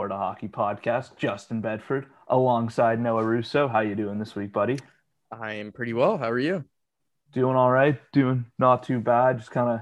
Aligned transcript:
Florida 0.00 0.16
Hockey 0.16 0.48
Podcast. 0.48 1.14
Justin 1.18 1.60
Bedford 1.60 2.06
alongside 2.28 2.98
Noah 2.98 3.22
Russo. 3.22 3.68
How 3.68 3.80
you 3.80 3.94
doing 3.94 4.18
this 4.18 4.34
week, 4.34 4.50
buddy? 4.50 4.78
I 5.30 5.52
am 5.52 5.72
pretty 5.72 5.92
well. 5.92 6.16
How 6.16 6.30
are 6.30 6.38
you? 6.38 6.64
Doing 7.34 7.54
all 7.54 7.70
right. 7.70 8.00
Doing 8.14 8.46
not 8.58 8.82
too 8.82 8.98
bad. 9.00 9.36
Just 9.36 9.50
kind 9.50 9.68
of 9.68 9.80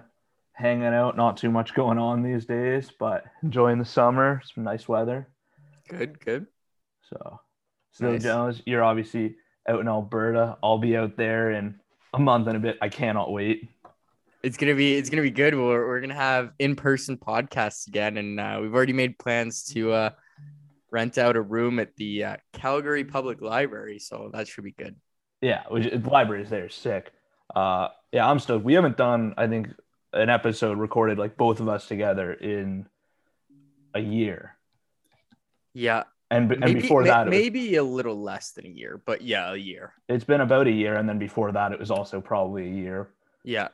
hanging 0.51 0.87
out. 0.87 1.17
Not 1.17 1.37
too 1.37 1.53
much 1.53 1.73
going 1.73 1.99
on 1.99 2.25
these 2.25 2.47
days, 2.47 2.91
but 2.99 3.27
enjoying 3.45 3.79
the 3.79 3.85
summer. 3.85 4.43
Some 4.53 4.65
nice 4.65 4.89
weather. 4.89 5.29
Good, 5.89 6.19
good. 6.19 6.49
So, 7.09 7.39
so 7.93 8.11
Nice. 8.11 8.25
Jones, 8.25 8.63
you're 8.67 8.83
obviously 8.83 9.37
out 9.69 9.79
in 9.79 9.87
Alberta. 9.87 10.59
I'll 10.65 10.79
be 10.79 10.97
out 10.97 11.17
there 11.17 11.53
in 11.53 11.79
a 12.13 12.19
month 12.19 12.49
and 12.49 12.57
a 12.57 12.61
bit. 12.61 12.79
I 12.83 12.89
cannot 12.89 13.31
wait. 13.31 13.71
It's 14.43 14.57
gonna 14.57 14.75
be 14.75 14.95
it's 14.95 15.11
gonna 15.11 15.23
be 15.23 15.31
good. 15.31 15.55
We're 15.55 15.87
we're 15.87 16.01
gonna 16.01 16.15
have 16.15 16.53
in 16.59 16.77
person 16.77 17.17
podcasts 17.17 17.89
again, 17.89 18.17
and 18.17 18.39
uh, 18.39 18.59
we've 18.63 18.75
already 18.75 18.93
made 18.93 19.19
plans 19.19 19.65
to 19.75 19.93
uh, 19.93 20.11
rent 20.91 21.19
out 21.19 21.37
a 21.37 21.41
room 21.41 21.79
at 21.81 21.97
the 21.97 22.25
uh, 22.25 22.37
Calgary 22.53 23.05
Public 23.05 23.41
Library, 23.41 23.99
so 23.99 24.31
that 24.33 24.47
should 24.47 24.65
be 24.65 24.71
good. 24.73 24.95
Yeah, 25.41 25.63
which 25.69 25.91
the 25.91 26.09
libraries 26.11 26.51
there 26.51 26.67
is 26.67 26.75
sick. 26.75 27.13
Uh, 27.55 27.89
yeah, 28.13 28.29
I'm 28.29 28.39
stoked. 28.39 28.65
We 28.65 28.75
haven't 28.75 28.97
done, 28.97 29.35
I 29.37 29.47
think, 29.49 29.69
an 30.13 30.29
episode 30.31 30.79
recorded 30.79 31.19
like 31.19 31.37
both 31.37 31.59
of 31.61 31.69
us 31.69 31.89
together 31.89 32.33
in 32.33 32.87
a 33.95 34.01
year, 34.01 34.57
Yeah, 35.75 36.05
and 36.31 36.51
and 36.53 36.61
maybe 36.61 36.81
before 36.83 37.05
that, 37.05 37.23
it 37.27 37.31
was- 37.31 37.39
maybe 37.39 37.75
a 37.77 37.83
little 37.83 38.21
less 38.23 38.53
than 38.53 38.67
a 38.67 38.71
year, 38.71 39.01
but 39.05 39.23
yeah, 39.23 39.53
a 39.53 39.57
year. 39.57 39.95
it's 40.09 40.25
been 40.25 40.43
about 40.43 40.67
a 40.69 40.71
year, 40.73 40.95
and 40.97 41.09
then 41.09 41.19
before 41.19 41.51
that, 41.53 41.73
it 41.73 41.79
was 41.81 41.91
also 41.91 42.21
probably 42.21 42.67
a 42.69 42.73
year. 42.73 43.09
Yeah, 43.45 43.69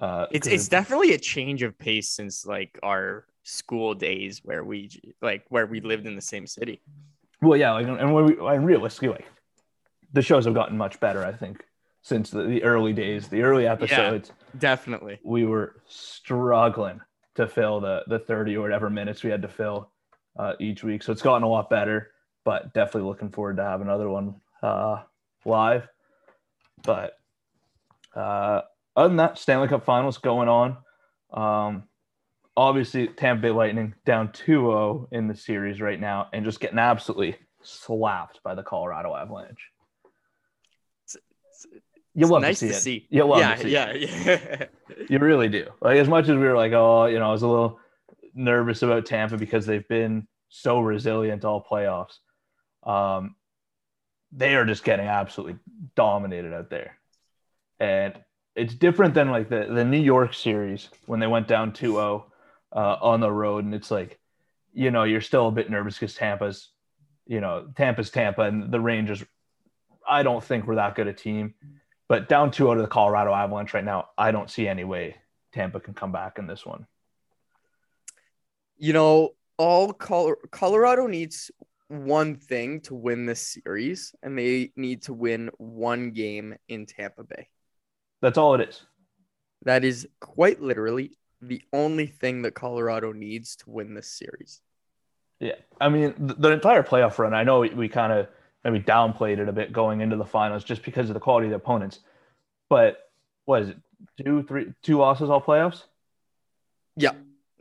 Uh, 0.00 0.26
it's 0.30 0.46
it's 0.46 0.68
definitely 0.68 1.12
a 1.14 1.18
change 1.18 1.62
of 1.62 1.78
pace 1.78 2.08
since 2.08 2.46
like 2.46 2.78
our 2.82 3.26
school 3.42 3.94
days 3.94 4.40
where 4.44 4.62
we 4.62 4.90
like 5.22 5.44
where 5.48 5.66
we 5.66 5.80
lived 5.80 6.06
in 6.06 6.14
the 6.14 6.22
same 6.22 6.46
city. 6.46 6.80
well, 7.40 7.58
yeah, 7.58 7.72
like, 7.72 7.86
and 7.86 8.12
when 8.12 8.26
we, 8.26 8.36
and 8.38 8.66
realistically, 8.66 9.08
like 9.08 9.26
the 10.12 10.22
shows 10.22 10.44
have 10.44 10.54
gotten 10.54 10.76
much 10.76 11.00
better. 11.00 11.24
I 11.24 11.32
think 11.32 11.64
since 12.02 12.30
the, 12.30 12.42
the 12.44 12.62
early 12.62 12.92
days, 12.92 13.28
the 13.28 13.42
early 13.42 13.66
episodes. 13.66 14.32
Definitely. 14.58 15.20
we 15.22 15.44
were 15.44 15.82
struggling 15.86 17.00
to 17.34 17.46
fill 17.46 17.80
the 17.80 18.02
the 18.06 18.18
30 18.18 18.56
or 18.56 18.62
whatever 18.62 18.90
minutes 18.90 19.22
we 19.22 19.30
had 19.30 19.42
to 19.42 19.48
fill 19.48 19.90
uh, 20.38 20.54
each 20.60 20.84
week. 20.84 21.02
So 21.02 21.12
it's 21.12 21.22
gotten 21.22 21.42
a 21.42 21.48
lot 21.48 21.70
better, 21.70 22.12
but 22.44 22.72
definitely 22.74 23.08
looking 23.08 23.30
forward 23.30 23.56
to 23.56 23.64
have 23.64 23.80
another 23.80 24.08
one 24.08 24.36
uh, 24.62 25.02
live. 25.44 25.88
But 26.82 27.18
uh, 28.14 28.62
other 28.98 29.08
than 29.08 29.16
that, 29.18 29.38
Stanley 29.38 29.68
Cup 29.68 29.84
Finals 29.84 30.18
going 30.18 30.48
on. 30.48 30.76
Um, 31.32 31.84
obviously, 32.56 33.06
Tampa 33.06 33.42
Bay 33.42 33.50
Lightning 33.50 33.94
down 34.04 34.28
2-0 34.28 35.06
in 35.12 35.28
the 35.28 35.36
series 35.36 35.80
right 35.80 36.00
now, 36.00 36.26
and 36.32 36.44
just 36.44 36.58
getting 36.58 36.80
absolutely 36.80 37.36
slapped 37.62 38.42
by 38.42 38.56
the 38.56 38.62
Colorado 38.64 39.14
Avalanche. 39.14 39.70
You 42.14 42.22
It's 42.22 42.30
love 42.30 42.42
nice 42.42 42.58
to 42.58 42.66
see 42.66 42.70
to 42.72 42.76
it. 42.76 42.80
see. 42.80 43.06
You 43.10 43.24
love 43.24 43.38
yeah, 43.38 43.54
to 43.54 43.62
see 43.62 43.68
it. 43.68 44.10
yeah, 44.26 44.46
yeah. 44.48 44.64
You 45.08 45.20
really 45.20 45.48
do. 45.48 45.68
Like 45.80 45.98
as 45.98 46.08
much 46.08 46.24
as 46.24 46.30
we 46.30 46.38
were 46.38 46.56
like, 46.56 46.72
oh, 46.72 47.06
you 47.06 47.20
know, 47.20 47.28
I 47.28 47.32
was 47.32 47.42
a 47.42 47.48
little 47.48 47.78
nervous 48.34 48.82
about 48.82 49.06
Tampa 49.06 49.36
because 49.36 49.66
they've 49.66 49.86
been 49.86 50.26
so 50.48 50.80
resilient 50.80 51.44
all 51.44 51.62
playoffs. 51.62 52.18
Um, 52.82 53.36
they 54.32 54.56
are 54.56 54.64
just 54.64 54.82
getting 54.82 55.06
absolutely 55.06 55.58
dominated 55.94 56.52
out 56.52 56.70
there, 56.70 56.98
and 57.78 58.14
it's 58.58 58.74
different 58.74 59.14
than 59.14 59.30
like 59.30 59.48
the 59.48 59.68
the 59.70 59.84
New 59.84 60.00
York 60.00 60.34
series 60.34 60.88
when 61.06 61.20
they 61.20 61.26
went 61.26 61.48
down 61.48 61.72
2-0 61.72 62.24
uh, 62.72 62.96
on 63.00 63.20
the 63.20 63.30
road, 63.30 63.64
and 63.64 63.74
it's 63.74 63.90
like, 63.90 64.18
you 64.72 64.90
know, 64.90 65.04
you're 65.04 65.20
still 65.20 65.48
a 65.48 65.52
bit 65.52 65.70
nervous 65.70 65.94
because 65.94 66.14
Tampa's, 66.14 66.70
you 67.26 67.40
know, 67.40 67.68
Tampa's 67.76 68.10
Tampa, 68.10 68.42
and 68.42 68.70
the 68.70 68.80
Rangers. 68.80 69.24
I 70.08 70.22
don't 70.22 70.42
think 70.42 70.66
we're 70.66 70.76
that 70.76 70.94
good 70.94 71.06
a 71.06 71.12
team. 71.12 71.54
But 72.08 72.28
down 72.28 72.50
2 72.50 72.64
0 72.64 72.74
to 72.76 72.82
the 72.82 72.88
Colorado 72.88 73.34
Avalanche 73.34 73.74
right 73.74 73.84
now, 73.84 74.08
I 74.16 74.32
don't 74.32 74.50
see 74.50 74.66
any 74.66 74.84
way 74.84 75.16
Tampa 75.52 75.80
can 75.80 75.94
come 75.94 76.12
back 76.12 76.38
in 76.38 76.46
this 76.46 76.64
one. 76.64 76.86
you 78.78 78.92
know, 78.92 79.30
all 79.58 79.92
Col- 79.92 80.36
Colorado 80.50 81.06
needs 81.06 81.50
one 81.88 82.36
thing 82.36 82.80
to 82.82 82.94
win 82.94 83.26
this 83.26 83.46
series, 83.46 84.14
and 84.22 84.38
they 84.38 84.72
need 84.76 85.02
to 85.02 85.12
win 85.12 85.50
one 85.58 86.10
game 86.12 86.54
in 86.68 86.86
Tampa 86.86 87.24
Bay. 87.24 87.48
That's 88.20 88.38
all 88.38 88.54
it 88.54 88.68
is. 88.68 88.82
That 89.64 89.84
is 89.84 90.08
quite 90.20 90.60
literally 90.60 91.12
the 91.40 91.62
only 91.72 92.06
thing 92.06 92.42
that 92.42 92.54
Colorado 92.54 93.12
needs 93.12 93.56
to 93.56 93.70
win 93.70 93.94
this 93.94 94.10
series. 94.10 94.60
Yeah. 95.40 95.54
I 95.80 95.88
mean, 95.88 96.14
th- 96.14 96.38
the 96.38 96.50
entire 96.50 96.82
playoff 96.82 97.18
run, 97.18 97.34
I 97.34 97.44
know 97.44 97.60
we, 97.60 97.70
we 97.70 97.88
kind 97.88 98.12
of 98.12 98.28
maybe 98.64 98.80
downplayed 98.80 99.38
it 99.38 99.48
a 99.48 99.52
bit 99.52 99.72
going 99.72 100.00
into 100.00 100.16
the 100.16 100.24
finals 100.24 100.64
just 100.64 100.82
because 100.82 101.08
of 101.10 101.14
the 101.14 101.20
quality 101.20 101.46
of 101.46 101.50
the 101.50 101.56
opponents. 101.56 102.00
But 102.68 102.98
what 103.44 103.62
is 103.62 103.68
it? 103.70 103.78
Two, 104.24 104.42
three, 104.42 104.72
two 104.82 104.98
losses 104.98 105.30
all 105.30 105.40
playoffs? 105.40 105.84
Yeah. 106.96 107.12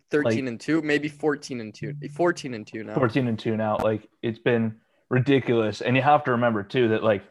13 0.09 0.23
Like- 0.23 0.47
and 0.47 0.59
2, 0.59 0.81
maybe 0.81 1.07
14 1.07 1.59
and 1.61 1.73
2. 1.73 1.95
14 2.13 2.53
and 2.53 2.65
2 2.65 2.83
now. 2.83 2.95
14 2.95 3.27
and 3.27 3.37
2 3.37 3.57
now. 3.57 3.77
Like, 3.77 4.07
it's 4.21 4.39
been 4.39 4.75
ridiculous. 5.09 5.81
And 5.81 5.95
you 5.95 6.01
have 6.01 6.23
to 6.25 6.31
remember, 6.31 6.63
too, 6.63 6.89
that 6.89 7.03
like 7.03 7.23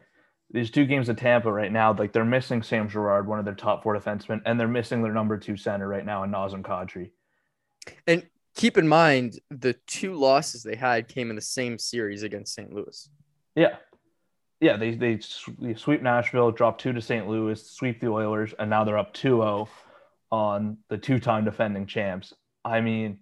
these 0.51 0.71
two 0.71 0.85
games 0.85 1.09
of 1.09 1.17
Tampa 1.17 1.51
right 1.51 1.71
now, 1.71 1.93
like 1.93 2.13
they're 2.13 2.25
missing 2.25 2.63
Sam 2.63 2.87
Girard, 2.87 3.27
one 3.27 3.39
of 3.39 3.45
their 3.45 3.55
top 3.55 3.83
four 3.83 3.97
defensemen, 3.97 4.41
and 4.45 4.59
they're 4.59 4.67
missing 4.67 5.01
their 5.01 5.13
number 5.13 5.37
two 5.37 5.57
center 5.57 5.87
right 5.87 6.05
now 6.05 6.23
in 6.23 6.31
Nazem 6.31 6.61
Kadri. 6.61 7.11
And 8.05 8.25
keep 8.55 8.77
in 8.77 8.87
mind 8.87 9.39
the 9.49 9.73
two 9.85 10.13
losses 10.13 10.63
they 10.63 10.75
had 10.75 11.07
came 11.07 11.29
in 11.29 11.35
the 11.35 11.41
same 11.41 11.77
series 11.77 12.23
against 12.23 12.53
St. 12.53 12.73
Louis. 12.73 13.09
Yeah. 13.55 13.75
Yeah, 14.59 14.77
they 14.77 14.95
they 14.95 15.19
they 15.59 15.75
sweep 15.75 16.01
Nashville, 16.01 16.51
drop 16.51 16.79
two 16.79 16.91
to 16.91 17.01
St. 17.01 17.27
Louis, 17.27 17.63
sweep 17.63 17.99
the 17.99 18.07
Oilers, 18.07 18.55
and 18.57 18.71
now 18.71 18.83
they're 18.83 18.97
up 18.97 19.13
2-0 19.13 19.67
on 20.31 20.77
the 20.89 20.97
two-time 20.97 21.45
defending 21.45 21.85
champs. 21.85 22.33
I 22.65 22.81
mean, 22.81 23.19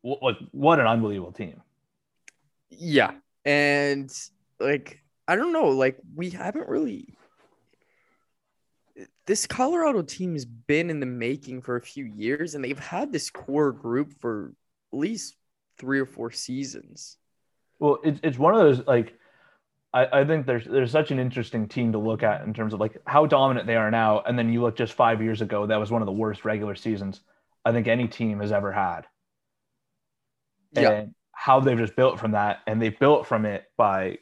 what, 0.00 0.36
what 0.52 0.80
an 0.80 0.86
unbelievable 0.86 1.32
team. 1.32 1.60
Yeah. 2.70 3.12
And 3.44 4.10
like 4.58 4.99
I 5.30 5.36
don't 5.36 5.52
know, 5.52 5.68
like 5.68 5.96
we 6.16 6.30
haven't 6.30 6.68
really 6.68 7.14
this 9.26 9.46
Colorado 9.46 10.02
team 10.02 10.32
has 10.32 10.44
been 10.44 10.90
in 10.90 10.98
the 10.98 11.06
making 11.06 11.62
for 11.62 11.76
a 11.76 11.80
few 11.80 12.04
years 12.04 12.56
and 12.56 12.64
they've 12.64 12.76
had 12.76 13.12
this 13.12 13.30
core 13.30 13.70
group 13.70 14.12
for 14.20 14.52
at 14.92 14.98
least 14.98 15.36
three 15.78 16.00
or 16.00 16.06
four 16.06 16.32
seasons. 16.32 17.16
Well, 17.78 18.00
it's 18.02 18.18
it's 18.24 18.38
one 18.38 18.54
of 18.54 18.60
those 18.60 18.84
like 18.88 19.14
I, 19.94 20.20
I 20.20 20.24
think 20.24 20.46
there's 20.46 20.64
there's 20.64 20.90
such 20.90 21.12
an 21.12 21.20
interesting 21.20 21.68
team 21.68 21.92
to 21.92 21.98
look 21.98 22.24
at 22.24 22.42
in 22.42 22.52
terms 22.52 22.74
of 22.74 22.80
like 22.80 23.00
how 23.06 23.24
dominant 23.26 23.68
they 23.68 23.76
are 23.76 23.90
now, 23.90 24.22
and 24.26 24.36
then 24.36 24.52
you 24.52 24.62
look 24.62 24.76
just 24.76 24.94
five 24.94 25.22
years 25.22 25.42
ago, 25.42 25.64
that 25.64 25.76
was 25.76 25.92
one 25.92 26.02
of 26.02 26.06
the 26.06 26.12
worst 26.12 26.44
regular 26.44 26.74
seasons 26.74 27.20
I 27.64 27.70
think 27.70 27.86
any 27.86 28.08
team 28.08 28.40
has 28.40 28.50
ever 28.50 28.72
had. 28.72 29.02
Yeah. 30.72 31.04
How 31.30 31.60
they've 31.60 31.78
just 31.78 31.94
built 31.94 32.18
from 32.18 32.32
that, 32.32 32.58
and 32.66 32.82
they 32.82 32.88
built 32.88 33.28
from 33.28 33.46
it 33.46 33.64
by 33.76 34.18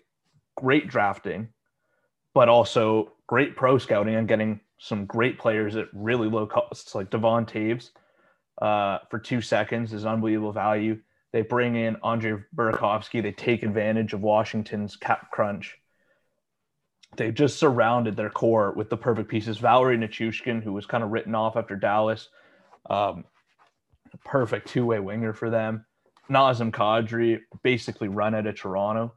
great 0.61 0.89
drafting, 0.89 1.49
but 2.35 2.49
also 2.49 3.13
great 3.27 3.57
pro 3.57 3.79
scouting 3.79 4.17
and 4.17 4.29
getting 4.29 4.61
some 4.79 5.07
great 5.07 5.39
players 5.39 5.77
at 5.77 5.87
really 5.93 6.29
low 6.29 6.47
costs, 6.47 6.95
like 6.95 7.11
Devon 7.11 7.47
Toews 7.47 7.91
uh, 8.61 8.99
for 9.11 9.19
two 9.19 9.41
seconds 9.41 9.93
is 9.93 10.05
unbelievable 10.05 10.53
value. 10.53 10.99
They 11.33 11.43
bring 11.43 11.77
in 11.77 11.97
Andre 12.03 12.37
Burakovsky. 12.55 13.23
They 13.23 13.33
take 13.33 13.63
advantage 13.63 14.13
of 14.13 14.23
Washington's 14.23 14.97
cap 14.97 15.31
crunch. 15.31 15.79
They've 17.17 17.35
just 17.35 17.59
surrounded 17.59 18.17
their 18.17 18.31
core 18.31 18.73
with 18.73 18.91
the 18.91 18.97
perfect 18.97 19.29
pieces. 19.29 19.59
Valeri 19.59 19.97
Nichushkin, 19.97 20.63
who 20.63 20.73
was 20.73 20.87
kind 20.87 21.05
of 21.05 21.11
written 21.11 21.35
off 21.35 21.57
after 21.57 21.77
Dallas, 21.77 22.29
um, 22.89 23.25
perfect 24.25 24.69
two 24.69 24.87
way 24.87 25.01
winger 25.01 25.33
for 25.33 25.51
them. 25.51 25.85
Nazem 26.31 26.71
Kadri 26.71 27.41
basically 27.63 28.09
run 28.09 28.35
out 28.35 28.47
of 28.47 28.57
Toronto. 28.57 29.15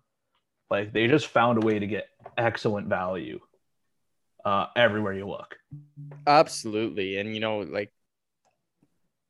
Like 0.72 0.94
they 0.94 1.08
just 1.08 1.28
found 1.28 1.62
a 1.62 1.66
way 1.66 1.78
to 1.78 1.86
get 1.86 2.08
excellent 2.38 2.88
value 2.88 3.40
uh, 4.46 4.68
everywhere 4.76 5.14
you 5.14 5.28
look. 5.28 5.58
Absolutely. 6.26 7.18
And 7.18 7.36
you 7.36 7.42
know, 7.42 7.60
like 7.60 7.92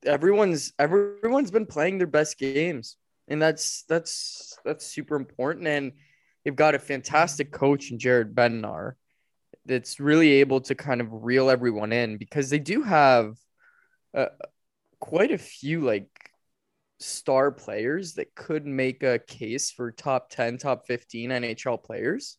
everyone's 0.05 0.71
everyone's 0.77 1.49
been 1.49 1.65
playing 1.65 1.97
their 1.97 2.05
best 2.05 2.37
games. 2.37 2.95
And 3.27 3.41
that's 3.41 3.83
that's 3.89 4.55
that's 4.63 4.85
super 4.85 5.15
important. 5.15 5.65
And 5.65 5.93
they've 6.45 6.55
got 6.55 6.75
a 6.75 6.79
fantastic 6.79 7.51
coach 7.51 7.91
in 7.91 7.97
Jared 7.97 8.35
Bednar 8.35 8.93
that's 9.65 9.99
really 9.99 10.33
able 10.33 10.61
to 10.61 10.75
kind 10.75 11.01
of 11.01 11.07
reel 11.11 11.49
everyone 11.49 11.91
in 11.91 12.17
because 12.17 12.51
they 12.51 12.59
do 12.59 12.83
have 12.83 13.35
uh, 14.13 14.27
quite 14.99 15.31
a 15.31 15.37
few 15.39 15.81
like 15.81 16.07
star 17.01 17.51
players 17.51 18.13
that 18.13 18.33
could 18.35 18.65
make 18.65 19.03
a 19.03 19.19
case 19.19 19.71
for 19.71 19.91
top 19.91 20.29
10 20.29 20.57
top 20.57 20.85
15 20.87 21.29
nhl 21.29 21.83
players. 21.83 22.37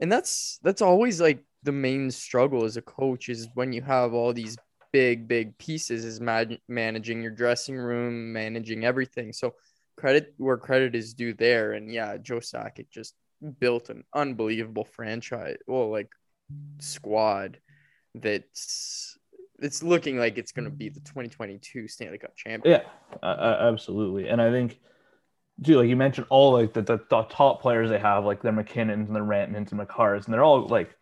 And 0.00 0.10
that's 0.10 0.58
that's 0.62 0.82
always 0.82 1.20
like 1.20 1.44
the 1.62 1.72
main 1.72 2.10
struggle 2.10 2.64
as 2.64 2.76
a 2.76 2.82
coach 2.82 3.28
is 3.28 3.48
when 3.54 3.72
you 3.72 3.82
have 3.82 4.14
all 4.14 4.32
these 4.32 4.56
big 4.92 5.28
big 5.28 5.56
pieces 5.58 6.04
is 6.04 6.20
man- 6.20 6.58
managing 6.68 7.22
your 7.22 7.30
dressing 7.30 7.76
room 7.76 8.32
managing 8.32 8.84
everything. 8.84 9.32
So 9.32 9.54
credit 9.96 10.34
where 10.38 10.56
credit 10.56 10.94
is 10.94 11.14
due 11.14 11.34
there. 11.34 11.72
And 11.72 11.92
yeah 11.92 12.16
joe 12.16 12.38
sakic 12.38 12.90
just 12.90 13.14
built 13.58 13.88
an 13.88 14.04
unbelievable 14.14 14.84
franchise 14.84 15.56
well 15.66 15.90
like 15.90 16.10
squad 16.78 17.58
that's 18.14 19.16
it's 19.60 19.82
looking 19.82 20.18
like 20.18 20.38
it's 20.38 20.52
going 20.52 20.64
to 20.64 20.70
be 20.70 20.88
the 20.88 21.00
2022 21.00 21.88
Stanley 21.88 22.18
Cup 22.18 22.34
champion. 22.36 22.80
Yeah, 22.80 23.18
uh, 23.22 23.58
absolutely. 23.60 24.28
And 24.28 24.40
I 24.40 24.50
think, 24.50 24.78
dude, 25.60 25.76
like 25.76 25.88
you 25.88 25.96
mentioned, 25.96 26.26
all 26.30 26.52
like 26.52 26.72
the, 26.72 26.82
the, 26.82 26.98
the 27.08 27.22
top 27.24 27.60
players 27.60 27.90
they 27.90 27.98
have, 27.98 28.24
like 28.24 28.42
their 28.42 28.52
MacKinnons 28.52 29.06
and 29.06 29.14
the 29.14 29.20
Rantanens 29.20 29.72
and 29.72 29.80
Makars, 29.80 30.24
and 30.24 30.34
they're 30.34 30.42
all 30.42 30.66
like, 30.66 30.96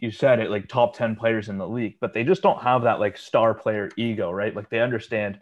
you 0.00 0.10
said 0.10 0.40
it, 0.40 0.50
like 0.50 0.68
top 0.68 0.96
10 0.96 1.16
players 1.16 1.48
in 1.48 1.58
the 1.58 1.68
league, 1.68 1.96
but 2.00 2.12
they 2.12 2.24
just 2.24 2.42
don't 2.42 2.62
have 2.62 2.82
that 2.82 3.00
like 3.00 3.16
star 3.16 3.54
player 3.54 3.90
ego, 3.96 4.30
right? 4.30 4.54
Like 4.54 4.70
they 4.70 4.80
understand. 4.80 5.40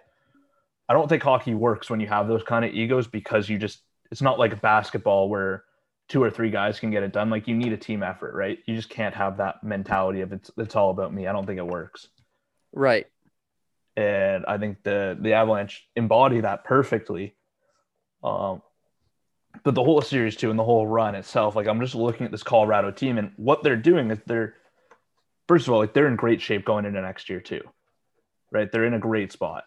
I 0.89 0.93
don't 0.93 1.09
think 1.09 1.23
hockey 1.23 1.55
works 1.55 1.89
when 1.89 2.01
you 2.01 2.07
have 2.09 2.29
those 2.29 2.43
kind 2.43 2.65
of 2.65 2.73
egos 2.73 3.07
because 3.07 3.49
you 3.49 3.59
just, 3.59 3.81
it's 4.11 4.23
not 4.23 4.39
like 4.39 4.61
basketball 4.61 5.29
where 5.29 5.65
two 6.09 6.23
or 6.23 6.31
three 6.31 6.51
guys 6.51 6.79
can 6.79 6.91
get 6.91 7.03
it 7.03 7.13
done. 7.13 7.31
Like 7.31 7.49
you 7.49 7.57
need 7.57 7.73
a 7.73 7.77
team 7.77 8.03
effort, 8.03 8.35
right? 8.35 8.59
You 8.67 8.77
just 8.77 8.91
can't 8.91 9.15
have 9.15 9.39
that 9.39 9.65
mentality 9.65 10.21
of 10.21 10.33
it's, 10.33 10.51
it's 10.59 10.77
all 10.77 10.91
about 10.91 11.15
me. 11.15 11.27
I 11.27 11.33
don't 11.33 11.47
think 11.47 11.59
it 11.59 11.67
works. 11.67 12.09
Right. 12.75 13.07
And 13.97 14.45
I 14.47 14.59
think 14.59 14.83
the 14.83 15.17
the 15.19 15.35
Avalanche 15.35 15.89
embody 15.95 16.41
that 16.41 16.65
perfectly. 16.65 17.37
Um, 18.23 18.63
but 19.63 19.77
the 19.77 19.85
whole 19.85 20.03
series 20.03 20.35
too, 20.35 20.51
and 20.51 20.59
the 20.59 20.65
whole 20.65 20.87
run 20.87 21.15
itself, 21.15 21.55
like 21.55 21.69
I'm 21.69 21.81
just 21.81 21.95
looking 21.95 22.27
at 22.27 22.33
this 22.33 22.43
Colorado 22.43 22.91
team 22.91 23.19
and 23.19 23.33
what 23.37 23.63
they're 23.63 23.77
doing 23.77 24.11
is 24.11 24.19
they're 24.27 24.55
first 25.47 25.69
of 25.69 25.73
all, 25.73 25.79
like 25.79 25.95
they're 25.95 26.09
in 26.09 26.17
great 26.17 26.41
shape 26.41 26.65
going 26.65 26.85
into 26.85 27.01
next 27.01 27.31
year 27.31 27.41
too. 27.41 27.63
Right? 28.51 28.71
They're 28.71 28.85
in 28.85 28.95
a 28.95 28.99
great 28.99 29.31
spot. 29.31 29.65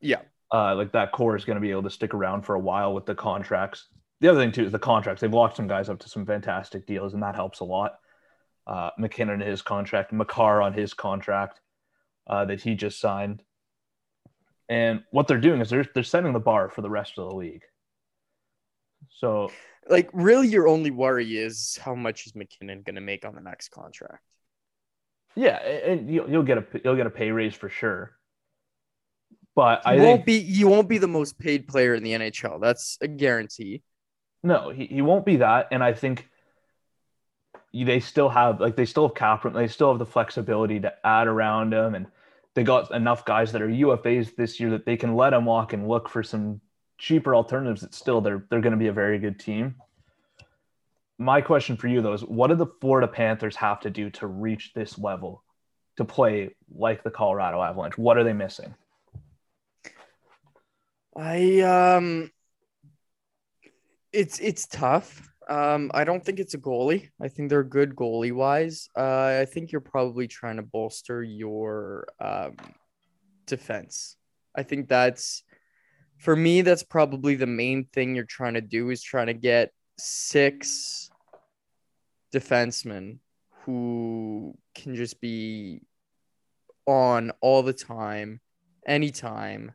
Yeah. 0.00 0.20
Uh, 0.52 0.74
like 0.76 0.92
that 0.92 1.12
core 1.12 1.36
is 1.36 1.44
going 1.46 1.56
to 1.56 1.60
be 1.60 1.70
able 1.70 1.82
to 1.82 1.90
stick 1.90 2.12
around 2.12 2.42
for 2.42 2.54
a 2.54 2.60
while 2.60 2.92
with 2.92 3.06
the 3.06 3.14
contracts. 3.14 3.88
The 4.20 4.28
other 4.28 4.40
thing 4.40 4.52
too 4.52 4.64
is 4.64 4.72
the 4.72 4.78
contracts. 4.78 5.22
They've 5.22 5.32
locked 5.32 5.56
some 5.56 5.66
guys 5.66 5.88
up 5.88 5.98
to 6.00 6.08
some 6.08 6.26
fantastic 6.26 6.86
deals, 6.86 7.14
and 7.14 7.22
that 7.22 7.34
helps 7.34 7.60
a 7.60 7.64
lot. 7.64 7.98
Uh, 8.66 8.90
MacKinnon 8.98 9.40
his 9.40 9.62
contract, 9.62 10.12
Makar 10.12 10.62
on 10.62 10.72
his 10.72 10.94
contract 10.94 11.60
uh, 12.26 12.44
that 12.46 12.60
he 12.60 12.74
just 12.74 13.00
signed. 13.00 13.42
And 14.68 15.02
what 15.10 15.28
they're 15.28 15.38
doing 15.38 15.60
is 15.60 15.70
they're 15.70 15.86
they're 15.94 16.02
setting 16.02 16.32
the 16.32 16.40
bar 16.40 16.70
for 16.70 16.80
the 16.80 16.90
rest 16.90 17.18
of 17.18 17.28
the 17.28 17.34
league. 17.34 17.64
So, 19.10 19.50
like, 19.88 20.08
really, 20.12 20.48
your 20.48 20.66
only 20.66 20.90
worry 20.90 21.36
is 21.36 21.78
how 21.82 21.94
much 21.94 22.26
is 22.26 22.34
MacKinnon 22.34 22.82
going 22.82 22.94
to 22.94 23.02
make 23.02 23.24
on 23.24 23.34
the 23.34 23.40
next 23.40 23.68
contract? 23.68 24.22
Yeah, 25.34 25.56
and 25.56 26.08
you'll, 26.08 26.30
you'll 26.30 26.42
get 26.42 26.58
a 26.58 26.66
you'll 26.84 26.96
get 26.96 27.06
a 27.06 27.10
pay 27.10 27.30
raise 27.30 27.54
for 27.54 27.68
sure. 27.68 28.12
But 29.54 29.82
I 29.86 29.96
won't 29.96 30.24
think, 30.24 30.26
be 30.26 30.38
you 30.38 30.68
won't 30.68 30.88
be 30.88 30.98
the 30.98 31.08
most 31.08 31.38
paid 31.38 31.68
player 31.68 31.94
in 31.94 32.02
the 32.02 32.12
NHL. 32.12 32.60
That's 32.60 32.98
a 33.00 33.08
guarantee. 33.08 33.82
No, 34.42 34.70
he, 34.70 34.86
he 34.86 35.02
won't 35.02 35.24
be 35.24 35.36
that, 35.36 35.68
and 35.70 35.82
I 35.82 35.92
think 35.92 36.28
they 37.72 38.00
still 38.00 38.28
have 38.28 38.60
like 38.60 38.76
they 38.76 38.84
still 38.84 39.08
have 39.08 39.16
cap 39.16 39.44
room. 39.44 39.54
they 39.54 39.68
still 39.68 39.90
have 39.90 39.98
the 39.98 40.06
flexibility 40.06 40.80
to 40.80 40.92
add 41.04 41.26
around 41.26 41.72
him 41.72 41.94
and 41.94 42.06
they 42.54 42.62
got 42.62 42.92
enough 42.92 43.24
guys 43.24 43.52
that 43.52 43.62
are 43.62 43.68
UFAs 43.68 44.34
this 44.36 44.60
year 44.60 44.70
that 44.70 44.86
they 44.86 44.96
can 44.96 45.14
let 45.14 45.30
them 45.30 45.44
walk 45.44 45.72
and 45.72 45.88
look 45.88 46.08
for 46.08 46.22
some 46.22 46.60
cheaper 46.98 47.34
alternatives 47.34 47.80
that 47.80 47.94
still 47.94 48.20
they're 48.20 48.46
they're 48.50 48.60
going 48.60 48.72
to 48.72 48.78
be 48.78 48.86
a 48.86 48.92
very 48.92 49.18
good 49.18 49.38
team. 49.38 49.74
My 51.18 51.40
question 51.40 51.76
for 51.76 51.88
you 51.88 52.00
though 52.00 52.12
is 52.12 52.22
what 52.22 52.48
do 52.48 52.54
the 52.54 52.66
Florida 52.80 53.08
Panthers 53.08 53.56
have 53.56 53.80
to 53.80 53.90
do 53.90 54.10
to 54.10 54.26
reach 54.26 54.72
this 54.74 54.98
level 54.98 55.42
to 55.96 56.04
play 56.04 56.54
like 56.74 57.02
the 57.02 57.10
Colorado 57.10 57.62
Avalanche? 57.62 57.98
What 57.98 58.16
are 58.18 58.24
they 58.24 58.32
missing? 58.32 58.74
I 61.16 61.60
um 61.60 62.30
it's 64.12 64.38
it's 64.38 64.66
tough. 64.66 65.28
Um, 65.48 65.90
I 65.92 66.04
don't 66.04 66.24
think 66.24 66.40
it's 66.40 66.54
a 66.54 66.58
goalie. 66.58 67.10
I 67.20 67.28
think 67.28 67.50
they're 67.50 67.64
good 67.64 67.94
goalie 67.94 68.32
wise. 68.32 68.88
Uh, 68.96 69.38
I 69.40 69.44
think 69.44 69.72
you're 69.72 69.80
probably 69.80 70.26
trying 70.26 70.56
to 70.56 70.62
bolster 70.62 71.22
your 71.22 72.06
um, 72.20 72.56
defense. 73.46 74.16
I 74.54 74.62
think 74.62 74.88
that's 74.88 75.42
for 76.18 76.34
me. 76.34 76.62
That's 76.62 76.82
probably 76.82 77.34
the 77.34 77.46
main 77.46 77.84
thing 77.92 78.14
you're 78.14 78.24
trying 78.24 78.54
to 78.54 78.60
do 78.60 78.90
is 78.90 79.02
trying 79.02 79.26
to 79.26 79.34
get 79.34 79.72
six 79.98 81.10
defensemen 82.32 83.18
who 83.64 84.56
can 84.74 84.94
just 84.94 85.20
be 85.20 85.82
on 86.86 87.32
all 87.40 87.62
the 87.62 87.72
time, 87.72 88.40
anytime, 88.86 89.72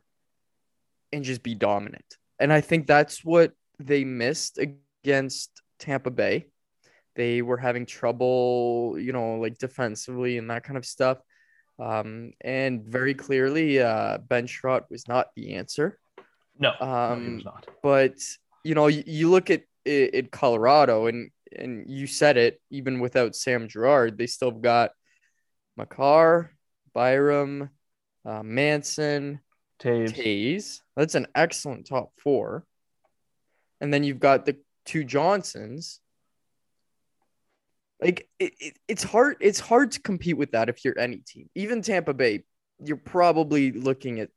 and 1.12 1.24
just 1.24 1.42
be 1.42 1.54
dominant. 1.54 2.16
And 2.38 2.52
I 2.52 2.60
think 2.60 2.86
that's 2.86 3.24
what 3.24 3.52
they 3.78 4.04
missed 4.04 4.58
against 5.02 5.50
Tampa 5.78 6.10
Bay. 6.10 6.46
They 7.16 7.42
were 7.42 7.56
having 7.56 7.86
trouble, 7.86 8.96
you 8.98 9.12
know, 9.12 9.36
like 9.36 9.58
defensively 9.58 10.38
and 10.38 10.50
that 10.50 10.64
kind 10.64 10.76
of 10.76 10.86
stuff. 10.86 11.18
Um, 11.78 12.32
and 12.40 12.84
very 12.84 13.14
clearly, 13.14 13.80
uh, 13.80 14.18
Ben 14.18 14.46
Chiarot 14.46 14.84
was 14.90 15.08
not 15.08 15.28
the 15.34 15.54
answer. 15.54 15.98
No, 16.58 16.72
um, 16.80 16.88
no, 16.88 17.16
he 17.16 17.34
was 17.36 17.44
not. 17.44 17.66
But 17.82 18.14
you 18.64 18.74
know, 18.74 18.88
you, 18.88 19.02
you 19.06 19.30
look 19.30 19.50
at 19.50 19.62
it, 19.84 20.14
at 20.14 20.30
Colorado, 20.30 21.06
and 21.06 21.30
and 21.56 21.88
you 21.88 22.06
said 22.06 22.36
it. 22.36 22.60
Even 22.70 23.00
without 23.00 23.34
Sam 23.34 23.68
Girard, 23.68 24.18
they 24.18 24.26
still 24.26 24.50
got 24.50 24.92
Makar, 25.76 26.52
Byram, 26.92 27.70
uh, 28.24 28.42
Manson, 28.42 29.40
Toews. 29.80 30.14
Toews. 30.14 30.80
That's 30.96 31.14
an 31.14 31.26
excellent 31.34 31.86
top 31.86 32.12
four. 32.18 32.66
And 33.80 33.92
then 33.92 34.04
you've 34.04 34.20
got 34.20 34.44
the 34.44 34.58
two 34.90 35.04
Johnsons. 35.04 36.00
Like 38.00 38.28
it, 38.38 38.54
it, 38.58 38.76
it's 38.88 39.04
hard. 39.04 39.36
It's 39.40 39.60
hard 39.60 39.92
to 39.92 40.00
compete 40.00 40.36
with 40.36 40.52
that 40.52 40.68
if 40.68 40.84
you're 40.84 40.98
any 40.98 41.18
team. 41.18 41.48
Even 41.54 41.82
Tampa 41.82 42.12
Bay, 42.12 42.44
you're 42.82 42.96
probably 42.96 43.72
looking 43.72 44.20
at, 44.20 44.30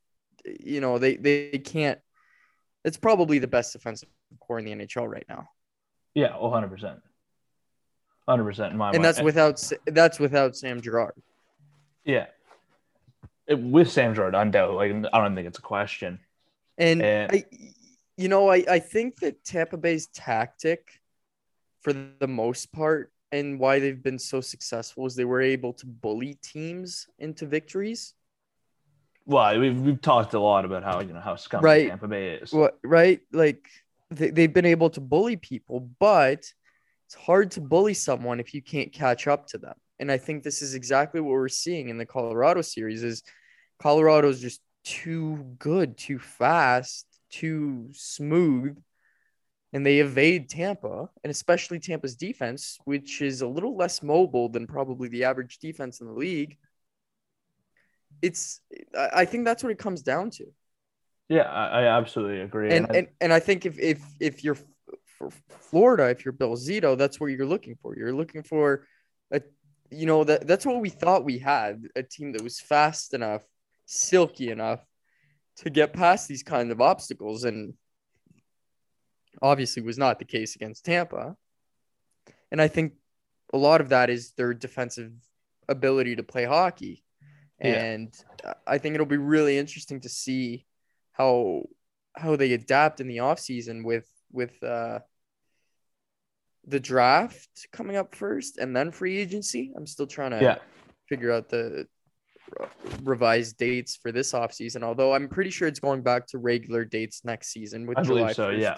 you 0.46 0.80
know, 0.80 1.00
they 1.00 1.16
they 1.16 1.50
can't. 1.58 2.00
It's 2.84 2.98
probably 2.98 3.40
the 3.40 3.48
best 3.48 3.74
defensive 3.74 4.10
core 4.40 4.60
in 4.60 4.66
the 4.66 4.72
NHL 4.72 5.10
right 5.10 5.26
now. 5.28 5.48
Yeah, 6.14 6.38
one 6.38 6.52
hundred 6.52 6.70
percent, 6.70 7.00
hundred 8.28 8.44
percent 8.44 8.74
in 8.74 8.78
my 8.78 8.90
and 8.90 8.98
mind. 8.98 9.06
that's 9.06 9.22
without 9.22 9.64
that's 9.88 10.20
without 10.20 10.56
Sam 10.56 10.82
Girard. 10.82 11.14
Yeah, 12.04 12.26
it, 13.48 13.58
with 13.58 13.90
Sam 13.90 14.14
Girard, 14.14 14.36
undoubtedly. 14.36 14.92
Like, 14.94 15.10
I 15.14 15.22
don't 15.22 15.36
think 15.36 15.48
it's 15.48 15.60
a 15.60 15.64
question. 15.64 16.20
And, 16.78 17.02
and 17.02 17.32
I, 17.32 17.46
you 18.18 18.28
know, 18.28 18.50
I, 18.50 18.64
I 18.70 18.80
think 18.80 19.20
that 19.20 19.44
Tampa 19.44 19.78
Bay's 19.78 20.08
tactic, 20.08 21.00
for 21.82 21.94
the 21.94 22.28
most 22.28 22.72
part, 22.72 23.12
and 23.32 23.60
why 23.60 23.80
they've 23.80 24.02
been 24.02 24.20
so 24.20 24.42
successful 24.42 25.06
is 25.06 25.16
they 25.16 25.26
were 25.26 25.42
able 25.42 25.74
to 25.74 25.88
bully 25.88 26.36
teams 26.36 27.08
into 27.18 27.46
victories. 27.46 28.14
Well, 29.26 29.60
we've, 29.60 29.80
we've 29.80 30.02
talked 30.02 30.34
a 30.34 30.40
lot 30.40 30.66
about 30.66 30.84
how 30.84 31.00
you 31.02 31.14
know 31.14 31.20
how 31.20 31.36
scummy 31.36 31.64
right. 31.64 31.88
Tampa 31.88 32.08
Bay 32.08 32.36
is. 32.36 32.54
Well, 32.54 32.72
right, 32.84 33.22
like 33.32 33.66
they, 34.12 34.30
they've 34.30 34.54
been 34.54 34.66
able 34.66 34.90
to 34.92 35.02
bully 35.02 35.38
people, 35.38 35.90
but 36.00 36.46
it's 37.06 37.16
hard 37.16 37.52
to 37.52 37.62
bully 37.62 37.94
someone 37.94 38.40
if 38.40 38.54
you 38.54 38.62
can't 38.62 38.92
catch 38.92 39.28
up 39.28 39.48
to 39.48 39.58
them. 39.58 39.76
And 40.00 40.12
I 40.12 40.18
think 40.18 40.44
this 40.44 40.62
is 40.62 40.76
exactly 40.76 41.22
what 41.22 41.32
we're 41.32 41.48
seeing 41.48 41.90
in 41.90 41.98
the 41.98 42.06
Colorado 42.06 42.62
series. 42.62 43.04
Is 43.04 43.24
Colorado's 43.82 44.42
just 44.42 44.62
too 44.84 45.56
good, 45.58 45.98
too 45.98 46.20
fast 46.20 47.08
too 47.34 47.90
smooth 47.94 48.78
and 49.74 49.84
they 49.86 50.00
evade 50.00 50.50
Tampa 50.50 51.10
and 51.24 51.32
especially 51.32 51.80
Tampa's 51.80 52.16
defense, 52.16 52.78
which 52.86 53.22
is 53.22 53.42
a 53.42 53.48
little 53.48 53.76
less 53.76 54.04
mobile 54.04 54.50
than 54.50 54.68
probably 54.68 55.10
the 55.10 55.24
average 55.24 55.58
defense 55.58 56.00
in 56.00 56.08
the 56.08 56.14
league. 56.14 56.58
It's, 58.22 58.62
I 58.96 59.26
think 59.26 59.46
that's 59.46 59.64
what 59.64 59.72
it 59.72 59.80
comes 59.80 60.04
down 60.04 60.30
to. 60.32 60.46
Yeah, 61.28 61.42
I, 61.42 61.86
absolutely 61.86 62.42
agree. 62.42 62.72
And 62.72 62.86
I- 62.86 62.98
and 62.98 63.08
and 63.22 63.34
I 63.34 63.40
think 63.40 63.66
if 63.66 63.80
if 63.80 64.00
if 64.20 64.44
you're 64.44 64.58
for 65.18 65.32
Florida, 65.50 66.10
if 66.10 66.24
you're 66.24 66.32
Bill 66.32 66.56
Zito, 66.56 66.98
that's 66.98 67.20
what 67.20 67.28
you're 67.28 67.46
looking 67.46 67.76
for. 67.82 67.98
You're 67.98 68.14
looking 68.14 68.44
for 68.44 68.86
a 69.32 69.42
you 69.90 70.06
know 70.06 70.24
that 70.26 70.46
that's 70.46 70.66
what 70.66 70.80
we 70.82 70.90
thought 70.90 71.24
we 71.26 71.40
had 71.40 71.84
a 71.96 72.04
team 72.04 72.34
that 72.34 72.44
was 72.44 72.60
fast 72.60 73.14
enough, 73.14 73.42
silky 73.86 74.52
enough 74.52 74.86
to 75.58 75.70
get 75.70 75.94
past 75.94 76.28
these 76.28 76.44
kind 76.44 76.72
of 76.72 76.82
obstacles 76.82 77.44
and 77.44 77.74
obviously 79.42 79.82
was 79.82 79.98
not 79.98 80.20
the 80.20 80.26
case 80.26 80.56
against 80.56 80.86
Tampa. 80.86 81.36
And 82.52 82.62
I 82.62 82.68
think 82.68 82.94
a 83.54 83.58
lot 83.58 83.82
of 83.82 83.90
that 83.90 84.10
is 84.10 84.32
their 84.32 84.54
defensive 84.54 85.12
ability 85.68 86.16
to 86.16 86.24
play 86.24 86.46
hockey. 86.46 87.04
Yeah. 87.62 87.84
And 87.84 88.14
I 88.68 88.78
think 88.78 88.96
it'll 88.96 89.06
be 89.06 89.18
really 89.18 89.58
interesting 89.58 90.02
to 90.02 90.10
see 90.10 90.66
how 91.12 91.64
how 92.16 92.36
they 92.36 92.54
adapt 92.54 93.00
in 93.00 93.08
the 93.08 93.18
offseason 93.18 93.84
with 93.84 94.08
with 94.32 94.62
uh 94.64 95.00
the 96.66 96.80
draft 96.80 97.68
coming 97.72 97.96
up 97.96 98.16
first 98.16 98.58
and 98.58 98.76
then 98.76 98.92
free 98.92 99.18
agency. 99.18 99.72
I'm 99.76 99.88
still 99.88 100.08
trying 100.08 100.32
to 100.32 100.42
yeah, 100.42 100.58
figure 101.08 101.32
out 101.32 101.50
the 101.50 101.88
revised 103.04 103.58
dates 103.58 103.96
for 103.96 104.12
this 104.12 104.34
offseason, 104.34 104.84
although 104.84 105.14
I'm 105.14 105.28
pretty 105.28 105.50
sure 105.50 105.68
it's 105.68 105.80
going 105.80 106.02
back 106.02 106.28
to 106.28 106.38
regular 106.38 106.86
dates 106.86 107.22
next 107.24 107.52
season 107.52 107.86
with 107.88 107.98
I 107.98 108.04
July 108.04 108.34
so. 108.34 108.50
1st 108.50 108.60
Yeah, 108.60 108.78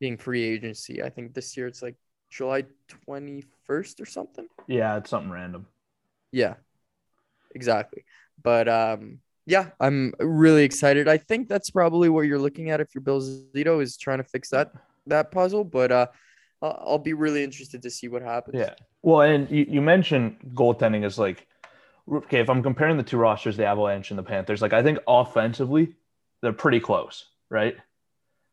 being 0.00 0.16
free 0.16 0.44
agency. 0.44 1.02
I 1.02 1.10
think 1.10 1.34
this 1.34 1.56
year 1.56 1.66
it's 1.66 1.82
like 1.82 1.96
July 2.30 2.64
21st 3.08 4.00
or 4.00 4.06
something. 4.06 4.46
yeah, 4.66 4.96
it's 4.96 5.10
something 5.10 5.30
random. 5.30 5.66
Yeah, 6.32 6.54
exactly. 7.54 8.04
But 8.42 8.68
um, 8.68 9.20
yeah, 9.46 9.70
I'm 9.80 10.12
really 10.20 10.64
excited. 10.64 11.08
I 11.08 11.16
think 11.16 11.48
that's 11.48 11.70
probably 11.70 12.08
what 12.10 12.26
you're 12.26 12.38
looking 12.38 12.70
at 12.70 12.80
if 12.80 12.94
you're 12.94 13.02
Bill 13.02 13.20
Zito 13.20 13.82
is 13.82 13.96
trying 13.96 14.18
to 14.18 14.24
fix 14.24 14.50
that 14.50 14.72
that 15.06 15.30
puzzle. 15.30 15.64
But 15.64 15.90
uh, 15.90 16.06
I'll 16.60 16.84
I'll 16.86 16.98
be 16.98 17.14
really 17.14 17.42
interested 17.42 17.82
to 17.82 17.90
see 17.90 18.08
what 18.08 18.22
happens. 18.22 18.58
Yeah. 18.58 18.74
Well, 19.02 19.22
and 19.22 19.50
you, 19.50 19.64
you 19.68 19.80
mentioned 19.80 20.36
goaltending 20.54 21.04
is 21.04 21.18
like, 21.18 21.46
okay, 22.12 22.40
if 22.40 22.48
I'm 22.50 22.62
comparing 22.62 22.96
the 22.96 23.02
two 23.02 23.16
rosters, 23.18 23.56
the 23.56 23.66
Avalanche 23.66 24.10
and 24.10 24.18
the 24.18 24.22
Panthers, 24.22 24.62
like 24.62 24.72
I 24.72 24.82
think 24.82 24.98
offensively, 25.06 25.94
they're 26.42 26.52
pretty 26.52 26.80
close, 26.80 27.26
right? 27.50 27.76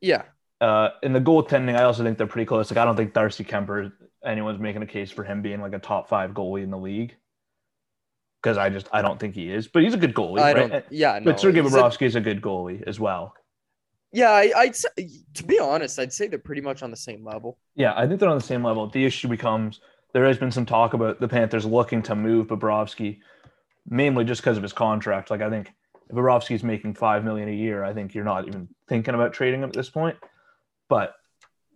yeah, 0.02 0.24
Uh, 0.62 0.90
in 1.04 1.14
the 1.14 1.22
goaltending, 1.22 1.76
I 1.78 1.84
also 1.84 2.04
think 2.04 2.18
they're 2.18 2.28
pretty 2.28 2.46
close. 2.46 2.70
Like 2.72 2.78
I 2.78 2.86
don't 2.86 2.96
think 2.96 3.14
Darcy 3.14 3.44
Kuemper, 3.44 3.92
anyone's 4.26 4.60
making 4.60 4.82
a 4.84 4.88
case 4.88 5.12
for 5.12 5.24
him 5.24 5.42
being 5.42 5.62
like 5.62 5.74
a 5.74 5.80
top 5.80 6.10
five 6.10 6.32
goalie 6.32 6.64
in 6.64 6.70
the 6.72 6.78
league. 6.78 7.16
Because 8.42 8.58
I 8.58 8.70
just 8.70 8.88
I 8.92 9.02
don't 9.02 9.20
think 9.20 9.34
he 9.34 9.52
is, 9.52 9.68
but 9.68 9.82
he's 9.82 9.96
a 9.96 9.98
good 9.98 10.14
goalie. 10.14 10.40
I 10.40 10.54
right? 10.54 10.70
don't. 10.72 10.86
Yeah, 10.92 11.18
no. 11.20 11.26
But 11.32 11.40
Sergei 11.40 11.60
a- 11.60 11.64
Bobrovsky 11.64 12.04
is 12.06 12.16
a 12.16 12.22
good 12.22 12.42
goalie 12.42 12.84
as 12.86 13.00
well. 13.00 13.34
Yeah, 14.12 14.30
I, 14.30 14.52
I'd 14.56 14.76
say, 14.76 14.90
to 15.34 15.44
be 15.44 15.60
honest, 15.60 16.00
I'd 16.00 16.14
say 16.14 16.28
they're 16.28 16.40
pretty 16.40 16.62
much 16.62 16.84
on 16.84 16.92
the 16.92 16.96
same 16.98 17.26
level. 17.26 17.58
Yeah, 17.76 17.94
I 17.98 18.08
think 18.08 18.20
they're 18.20 18.30
on 18.30 18.38
the 18.38 18.44
same 18.44 18.64
level. 18.64 18.88
The 18.88 19.04
issue 19.04 19.28
becomes 19.28 19.82
there 20.14 20.26
has 20.26 20.38
been 20.38 20.52
some 20.52 20.66
talk 20.66 20.94
about 20.94 21.20
the 21.20 21.28
Panthers 21.28 21.66
looking 21.66 22.02
to 22.04 22.16
move 22.16 22.48
Bobrovsky, 22.48 23.20
mainly 23.88 24.26
just 24.26 24.42
because 24.42 24.58
of 24.58 24.64
his 24.64 24.74
contract. 24.74 25.30
Like 25.30 25.42
I 25.42 25.50
think 25.50 25.72
if 26.10 26.16
Bobrovsky's 26.16 26.64
making 26.64 26.94
five 26.96 27.24
million 27.24 27.50
a 27.50 27.54
year, 27.54 27.84
I 27.84 27.94
think 27.94 28.14
you're 28.14 28.24
not 28.24 28.48
even 28.48 28.68
thinking 28.88 29.14
about 29.16 29.34
trading 29.34 29.62
him 29.62 29.70
at 29.70 29.76
this 29.76 29.90
point. 29.90 30.18
But 30.90 31.16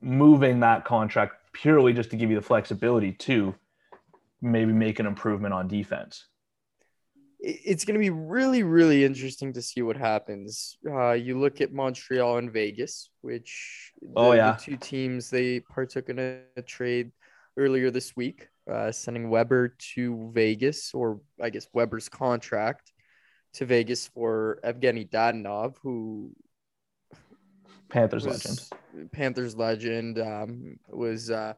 moving 0.02 0.60
that 0.62 0.86
contract 0.86 1.34
purely 1.54 1.94
just 1.94 2.12
to 2.12 2.16
give 2.16 2.30
you 2.30 2.36
the 2.36 2.42
flexibility 2.42 3.12
to 3.14 3.56
maybe 4.42 4.72
make 4.72 5.00
an 5.00 5.06
improvement 5.06 5.54
on 5.54 5.68
defense. 5.68 6.26
it's 7.42 7.86
going 7.86 7.94
to 7.96 8.00
be 8.00 8.10
really, 8.10 8.64
really 8.64 9.06
interesting 9.06 9.54
to 9.54 9.62
see 9.62 9.82
what 9.82 9.96
happens. 9.98 10.78
Uh, 10.86 11.12
you 11.12 11.40
look 11.40 11.62
at 11.62 11.72
Montreal 11.74 12.38
and 12.38 12.52
Vegas, 12.52 13.10
which 13.22 13.94
the, 14.02 14.08
Oh, 14.16 14.32
the 14.32 14.38
yeah. 14.38 14.58
two 14.60 14.78
teams 14.78 15.30
they 15.30 15.62
partook 15.62 16.10
in 16.10 16.20
a, 16.20 16.42
a 16.58 16.62
trade 16.62 17.12
earlier 17.58 17.92
this 17.92 18.16
week, 18.16 18.48
uh, 18.72 18.92
sending 18.92 19.30
Weber 19.30 19.76
to 19.96 20.32
Vegas, 20.34 20.94
or 20.94 21.22
I 21.42 21.50
guess 21.50 21.68
Weber's 21.74 22.10
contract 22.10 22.92
to 23.54 23.66
Vegas 23.66 24.08
for 24.08 24.60
Evgeny 24.64 25.10
Dadonov, 25.10 25.76
who 25.82 26.32
Panthers 27.90 28.26
legend. 28.26 28.62
Panthers 29.12 29.56
legend, 29.56 30.20
um, 30.20 30.78
was 30.90 31.32
uh, 31.32 31.54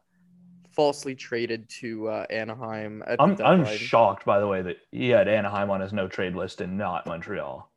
falsely 0.72 1.16
traded 1.16 1.70
to 1.70 2.08
uh, 2.08 2.26
Anaheim. 2.30 3.04
At 3.06 3.22
I'm 3.22 3.38
I'm 3.42 3.66
shocked 3.66 4.26
by 4.26 4.40
the 4.40 4.48
way 4.48 4.62
that 4.62 4.78
he 4.92 5.10
had 5.10 5.28
Anaheim 5.28 5.70
on 5.70 5.82
his 5.82 5.94
no 5.94 6.08
trade 6.08 6.36
list 6.36 6.62
and 6.62 6.78
not 6.78 7.06
Montreal. 7.06 7.70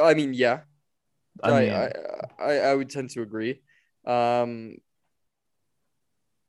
I 0.00 0.14
mean, 0.14 0.34
yeah, 0.34 0.60
I 1.42 1.50
I, 1.50 1.60
I, 1.60 1.92
I, 2.38 2.52
I 2.58 2.74
would 2.74 2.90
tend 2.90 3.10
to 3.10 3.22
agree. 3.22 3.60
Um, 4.06 4.76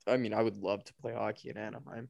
I 0.08 0.18
mean, 0.18 0.34
I 0.34 0.42
would 0.42 0.58
love 0.58 0.84
to 0.86 0.94
play 0.96 1.14
hockey 1.14 1.50
in 1.50 1.58
Anaheim. 1.58 2.10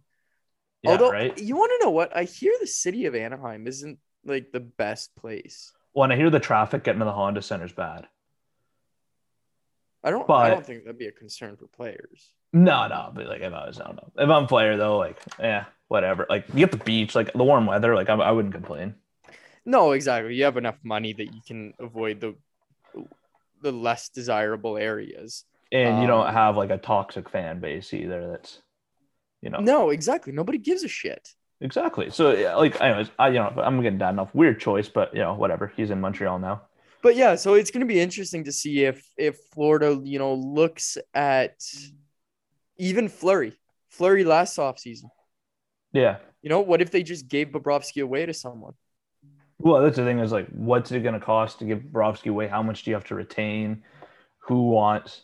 yeah, 0.81 0.91
Although, 0.91 1.11
right. 1.11 1.37
you 1.37 1.55
want 1.55 1.71
to 1.79 1.85
know 1.85 1.91
what? 1.91 2.15
I 2.15 2.23
hear 2.23 2.53
the 2.59 2.67
city 2.67 3.05
of 3.05 3.15
Anaheim 3.15 3.67
isn't 3.67 3.99
like 4.25 4.51
the 4.51 4.59
best 4.59 5.15
place. 5.15 5.71
When 5.93 6.11
I 6.11 6.15
hear 6.15 6.29
the 6.29 6.39
traffic 6.39 6.83
getting 6.83 6.99
to 6.99 7.05
the 7.05 7.11
Honda 7.11 7.41
Center 7.41 7.65
is 7.65 7.71
bad. 7.71 8.07
I 10.03 10.09
don't. 10.09 10.29
I 10.29 10.49
don't 10.49 10.65
think 10.65 10.83
that'd 10.83 10.97
be 10.97 11.07
a 11.07 11.11
concern 11.11 11.55
for 11.55 11.67
players. 11.67 12.31
No, 12.51 12.87
no, 12.87 13.11
but 13.13 13.27
like 13.27 13.41
if 13.41 13.53
I 13.53 13.67
was, 13.67 13.79
I 13.79 13.85
don't 13.85 13.95
know. 13.95 14.11
If 14.17 14.29
I'm 14.29 14.43
a 14.43 14.47
player 14.47 14.75
though, 14.75 14.97
like, 14.97 15.19
yeah, 15.39 15.65
whatever. 15.87 16.25
Like 16.29 16.45
you 16.49 16.59
get 16.59 16.71
the 16.71 16.83
beach, 16.83 17.15
like 17.15 17.31
the 17.31 17.43
warm 17.43 17.65
weather, 17.65 17.95
like 17.95 18.09
I, 18.09 18.15
I 18.15 18.31
wouldn't 18.31 18.53
complain. 18.53 18.95
No, 19.65 19.93
exactly. 19.93 20.35
You 20.35 20.43
have 20.43 20.57
enough 20.57 20.77
money 20.83 21.13
that 21.13 21.33
you 21.33 21.41
can 21.47 21.73
avoid 21.79 22.19
the 22.19 22.35
the 23.61 23.71
less 23.71 24.09
desirable 24.09 24.77
areas. 24.77 25.45
And 25.73 26.01
you 26.01 26.07
don't 26.07 26.27
Um, 26.27 26.33
have 26.33 26.55
like 26.57 26.69
a 26.69 26.77
toxic 26.77 27.29
fan 27.29 27.59
base 27.59 27.93
either. 27.93 28.29
That's, 28.31 28.61
you 29.41 29.49
know, 29.49 29.59
No, 29.59 29.89
exactly. 29.89 30.31
Nobody 30.33 30.57
gives 30.59 30.83
a 30.83 30.87
shit. 30.87 31.29
exactly. 31.61 32.09
So 32.11 32.31
yeah, 32.31 32.55
like, 32.55 32.79
anyways, 32.81 33.09
I, 33.19 33.29
you 33.29 33.35
know, 33.39 33.53
I'm 33.57 33.81
getting 33.81 33.99
that 33.99 34.11
enough. 34.11 34.33
Weird 34.35 34.59
choice, 34.59 34.87
but 34.89 35.13
you 35.13 35.21
know, 35.21 35.33
whatever. 35.33 35.67
He's 35.75 35.91
in 35.91 35.99
Montreal 36.01 36.39
now. 36.39 36.61
But 37.01 37.15
yeah, 37.17 37.35
so 37.35 37.55
it's 37.55 37.71
going 37.71 37.81
to 37.81 37.85
be 37.93 37.99
interesting 37.99 38.45
to 38.45 38.51
see 38.51 38.85
if 38.85 39.05
if 39.17 39.37
Florida, 39.53 39.99
you 40.03 40.19
know, 40.19 40.35
looks 40.35 40.97
at 41.13 41.55
even 42.77 43.09
Fleury, 43.09 43.53
Fleury 43.89 44.23
last 44.23 44.57
offseason. 44.57 45.09
Yeah. 45.91 46.17
You 46.41 46.49
know, 46.49 46.61
what 46.61 46.81
if 46.81 46.91
they 46.91 47.03
just 47.03 47.27
gave 47.27 47.49
Bobrovsky 47.49 48.03
away 48.03 48.25
to 48.25 48.33
someone? 48.33 48.73
Well, 49.59 49.81
that's 49.81 49.95
the 49.95 50.03
thing 50.03 50.19
is 50.19 50.31
like, 50.31 50.47
what's 50.49 50.91
it 50.91 51.01
going 51.03 51.13
to 51.13 51.19
cost 51.25 51.59
to 51.59 51.65
give 51.65 51.79
Brovsky 51.79 52.29
away? 52.29 52.47
How 52.47 52.63
much 52.63 52.83
do 52.83 52.91
you 52.91 52.95
have 52.95 53.05
to 53.05 53.15
retain? 53.15 53.83
Who 54.47 54.67
wants 54.69 55.21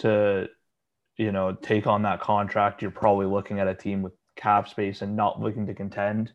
to, 0.00 0.48
you 1.16 1.32
know, 1.32 1.52
take 1.54 1.86
on 1.86 2.02
that 2.02 2.20
contract? 2.20 2.82
You're 2.82 2.90
probably 2.90 3.26
looking 3.26 3.58
at 3.60 3.68
a 3.68 3.74
team 3.74 4.02
with 4.02 4.12
cap 4.36 4.68
space 4.68 5.02
and 5.02 5.16
not 5.16 5.40
looking 5.40 5.66
to 5.66 5.74
contend. 5.74 6.32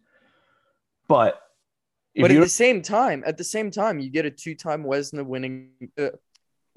But 1.07 1.39
but 2.19 2.31
at 2.31 2.39
the 2.39 2.48
same 2.50 2.81
time, 2.81 3.24
at 3.25 3.38
the 3.38 3.43
same 3.43 3.69
time, 3.72 4.00
you 4.00 4.10
get 4.10 4.25
a 4.25 4.31
two-time 4.31 4.84
Wesna 4.84 5.25
winning. 5.25 5.69
Uh, 6.00 6.10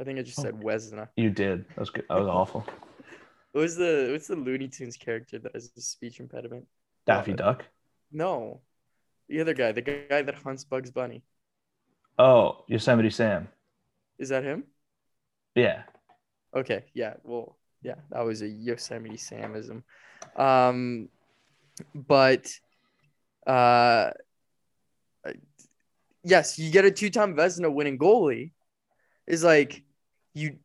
I 0.01 0.05
think 0.05 0.19
I 0.19 0.23
just 0.23 0.41
said 0.41 0.55
Wesna. 0.61 1.09
you 1.17 1.31
did, 1.31 1.65
that 1.71 1.79
was 1.79 1.91
good. 1.91 2.05
That 2.09 2.19
was 2.19 2.29
awful. 2.29 2.67
What 3.53 3.63
was 3.63 3.77
the 3.77 4.09
what's 4.13 4.29
the 4.29 4.37
Looney 4.37 4.69
Tunes 4.69 4.97
character 4.99 5.39
that 5.39 5.53
has 5.55 5.71
a 5.77 5.81
speech 5.81 6.21
impediment? 6.21 6.67
Daffy 7.07 7.33
Uh, 7.33 7.37
Duck. 7.37 7.65
No, 8.13 8.61
the 9.29 9.41
other 9.41 9.55
guy, 9.55 9.73
the 9.73 9.81
guy 9.81 10.21
that 10.21 10.35
hunts 10.35 10.65
Bugs 10.65 10.91
Bunny. 10.91 11.23
Oh, 12.19 12.65
Yosemite 12.69 13.09
Sam. 13.11 13.49
Is 14.19 14.29
that 14.29 14.45
him? 14.45 14.65
Yeah. 15.55 15.85
Okay, 16.57 16.85
yeah. 16.95 17.15
Well, 17.25 17.57
yeah, 17.83 17.97
that 18.11 18.25
was 18.25 18.43
a 18.43 18.49
Yosemite 18.49 19.17
Samism. 19.17 19.83
Um, 20.37 21.09
but 21.95 22.51
uh, 23.47 24.11
yes, 26.25 26.59
you 26.59 26.71
get 26.71 26.85
a 26.85 26.91
two-time 26.91 27.35
Vesna 27.35 27.73
winning 27.73 27.99
goalie. 27.99 28.53
Is 29.27 29.45
like 29.45 29.83
you 30.35 30.57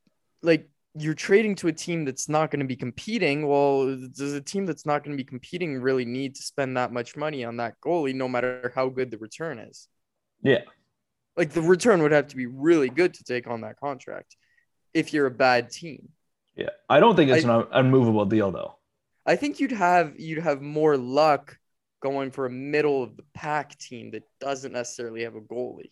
like 0.42 0.70
you're 0.96 1.13
trading 1.13 1.56
to 1.56 1.68
a 1.68 1.74
team 1.74 2.06
that's 2.06 2.30
not 2.30 2.50
going 2.50 2.62
to 2.62 2.66
be 2.66 2.75
competing. 2.75 3.48
Well, 3.48 3.98
does 3.98 4.34
a 4.34 4.42
team 4.42 4.66
that's 4.66 4.86
not 4.86 5.04
going 5.04 5.18
to 5.18 5.22
be 5.22 5.28
competing 5.28 5.82
really 5.82 6.06
need 6.06 6.36
to 6.36 6.44
spend 6.44 6.78
that 6.78 6.94
much 6.94 7.18
money 7.18 7.44
on 7.44 7.58
that 7.58 7.75
goalie, 7.82 8.16
no 8.16 8.30
matter 8.30 8.72
how 8.74 8.90
good 8.90 9.12
the 9.12 9.18
return 9.18 9.60
is? 9.60 9.88
Yeah. 10.42 10.62
Like 11.36 11.50
the 11.50 11.62
return 11.62 12.02
would 12.04 12.12
have 12.12 12.28
to 12.28 12.36
be 12.36 12.46
really 12.46 12.90
good 12.90 13.16
to 13.16 13.24
take 13.24 13.48
on 13.48 13.62
that 13.62 13.80
contract 13.80 14.38
if 14.94 15.14
you're 15.14 15.26
a 15.26 15.32
bad 15.32 15.70
team. 15.70 16.10
Yeah. 16.56 16.70
I 16.90 17.00
don't 17.00 17.16
think 17.16 17.32
it's 17.32 17.46
I- 17.46 17.62
an 17.62 17.68
unmovable 17.72 18.26
deal 18.26 18.52
though. 18.52 18.76
I 19.26 19.36
think 19.38 19.60
you'd 19.60 19.72
have 19.72 20.20
you'd 20.20 20.44
have 20.44 20.62
more 20.62 20.98
luck 20.98 21.58
going 22.02 22.32
for 22.32 22.46
a 22.46 22.50
middle 22.50 23.02
of 23.02 23.16
the 23.16 23.24
pack 23.34 23.78
team 23.78 24.12
that 24.12 24.24
doesn't 24.42 24.74
necessarily 24.74 25.24
have 25.24 25.36
a 25.36 25.42
goalie. 25.42 25.92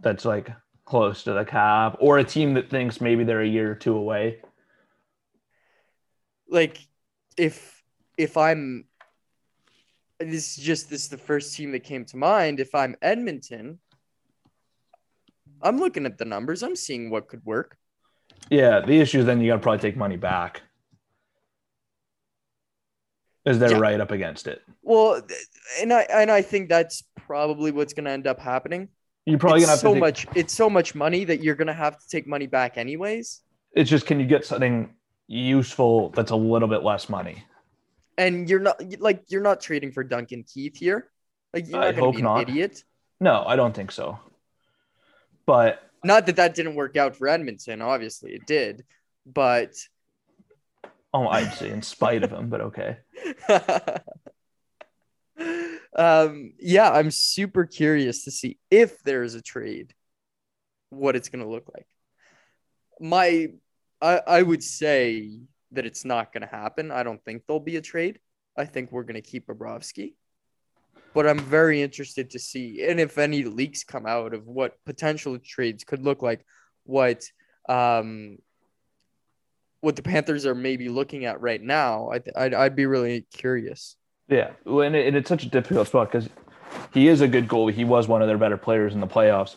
That's 0.00 0.24
like 0.24 0.50
close 0.84 1.22
to 1.24 1.32
the 1.32 1.44
cap 1.44 1.96
or 2.00 2.18
a 2.18 2.24
team 2.24 2.54
that 2.54 2.68
thinks 2.68 3.00
maybe 3.00 3.22
they're 3.22 3.42
a 3.42 3.46
year 3.46 3.70
or 3.70 3.74
two 3.76 3.96
away. 3.96 4.40
Like 6.48 6.78
if 7.36 7.82
if 8.18 8.36
I'm 8.36 8.86
this 10.18 10.58
is 10.58 10.64
just 10.64 10.90
this 10.90 11.02
is 11.04 11.08
the 11.08 11.18
first 11.18 11.54
team 11.56 11.72
that 11.72 11.84
came 11.84 12.04
to 12.06 12.16
mind. 12.16 12.60
If 12.60 12.74
I'm 12.74 12.96
Edmonton, 13.00 13.78
I'm 15.62 15.78
looking 15.78 16.06
at 16.06 16.18
the 16.18 16.24
numbers. 16.24 16.62
I'm 16.62 16.76
seeing 16.76 17.10
what 17.10 17.28
could 17.28 17.44
work. 17.44 17.76
Yeah, 18.50 18.80
the 18.80 19.00
issue 19.00 19.20
is 19.20 19.26
then 19.26 19.40
you 19.40 19.50
got 19.50 19.56
to 19.56 19.62
probably 19.62 19.78
take 19.80 19.96
money 19.96 20.16
back. 20.16 20.62
Is 23.44 23.58
they're 23.58 23.70
Yeah. 23.72 23.78
right 23.78 24.00
up 24.00 24.10
against 24.12 24.46
it. 24.46 24.62
Well, 24.82 25.20
and 25.80 25.92
I 25.92 26.02
and 26.02 26.30
I 26.30 26.42
think 26.42 26.68
that's 26.68 27.02
probably 27.16 27.72
what's 27.72 27.92
going 27.92 28.04
to 28.04 28.10
end 28.10 28.26
up 28.26 28.38
happening. 28.38 28.88
You're 29.26 29.38
probably 29.38 29.62
it's 29.62 29.66
gonna 29.66 29.72
have 29.72 29.80
so 29.80 29.88
to. 29.88 29.94
Take, 29.94 30.00
much. 30.00 30.26
It's 30.36 30.54
so 30.54 30.68
much 30.70 30.94
money 30.94 31.24
that 31.24 31.42
you're 31.42 31.54
going 31.54 31.66
to 31.66 31.72
have 31.72 31.98
to 31.98 32.08
take 32.08 32.26
money 32.26 32.46
back 32.46 32.76
anyways. 32.76 33.40
It's 33.74 33.88
just 33.90 34.06
can 34.06 34.20
you 34.20 34.26
get 34.26 34.44
something 34.44 34.94
useful 35.28 36.10
that's 36.10 36.30
a 36.30 36.36
little 36.36 36.68
bit 36.68 36.82
less 36.82 37.08
money? 37.08 37.44
And 38.18 38.48
you're 38.48 38.60
not 38.60 38.80
like 39.00 39.24
you're 39.28 39.42
not 39.42 39.60
trading 39.60 39.90
for 39.92 40.04
Duncan 40.04 40.44
Keith 40.44 40.76
here. 40.76 41.10
Like 41.54 41.68
you're 41.68 41.80
I 41.80 41.86
not 41.86 41.96
going 41.96 42.04
hope 42.04 42.14
to 42.14 42.16
be 42.16 42.20
an 42.20 42.24
not. 42.24 42.48
idiot. 42.48 42.84
No, 43.20 43.44
I 43.46 43.56
don't 43.56 43.74
think 43.74 43.90
so. 43.92 44.18
But 45.46 45.82
Not 46.04 46.26
that 46.26 46.36
that 46.36 46.54
didn't 46.54 46.74
work 46.74 46.96
out 46.96 47.16
for 47.16 47.28
Edmonton. 47.28 47.80
Obviously, 47.80 48.32
it 48.32 48.46
did. 48.46 48.84
But 49.24 49.74
oh, 51.14 51.28
I'd 51.28 51.52
say 51.54 51.70
in 51.70 51.82
spite 51.82 52.24
of 52.24 52.32
him, 52.32 52.48
but 52.48 52.60
okay. 52.60 52.98
um, 55.96 56.52
yeah, 56.58 56.90
I'm 56.90 57.10
super 57.10 57.66
curious 57.66 58.24
to 58.24 58.30
see 58.30 58.58
if 58.70 59.02
there's 59.02 59.34
a 59.34 59.42
trade, 59.42 59.94
what 60.90 61.16
it's 61.16 61.28
going 61.28 61.44
to 61.44 61.50
look 61.50 61.70
like. 61.72 61.86
My, 63.00 63.48
I, 64.00 64.20
I 64.26 64.42
would 64.42 64.62
say 64.62 65.40
that 65.72 65.86
it's 65.86 66.04
not 66.04 66.32
going 66.32 66.42
to 66.42 66.48
happen. 66.48 66.90
I 66.90 67.02
don't 67.02 67.22
think 67.24 67.42
there'll 67.46 67.60
be 67.60 67.76
a 67.76 67.82
trade. 67.82 68.18
I 68.56 68.64
think 68.64 68.92
we're 68.92 69.04
going 69.04 69.14
to 69.14 69.22
keep 69.22 69.46
Bobrovsky. 69.46 70.14
But 71.14 71.26
I'm 71.28 71.38
very 71.38 71.82
interested 71.82 72.30
to 72.30 72.38
see, 72.38 72.86
and 72.86 72.98
if 72.98 73.18
any 73.18 73.44
leaks 73.44 73.84
come 73.84 74.06
out 74.06 74.32
of 74.32 74.46
what 74.46 74.82
potential 74.84 75.38
trades 75.38 75.84
could 75.84 76.02
look 76.02 76.22
like, 76.22 76.44
what 76.84 77.24
um, 77.68 78.38
what 79.80 79.96
the 79.96 80.02
Panthers 80.02 80.46
are 80.46 80.54
maybe 80.54 80.88
looking 80.88 81.24
at 81.24 81.40
right 81.40 81.60
now, 81.60 82.10
I'd, 82.10 82.30
I'd, 82.36 82.54
I'd 82.54 82.76
be 82.76 82.86
really 82.86 83.26
curious. 83.32 83.96
Yeah, 84.28 84.52
and, 84.64 84.96
it, 84.96 85.08
and 85.08 85.16
it's 85.16 85.28
such 85.28 85.44
a 85.44 85.48
difficult 85.48 85.88
spot 85.88 86.10
because 86.10 86.28
he 86.94 87.08
is 87.08 87.20
a 87.20 87.28
good 87.28 87.48
goalie. 87.48 87.74
He 87.74 87.84
was 87.84 88.08
one 88.08 88.22
of 88.22 88.28
their 88.28 88.38
better 88.38 88.56
players 88.56 88.94
in 88.94 89.00
the 89.00 89.06
playoffs, 89.06 89.56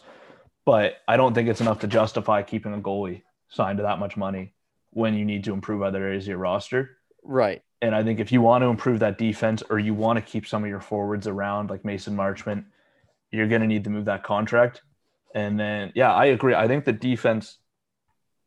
but 0.65 0.97
I 1.07 1.15
don't 1.15 1.33
think 1.33 1.47
it's 1.47 1.61
enough 1.61 1.79
to 1.81 1.87
justify 1.87 2.41
keeping 2.41 2.73
a 2.73 2.79
goalie 2.79 3.21
signed 3.49 3.77
to 3.77 3.83
that 3.83 3.99
much 3.99 4.17
money 4.17 4.53
when 4.89 5.13
you 5.13 5.25
need 5.25 5.43
to 5.43 5.53
improve 5.53 5.83
other 5.83 6.03
areas 6.03 6.23
of 6.23 6.29
your 6.29 6.37
roster. 6.39 6.97
Right. 7.23 7.61
And 7.85 7.93
I 7.93 8.03
think 8.03 8.19
if 8.19 8.31
you 8.31 8.41
want 8.41 8.63
to 8.63 8.67
improve 8.67 8.99
that 9.01 9.19
defense 9.19 9.61
or 9.69 9.77
you 9.77 9.93
want 9.93 10.17
to 10.17 10.21
keep 10.21 10.47
some 10.47 10.63
of 10.63 10.69
your 10.69 10.79
forwards 10.79 11.27
around 11.27 11.69
like 11.69 11.85
Mason 11.85 12.17
Marchment, 12.17 12.65
you're 13.29 13.47
going 13.47 13.61
to 13.61 13.67
need 13.67 13.83
to 13.83 13.91
move 13.91 14.05
that 14.05 14.23
contract. 14.23 14.81
And 15.35 15.59
then, 15.59 15.91
yeah, 15.93 16.11
I 16.11 16.25
agree. 16.25 16.55
I 16.55 16.67
think 16.67 16.85
the 16.85 16.93
defense 16.93 17.59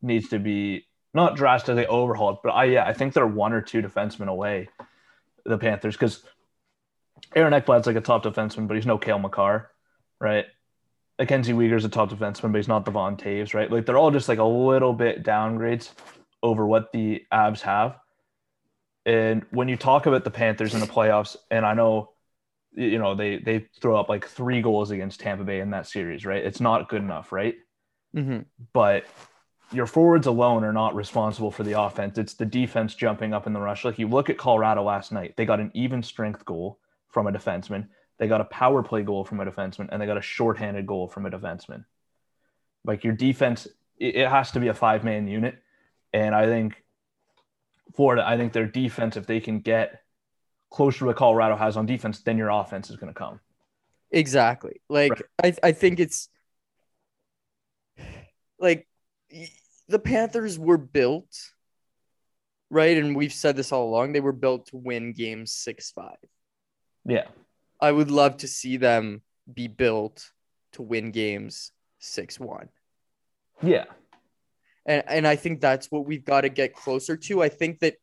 needs 0.03 0.31
to 0.31 0.41
be 0.41 0.89
not 1.15 1.37
drastically 1.37 1.87
overhauled, 1.87 2.39
but 2.43 2.51
I, 2.51 2.65
yeah, 2.65 2.85
I 2.85 2.93
think 2.93 3.15
they're 3.15 3.29
one 3.29 3.53
or 3.53 3.61
two 3.61 3.81
defensemen 3.81 4.27
away, 4.27 4.71
the 5.45 5.57
Panthers, 5.57 5.95
because 5.95 6.25
Aaron 7.37 7.53
Ekblad's 7.53 7.87
like 7.87 7.95
a 7.95 8.01
top 8.01 8.25
defenseman, 8.25 8.67
but 8.67 8.77
he's 8.77 8.87
no 8.87 8.99
Cale 8.99 9.21
Makar, 9.21 9.71
right? 10.21 10.47
Mackenzie 11.17 11.53
Weegar's 11.53 11.85
a 11.85 11.89
top 11.89 12.11
defenseman, 12.11 12.51
but 12.51 12.57
he's 12.57 12.67
not 12.67 12.85
Devon 12.85 13.17
Toews, 13.17 13.55
right? 13.55 13.71
Like 13.71 13.87
they're 13.87 13.99
all 13.99 14.11
just 14.11 14.29
like 14.29 14.41
a 14.41 14.45
little 14.45 14.95
bit 14.95 15.23
downgrades 15.23 15.91
over 16.43 16.67
what 16.67 16.91
the 16.91 17.23
Avs 17.33 17.61
have. 17.61 17.99
And 19.07 19.45
when 19.51 19.69
you 19.69 19.77
talk 19.77 20.07
about 20.07 20.25
the 20.25 20.31
Panthers 20.31 20.75
in 20.75 20.81
the 20.81 20.87
playoffs, 20.87 21.37
and 21.51 21.65
I 21.65 21.75
know, 21.75 22.11
you 22.75 22.99
know, 22.99 23.15
they 23.15 23.39
they 23.39 23.67
throw 23.81 23.99
up 23.99 24.09
like 24.09 24.27
three 24.27 24.61
goals 24.61 24.91
against 24.91 25.21
Tampa 25.21 25.45
Bay 25.45 25.61
in 25.61 25.71
that 25.71 25.87
series, 25.87 26.27
right? 26.27 26.45
It's 26.45 26.61
not 26.61 26.89
good 26.89 27.03
enough, 27.03 27.33
right? 27.33 27.55
Mm-hmm. 28.15 28.41
But 28.73 29.07
your 29.73 29.87
forwards 29.87 30.27
alone 30.27 30.65
are 30.65 30.73
not 30.73 30.95
responsible 30.95 31.51
for 31.51 31.63
the 31.63 31.81
offense. 31.81 32.19
It's 32.19 32.35
the 32.35 32.47
defense 32.47 32.95
jumping 32.95 33.35
up 33.35 33.47
in 33.47 33.53
the 33.53 33.61
rush. 33.61 33.85
Like 33.85 33.99
you 33.99 34.09
look 34.09 34.31
at 34.31 34.39
Colorado 34.39 34.83
last 34.83 35.13
night, 35.13 35.35
they 35.37 35.45
got 35.45 35.61
an 35.61 35.71
even 35.75 36.03
strength 36.03 36.45
goal 36.45 36.79
from 37.09 37.27
a 37.27 37.33
defenseman. 37.33 37.89
They 38.19 38.29
got 38.29 38.41
a 38.41 38.45
power 38.45 38.83
play 38.83 39.03
goal 39.03 39.25
from 39.25 39.41
a 39.41 39.47
defenseman, 39.47 39.89
and 39.91 40.01
they 40.01 40.07
got 40.07 40.19
a 40.19 40.23
shorthanded 40.23 40.87
goal 40.87 41.07
from 41.09 41.27
a 41.27 41.31
defenseman. 41.31 41.85
Like 42.85 43.05
your 43.05 43.13
defense, 43.13 43.67
it, 43.99 44.17
it 44.17 44.29
has 44.29 44.51
to 44.53 44.61
be 44.61 44.69
a 44.69 44.75
five 44.75 45.05
man 45.05 45.29
unit. 45.29 45.59
And 46.13 46.35
I 46.35 46.47
think 46.47 46.83
Florida, 47.95 48.27
I 48.27 48.37
think 48.37 48.53
their 48.53 48.67
defense, 48.67 49.17
if 49.17 49.27
they 49.27 49.41
can 49.41 49.61
get 49.61 50.03
closer 50.71 51.01
to 51.01 51.05
what 51.07 51.17
Colorado 51.17 51.57
has 51.57 51.77
on 51.77 51.87
defense, 51.87 52.21
then 52.21 52.39
your 52.39 52.51
offense 52.51 52.91
is 52.91 52.97
going 52.97 53.13
to 53.13 53.19
come. 53.19 53.41
Exactly. 54.11 54.81
Like 54.89 55.23
I, 55.43 55.55
I 55.63 55.73
think 55.73 56.01
it's 56.01 56.29
like 58.59 58.87
the 59.89 59.99
Panthers 59.99 60.59
were 60.59 60.79
built, 60.79 61.35
right? 62.71 62.97
And 62.97 63.17
we've 63.17 63.33
said 63.33 63.57
this 63.57 63.73
all 63.73 63.89
along. 63.89 64.13
They 64.13 64.21
were 64.21 64.33
built 64.33 64.67
to 64.69 64.77
win 64.77 65.13
games 65.13 65.53
six 65.53 65.91
five. 65.91 66.17
Yeah. 67.05 67.27
I 67.81 67.93
would 67.93 68.11
love 68.11 68.39
to 68.39 68.49
see 68.49 68.77
them 68.77 69.23
be 69.53 69.69
built 69.69 70.31
to 70.73 70.83
win 70.83 71.11
games 71.11 71.73
six 71.99 72.39
one. 72.39 72.69
Yeah. 73.63 73.85
And 74.89 75.05
and 75.07 75.27
I 75.29 75.37
think 75.37 75.61
that's 75.61 75.91
what 75.93 76.07
we've 76.07 76.25
got 76.25 76.41
to 76.41 76.49
get 76.49 76.75
closer 76.75 77.17
to. 77.17 77.43
I 77.43 77.51
think 77.51 77.79
that 77.81 77.95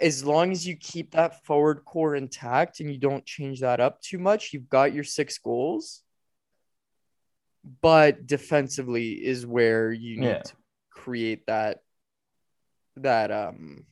as 0.00 0.22
long 0.24 0.52
as 0.52 0.64
you 0.64 0.76
keep 0.76 1.12
that 1.12 1.44
forward 1.44 1.84
core 1.84 2.14
intact 2.14 2.78
and 2.78 2.88
you 2.92 2.98
don't 2.98 3.24
change 3.26 3.60
that 3.60 3.80
up 3.80 4.00
too 4.00 4.18
much, 4.18 4.52
you've 4.52 4.68
got 4.68 4.92
your 4.94 5.02
six 5.02 5.38
goals. 5.38 6.02
But 7.80 8.26
defensively 8.26 9.12
is 9.12 9.44
where 9.44 9.90
you 9.90 10.18
need 10.18 10.26
Yeah. 10.26 10.42
to 10.42 10.52
create 10.90 11.46
that 11.46 11.80
that 12.96 13.30
um 13.30 13.84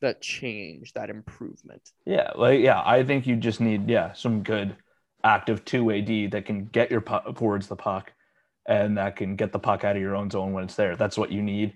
that 0.00 0.20
change, 0.20 0.92
that 0.92 1.10
improvement. 1.10 1.82
Yeah, 2.06 2.30
like 2.36 2.60
yeah, 2.60 2.80
I 2.84 3.02
think 3.04 3.26
you 3.26 3.36
just 3.36 3.60
need 3.60 3.90
yeah 3.90 4.12
some 4.12 4.42
good 4.42 4.76
active 5.24 5.64
two 5.64 5.84
way 5.84 6.00
D 6.00 6.28
that 6.28 6.46
can 6.46 6.66
get 6.66 6.90
your 6.90 7.00
puck 7.00 7.36
towards 7.36 7.66
the 7.66 7.76
puck, 7.76 8.12
and 8.66 8.98
that 8.98 9.16
can 9.16 9.36
get 9.36 9.52
the 9.52 9.58
puck 9.58 9.84
out 9.84 9.96
of 9.96 10.02
your 10.02 10.16
own 10.16 10.30
zone 10.30 10.52
when 10.52 10.64
it's 10.64 10.74
there. 10.74 10.96
That's 10.96 11.18
what 11.18 11.30
you 11.30 11.42
need, 11.42 11.74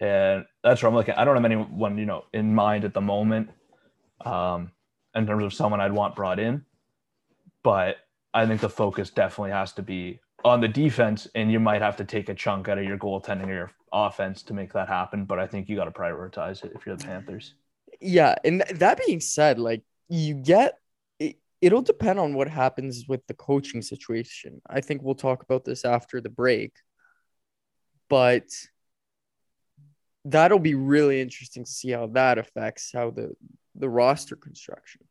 and 0.00 0.44
that's 0.62 0.82
where 0.82 0.88
I'm 0.88 0.94
looking. 0.94 1.14
I 1.14 1.24
don't 1.24 1.36
have 1.36 1.44
anyone 1.44 1.98
you 1.98 2.06
know 2.06 2.24
in 2.32 2.54
mind 2.54 2.84
at 2.84 2.94
the 2.94 3.00
moment, 3.00 3.50
um, 4.24 4.70
in 5.14 5.26
terms 5.26 5.44
of 5.44 5.54
someone 5.54 5.80
I'd 5.80 5.92
want 5.92 6.16
brought 6.16 6.38
in, 6.38 6.64
but 7.62 7.96
I 8.32 8.46
think 8.46 8.60
the 8.60 8.68
focus 8.68 9.10
definitely 9.10 9.52
has 9.52 9.72
to 9.74 9.82
be 9.82 10.20
on 10.44 10.60
the 10.60 10.68
defense, 10.68 11.26
and 11.34 11.50
you 11.50 11.60
might 11.60 11.82
have 11.82 11.96
to 11.96 12.04
take 12.04 12.28
a 12.28 12.34
chunk 12.34 12.68
out 12.68 12.78
of 12.78 12.84
your 12.84 12.98
goaltending 12.98 13.48
or 13.48 13.54
your 13.54 13.70
offense 13.92 14.42
to 14.44 14.54
make 14.54 14.72
that 14.72 14.88
happen. 14.88 15.24
But 15.24 15.38
I 15.38 15.46
think 15.46 15.68
you 15.68 15.76
got 15.76 15.86
to 15.86 15.90
prioritize 15.90 16.64
it 16.64 16.72
if 16.74 16.86
you're 16.86 16.96
the 16.96 17.04
Panthers. 17.04 17.54
Yeah, 18.00 18.34
and 18.44 18.62
that 18.74 19.00
being 19.06 19.20
said, 19.20 19.58
like 19.58 19.82
you 20.08 20.34
get 20.34 20.78
it'll 21.66 21.82
depend 21.82 22.20
on 22.20 22.32
what 22.34 22.48
happens 22.48 23.06
with 23.08 23.26
the 23.26 23.34
coaching 23.34 23.82
situation. 23.82 24.62
I 24.70 24.80
think 24.80 25.02
we'll 25.02 25.16
talk 25.16 25.42
about 25.42 25.64
this 25.64 25.84
after 25.84 26.20
the 26.20 26.28
break. 26.28 26.72
But 28.08 28.44
that'll 30.24 30.60
be 30.60 30.76
really 30.76 31.20
interesting 31.20 31.64
to 31.64 31.70
see 31.70 31.90
how 31.90 32.06
that 32.08 32.38
affects 32.38 32.92
how 32.94 33.10
the 33.10 33.34
the 33.74 33.88
roster 33.88 34.36
construction. 34.36 35.02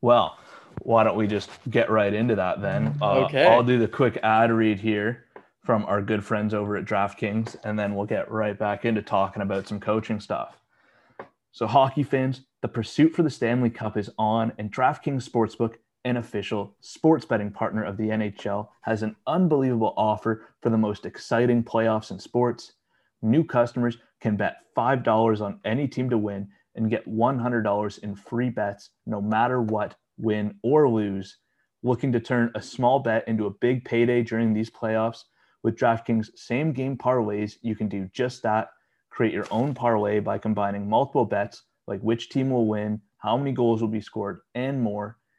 Well, 0.00 0.38
why 0.82 1.02
don't 1.02 1.16
we 1.16 1.26
just 1.26 1.50
get 1.68 1.90
right 1.90 2.14
into 2.14 2.36
that 2.36 2.62
then? 2.62 2.96
Uh, 3.02 3.24
Okay. 3.24 3.46
I'll 3.46 3.64
do 3.64 3.78
the 3.80 3.88
quick 3.88 4.18
ad 4.22 4.52
read 4.52 4.78
here 4.78 5.24
from 5.64 5.84
our 5.86 6.00
good 6.00 6.24
friends 6.24 6.54
over 6.54 6.76
at 6.76 6.84
DraftKings, 6.84 7.56
and 7.64 7.76
then 7.76 7.94
we'll 7.94 8.06
get 8.06 8.30
right 8.30 8.56
back 8.56 8.84
into 8.84 9.02
talking 9.02 9.42
about 9.42 9.66
some 9.66 9.80
coaching 9.80 10.20
stuff. 10.20 10.60
So, 11.52 11.66
hockey 11.66 12.02
fans, 12.02 12.42
the 12.62 12.68
pursuit 12.68 13.14
for 13.14 13.22
the 13.22 13.30
Stanley 13.30 13.70
Cup 13.70 13.96
is 13.96 14.10
on, 14.16 14.52
and 14.58 14.72
DraftKings 14.72 15.28
Sportsbook, 15.28 15.74
an 16.04 16.16
official 16.16 16.76
sports 16.80 17.24
betting 17.24 17.50
partner 17.50 17.82
of 17.82 17.96
the 17.96 18.08
NHL, 18.08 18.68
has 18.82 19.02
an 19.02 19.16
unbelievable 19.26 19.94
offer 19.96 20.46
for 20.60 20.70
the 20.70 20.78
most 20.78 21.06
exciting 21.06 21.62
playoffs 21.62 22.10
in 22.10 22.18
sports. 22.18 22.72
New 23.22 23.44
customers 23.44 23.98
can 24.20 24.36
bet 24.36 24.56
$5 24.76 25.40
on 25.40 25.60
any 25.64 25.88
team 25.88 26.10
to 26.10 26.18
win 26.18 26.48
and 26.74 26.90
get 26.90 27.08
$100 27.08 27.98
in 28.00 28.14
free 28.14 28.50
bets 28.50 28.90
no 29.06 29.20
matter 29.20 29.62
what, 29.62 29.94
win 30.18 30.54
or 30.62 30.88
lose. 30.88 31.38
Looking 31.82 32.12
to 32.12 32.20
turn 32.20 32.50
a 32.54 32.62
small 32.62 32.98
bet 32.98 33.26
into 33.28 33.46
a 33.46 33.50
big 33.50 33.84
payday 33.84 34.22
during 34.22 34.52
these 34.52 34.70
playoffs? 34.70 35.24
With 35.62 35.76
DraftKings 35.76 36.28
same 36.36 36.72
game 36.72 36.96
parlays, 36.96 37.56
you 37.62 37.74
can 37.74 37.88
do 37.88 38.08
just 38.12 38.42
that. 38.42 38.68
Create 39.10 39.32
your 39.32 39.46
own 39.50 39.74
parlay 39.74 40.20
by 40.20 40.38
combining 40.38 40.88
multiple 40.88 41.24
bets 41.24 41.62
like 41.86 42.00
which 42.00 42.28
team 42.28 42.50
will 42.50 42.66
win, 42.66 43.00
how 43.18 43.36
many 43.36 43.52
goals 43.52 43.80
will 43.80 43.88
be 43.88 44.00
scored, 44.00 44.40
and 44.54 44.80
more. 44.80 45.18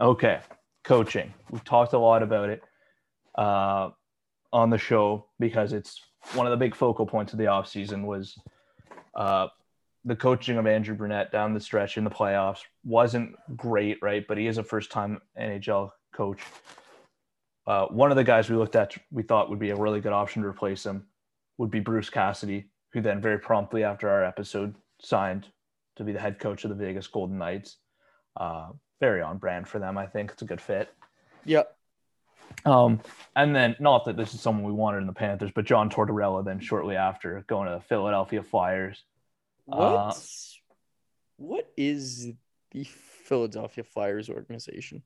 Okay, 0.00 0.40
coaching. 0.82 1.32
We've 1.50 1.62
talked 1.62 1.92
a 1.92 1.98
lot 1.98 2.24
about 2.24 2.50
it 2.50 2.62
uh, 3.36 3.90
on 4.52 4.70
the 4.70 4.78
show 4.78 5.26
because 5.38 5.72
it's 5.72 6.00
one 6.34 6.46
of 6.46 6.50
the 6.50 6.56
big 6.56 6.74
focal 6.74 7.06
points 7.06 7.32
of 7.32 7.38
the 7.38 7.44
offseason 7.44 8.04
was 8.04 8.36
uh, 9.14 9.46
the 10.04 10.16
coaching 10.16 10.58
of 10.58 10.66
Andrew 10.66 10.96
Brunette 10.96 11.30
down 11.30 11.54
the 11.54 11.60
stretch 11.60 11.96
in 11.96 12.02
the 12.02 12.10
playoffs 12.10 12.60
wasn't 12.84 13.36
great, 13.56 13.98
right? 14.02 14.24
But 14.26 14.36
he 14.36 14.48
is 14.48 14.58
a 14.58 14.64
first 14.64 14.90
time 14.90 15.20
NHL 15.40 15.90
coach. 16.12 16.40
Uh, 17.66 17.86
one 17.86 18.10
of 18.10 18.16
the 18.16 18.24
guys 18.24 18.50
we 18.50 18.56
looked 18.56 18.76
at, 18.76 18.96
we 19.12 19.22
thought 19.22 19.48
would 19.48 19.60
be 19.60 19.70
a 19.70 19.76
really 19.76 20.00
good 20.00 20.12
option 20.12 20.42
to 20.42 20.48
replace 20.48 20.84
him, 20.84 21.06
would 21.56 21.70
be 21.70 21.80
Bruce 21.80 22.10
Cassidy, 22.10 22.66
who 22.92 23.00
then 23.00 23.20
very 23.20 23.38
promptly 23.38 23.84
after 23.84 24.10
our 24.10 24.24
episode 24.24 24.74
signed 25.00 25.46
to 25.96 26.04
be 26.04 26.10
the 26.10 26.20
head 26.20 26.40
coach 26.40 26.64
of 26.64 26.70
the 26.70 26.84
Vegas 26.84 27.06
Golden 27.06 27.38
Knights. 27.38 27.76
Uh, 28.36 28.70
very 29.00 29.22
on 29.22 29.38
brand 29.38 29.68
for 29.68 29.78
them, 29.78 29.98
I 29.98 30.06
think. 30.06 30.30
It's 30.32 30.42
a 30.42 30.46
good 30.46 30.60
fit. 30.60 30.92
Yep. 31.44 31.76
Um, 32.64 33.00
and 33.34 33.54
then 33.54 33.76
not 33.80 34.04
that 34.04 34.16
this 34.16 34.34
is 34.34 34.40
someone 34.40 34.64
we 34.64 34.72
wanted 34.72 34.98
in 34.98 35.06
the 35.06 35.12
Panthers, 35.12 35.50
but 35.54 35.64
John 35.64 35.90
Tortorella 35.90 36.44
then 36.44 36.60
shortly 36.60 36.96
after 36.96 37.44
going 37.46 37.68
to 37.68 37.74
the 37.74 37.80
Philadelphia 37.80 38.42
Flyers. 38.42 39.02
What? 39.64 39.78
Uh, 39.78 40.12
what 41.36 41.72
is 41.76 42.30
the 42.70 42.84
Philadelphia 42.84 43.84
Flyers 43.84 44.28
organization? 44.28 45.02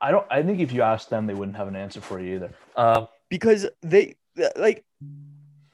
I 0.00 0.10
don't. 0.10 0.26
I 0.30 0.42
think 0.42 0.60
if 0.60 0.72
you 0.72 0.82
asked 0.82 1.10
them, 1.10 1.26
they 1.26 1.34
wouldn't 1.34 1.56
have 1.56 1.68
an 1.68 1.76
answer 1.76 2.00
for 2.00 2.18
you 2.18 2.36
either. 2.36 2.50
Uh, 2.74 3.06
Because 3.28 3.68
they 3.82 4.16
like 4.56 4.84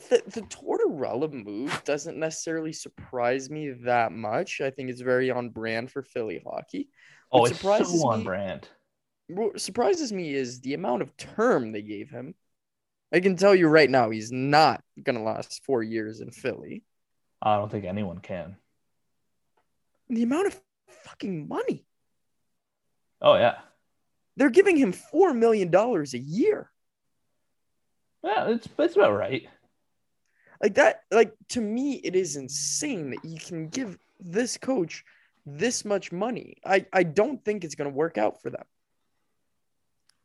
the, 0.09 0.23
the 0.27 0.43
Tortorella 0.97 1.33
move 1.33 1.83
doesn't 1.85 2.19
necessarily 2.19 2.73
surprise 2.73 3.51
me 3.51 3.71
that 3.85 4.13
much. 4.13 4.61
I 4.61 4.71
think 4.71 4.91
it's 4.91 5.01
very 5.01 5.31
on 5.31 5.51
brand 5.51 5.91
for 5.91 6.03
Philly 6.03 6.43
hockey. 6.45 6.89
oh, 7.33 7.45
it's 7.45 7.57
surprises 7.57 8.01
so 8.01 8.09
on 8.09 8.21
me- 8.21 8.25
brand. 8.25 8.69
What 9.29 9.61
surprises 9.61 10.13
me 10.13 10.33
is 10.35 10.61
the 10.61 10.75
amount 10.75 11.03
of 11.03 11.17
term 11.17 11.73
they 11.73 11.83
gave 11.83 12.11
him. 12.11 12.35
I 13.13 13.21
can 13.21 13.37
tell 13.37 13.55
you 13.55 13.67
right 13.69 13.91
now, 13.91 14.11
he's 14.11 14.31
not 14.31 14.83
gonna 15.03 15.23
last 15.23 15.65
four 15.65 15.83
years 15.83 16.21
in 16.21 16.31
Philly. 16.31 16.85
I 17.43 17.57
don't 17.57 17.71
think 17.71 17.85
anyone 17.85 18.19
can. 18.19 18.57
The 20.09 20.23
amount 20.23 20.47
of 20.49 20.61
fucking 21.05 21.49
money 21.49 21.85
Oh 23.21 23.35
yeah, 23.35 23.57
they're 24.37 24.51
giving 24.51 24.77
him 24.77 24.93
four 24.93 25.33
million 25.33 25.71
dollars 25.71 26.15
a 26.15 26.19
year. 26.19 26.71
yeah. 28.23 28.49
It's 28.49 28.69
it's 28.79 28.95
about 28.97 29.17
right. 29.17 29.49
Like 30.63 30.75
that, 30.75 31.03
like 31.11 31.33
to 31.51 31.61
me, 31.61 31.95
it 31.95 32.17
is 32.17 32.37
insane 32.37 33.11
that 33.11 33.25
you 33.25 33.39
can 33.39 33.69
give 33.69 33.99
this 34.21 34.57
coach 34.57 35.05
this 35.45 35.85
much 35.85 36.13
money. 36.13 36.57
I, 36.65 36.87
I 36.93 37.03
don't 37.03 37.45
think 37.45 37.65
it's 37.65 37.75
gonna 37.75 37.91
work 37.91 38.19
out 38.19 38.43
for 38.43 38.51
them. 38.51 38.65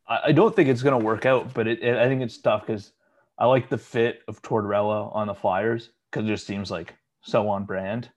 I, 0.06 0.18
I 0.26 0.32
don't 0.32 0.54
think 0.54 0.68
it's 0.68 0.82
gonna 0.82 0.98
work 0.98 1.26
out, 1.26 1.54
but 1.54 1.66
it, 1.66 1.82
it 1.82 1.96
I 1.96 2.08
think 2.08 2.22
it's 2.22 2.38
tough 2.38 2.66
because 2.66 2.92
I 3.38 3.46
like 3.46 3.68
the 3.68 3.78
fit 3.78 4.22
of 4.28 4.42
Tortorella 4.42 5.14
on 5.14 5.26
the 5.26 5.34
Flyers 5.34 5.90
because 6.10 6.26
it 6.26 6.28
just 6.28 6.46
seems 6.46 6.70
like 6.70 6.94
so 7.22 7.48
on 7.48 7.64
brand. 7.64 8.10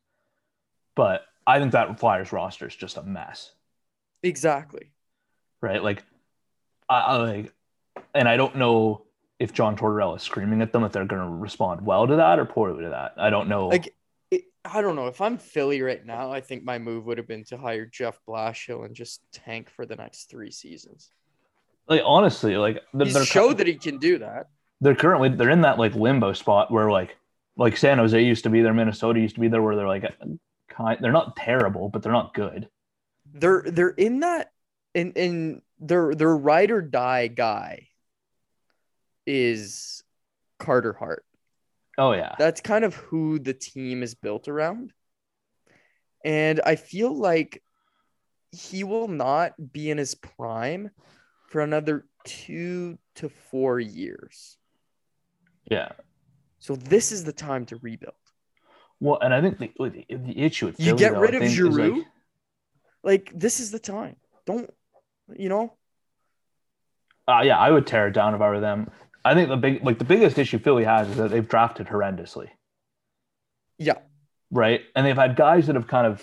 But 0.95 1.25
I 1.47 1.59
think 1.59 1.73
that 1.73 1.99
Flyers 1.99 2.31
roster 2.31 2.67
is 2.67 2.75
just 2.75 2.97
a 2.97 3.03
mess. 3.03 3.51
Exactly. 4.23 4.91
right? 5.61 5.83
Like, 5.83 6.03
I, 6.89 6.99
I 6.99 7.15
like, 7.17 7.53
and 8.13 8.27
I 8.27 8.37
don't 8.37 8.55
know 8.55 9.05
if 9.39 9.53
John 9.53 9.75
Tortorella 9.75 10.17
is 10.17 10.23
screaming 10.23 10.61
at 10.61 10.71
them 10.71 10.83
if 10.83 10.91
they're 10.93 11.05
going 11.05 11.21
to 11.21 11.29
respond 11.29 11.85
well 11.85 12.07
to 12.07 12.15
that 12.15 12.39
or 12.39 12.45
poorly 12.45 12.83
to 12.83 12.89
that. 12.91 13.13
I 13.17 13.29
don't 13.29 13.49
know. 13.49 13.67
Like 13.67 13.93
it, 14.31 14.43
I 14.63 14.81
don't 14.81 14.95
know. 14.95 15.07
If 15.07 15.19
I'm 15.21 15.37
Philly 15.37 15.81
right 15.81 16.03
now, 16.05 16.31
I 16.31 16.41
think 16.41 16.63
my 16.63 16.79
move 16.79 17.05
would 17.05 17.17
have 17.17 17.27
been 17.27 17.43
to 17.45 17.57
hire 17.57 17.85
Jeff 17.85 18.19
Blashill 18.27 18.85
and 18.85 18.95
just 18.95 19.21
tank 19.33 19.69
for 19.69 19.85
the 19.85 19.95
next 19.95 20.29
three 20.29 20.51
seasons. 20.51 21.11
like 21.87 22.01
honestly, 22.05 22.57
like 22.57 22.81
they're, 22.93 23.07
He's 23.07 23.27
showed 23.27 23.57
that 23.57 23.67
he 23.67 23.75
can 23.75 23.97
do 23.97 24.19
that. 24.19 24.47
they're 24.81 24.95
currently 24.95 25.29
they're 25.29 25.49
in 25.49 25.61
that 25.61 25.77
like 25.79 25.95
limbo 25.95 26.33
spot 26.33 26.71
where 26.71 26.89
like 26.89 27.15
like 27.57 27.77
San 27.77 27.97
Jose 27.97 28.21
used 28.21 28.43
to 28.43 28.49
be 28.49 28.61
there, 28.61 28.73
Minnesota 28.73 29.19
used 29.19 29.35
to 29.35 29.41
be 29.41 29.47
there, 29.47 29.61
where 29.61 29.75
they're 29.75 29.87
like 29.87 30.03
kind. 30.69 30.97
They're 31.01 31.11
not 31.11 31.35
terrible, 31.35 31.89
but 31.89 32.01
they're 32.03 32.11
not 32.11 32.33
good. 32.33 32.67
They're 33.33 33.63
they're 33.67 33.89
in 33.89 34.21
that 34.21 34.51
and 34.93 35.15
and 35.17 35.61
their 35.79 36.15
their 36.15 36.35
ride 36.35 36.71
or 36.71 36.81
die 36.81 37.27
guy 37.27 37.89
is 39.25 40.03
Carter 40.59 40.93
Hart. 40.93 41.25
Oh 41.97 42.11
yeah, 42.13 42.35
That's 42.37 42.61
kind 42.61 42.83
of 42.85 42.95
who 42.95 43.39
the 43.39 43.53
team 43.53 44.03
is 44.03 44.15
built 44.15 44.47
around. 44.47 44.91
And 46.23 46.59
I 46.65 46.75
feel 46.75 47.13
like 47.15 47.63
he 48.51 48.83
will 48.83 49.07
not 49.07 49.53
be 49.73 49.89
in 49.91 49.97
his 49.97 50.15
prime 50.15 50.89
for 51.49 51.61
another 51.61 52.05
two 52.23 52.97
to 53.15 53.29
four 53.29 53.79
years. 53.79 54.57
yeah. 55.69 55.89
So 56.59 56.75
this 56.75 57.11
is 57.11 57.23
the 57.23 57.33
time 57.33 57.65
to 57.67 57.77
rebuild. 57.77 58.15
Well, 58.99 59.19
and 59.21 59.33
I 59.33 59.41
think 59.41 59.59
the 59.59 59.71
the, 60.09 60.39
issue 60.41 60.65
with 60.67 60.79
You 60.79 60.95
get 60.95 61.13
though, 61.13 61.19
rid 61.19 61.35
of 61.35 61.43
Giroux? 61.43 61.97
like, 61.97 62.07
Like 63.03 63.31
this 63.35 63.59
is 63.59 63.71
the 63.71 63.79
time. 63.79 64.15
Don't 64.45 64.69
you 65.35 65.49
know? 65.49 65.77
Uh, 67.27 67.41
yeah, 67.43 67.57
I 67.57 67.71
would 67.71 67.87
tear 67.87 68.07
it 68.07 68.13
down 68.13 68.35
if 68.35 68.41
I 68.41 68.49
were 68.49 68.59
them. 68.59 68.89
I 69.25 69.33
think 69.33 69.49
the 69.49 69.57
big, 69.57 69.83
like 69.83 69.97
the 69.97 70.05
biggest 70.05 70.37
issue 70.37 70.59
Philly 70.59 70.83
has 70.85 71.09
is 71.09 71.17
that 71.17 71.31
they've 71.31 71.47
drafted 71.47 71.87
horrendously, 71.87 72.49
Yeah. 73.79 73.97
right? 74.51 74.81
And 74.95 75.05
they've 75.05 75.15
had 75.15 75.35
guys 75.35 75.65
that 75.67 75.75
have 75.75 75.87
kind 75.87 76.05
of 76.07 76.21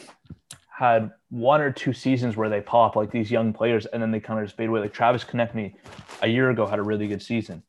had 0.71 1.11
one 1.29 1.61
or 1.61 1.73
two 1.73 1.93
seasons 1.93 2.37
where 2.37 2.49
they 2.49 2.61
pop, 2.61 2.95
like 2.95 3.11
these 3.11 3.31
young 3.31 3.53
players, 3.53 3.87
and 3.87 4.01
then 4.01 4.13
they 4.13 4.21
kind 4.21 4.39
of 4.39 4.47
just 4.47 4.57
fade 4.57 4.69
away. 4.69 4.81
Like 4.81 4.93
Travis 4.93 5.25
Konecny, 5.25 5.75
a 6.23 6.29
year 6.29 6.49
ago 6.51 6.65
had 6.65 6.79
a 6.79 6.83
really 6.83 7.09
good 7.09 7.23
season. 7.23 7.65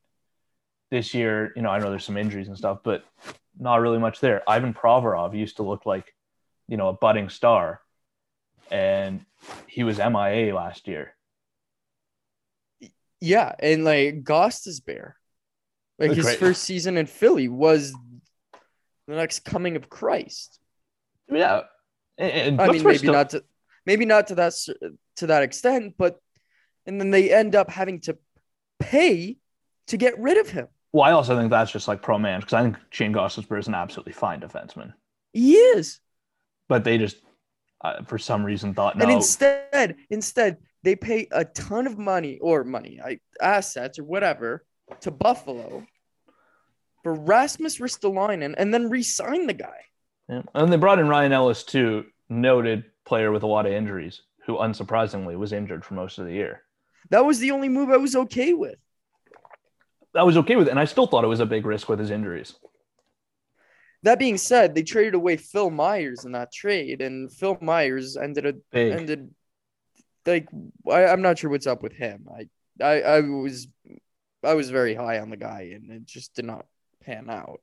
This 0.92 1.14
year, 1.16 1.52
you 1.56 1.64
know, 1.64 1.70
I 1.70 1.80
know 1.80 1.90
there's 1.90 2.06
some 2.06 2.18
injuries 2.18 2.48
and 2.48 2.58
stuff, 2.58 2.80
but 2.84 3.04
not 3.58 3.78
really 3.82 3.98
much 4.00 4.20
there. 4.20 4.48
Ivan 4.48 4.74
Provorov 4.74 5.36
used 5.36 5.58
to 5.58 5.64
look 5.64 5.86
like, 5.88 6.14
you 6.68 6.78
know, 6.78 6.90
a 6.90 6.94
budding 6.94 7.30
star, 7.30 7.82
and 8.70 9.26
he 9.68 9.84
was 9.84 9.98
MIA 9.98 10.54
last 10.56 10.88
year. 10.88 11.16
Yeah. 13.20 13.54
And 13.60 13.84
like 13.84 14.24
Gostisbehere, 14.24 15.14
like 16.00 16.12
his 16.12 16.26
great. 16.26 16.40
first 16.40 16.64
season 16.64 16.98
in 16.98 17.06
Philly 17.06 17.48
was 17.48 17.94
the 19.08 19.16
next 19.16 19.46
coming 19.46 19.76
of 19.76 19.90
Christ. 19.90 20.60
Yeah, 21.30 21.62
and, 22.18 22.32
and 22.32 22.62
I 22.62 22.68
mean, 22.70 22.84
maybe 22.84 22.98
still- 22.98 23.14
not 23.14 23.32
to 23.32 23.44
maybe 23.86 24.06
not 24.06 24.28
to 24.28 24.36
that 24.36 24.54
to 25.18 25.28
that 25.28 25.44
extent, 25.44 25.96
but 25.98 26.20
and 26.86 27.00
then 27.00 27.12
they 27.12 27.34
end 27.34 27.56
up 27.56 27.70
having 27.70 28.02
to 28.02 28.18
pay 28.80 29.38
to 29.88 29.98
get 29.98 30.20
rid 30.20 30.38
of 30.38 30.50
him. 30.50 30.68
Well, 30.92 31.04
I 31.04 31.12
also 31.12 31.38
think 31.38 31.50
that's 31.50 31.72
just 31.72 31.88
like 31.88 32.02
pro 32.02 32.20
man 32.20 32.40
because 32.40 32.54
I 32.54 32.62
think 32.62 32.78
Shane 32.92 33.14
Gostisbehere 33.14 33.60
is 33.60 33.68
an 33.68 33.74
absolutely 33.76 34.14
fine 34.14 34.42
defenseman, 34.42 34.94
He 35.32 35.56
is. 35.56 36.00
but 36.70 36.84
they 36.84 36.98
just 36.98 37.18
uh, 37.82 38.04
for 38.04 38.18
some 38.18 38.46
reason 38.46 38.74
thought 38.74 38.98
no. 38.98 39.04
And 39.04 39.12
instead, 39.12 39.96
instead, 40.10 40.58
they 40.84 40.96
pay 40.96 41.28
a 41.32 41.46
ton 41.46 41.88
of 41.88 41.98
money 41.98 42.38
or 42.40 42.64
money, 42.64 43.00
I, 43.04 43.20
assets 43.42 43.98
or 43.98 44.04
whatever 44.04 44.66
to 45.02 45.12
Buffalo 45.12 45.86
for 47.04 47.14
Rasmus 47.14 47.80
Ristolainen 47.80 48.56
and 48.58 48.74
then 48.74 48.90
re-sign 48.90 49.48
the 49.48 49.54
guy. 49.54 49.82
Yeah. 50.30 50.44
And 50.54 50.72
they 50.72 50.78
brought 50.78 51.00
in 51.00 51.10
Ryan 51.10 51.34
Ellis 51.34 51.64
too, 51.64 52.06
noted 52.30 52.86
player 53.06 53.32
with 53.32 53.44
a 53.44 53.48
lot 53.48 53.66
of 53.66 53.74
injuries, 53.74 54.22
who 54.46 54.58
unsurprisingly 54.58 55.38
was 55.38 55.54
injured 55.54 55.84
for 55.84 55.94
most 55.94 56.18
of 56.18 56.26
the 56.26 56.34
year. 56.34 56.64
That 57.10 57.26
was 57.26 57.40
the 57.40 57.52
only 57.52 57.70
move 57.70 57.90
I 57.90 57.98
was 57.98 58.16
okay 58.16 58.54
with. 58.54 58.78
That 60.14 60.26
was 60.26 60.38
okay 60.38 60.56
with 60.56 60.68
it, 60.68 60.72
and 60.72 60.80
I 60.80 60.86
still 60.86 61.08
thought 61.08 61.24
it 61.24 61.28
was 61.28 61.40
a 61.40 61.46
big 61.46 61.66
risk 61.66 61.90
with 61.90 62.00
his 62.00 62.12
injuries. 62.12 62.54
That 64.04 64.20
being 64.20 64.38
said, 64.38 64.76
they 64.76 64.84
traded 64.84 65.16
away 65.16 65.38
Phil 65.38 65.70
Myers 65.70 66.26
in 66.26 66.34
that 66.34 66.52
trade, 66.52 67.02
and 67.02 67.32
Phil 67.32 67.58
Myers 67.62 68.16
ended 68.16 68.46
a, 68.46 68.54
Big. 68.72 68.94
ended 68.94 69.32
like 70.26 70.48
I, 70.90 71.08
I'm 71.08 71.22
not 71.22 71.40
sure 71.40 71.50
what's 71.50 71.68
up 71.68 71.82
with 71.82 71.94
him. 71.94 72.28
I, 72.30 72.48
I 72.84 73.02
I 73.02 73.20
was 73.22 73.68
I 74.44 74.54
was 74.56 74.70
very 74.70 74.94
high 74.96 75.20
on 75.20 75.30
the 75.30 75.38
guy, 75.38 75.72
and 75.74 75.90
it 75.92 76.06
just 76.06 76.34
did 76.36 76.46
not 76.46 76.66
pan 77.04 77.30
out. 77.30 77.62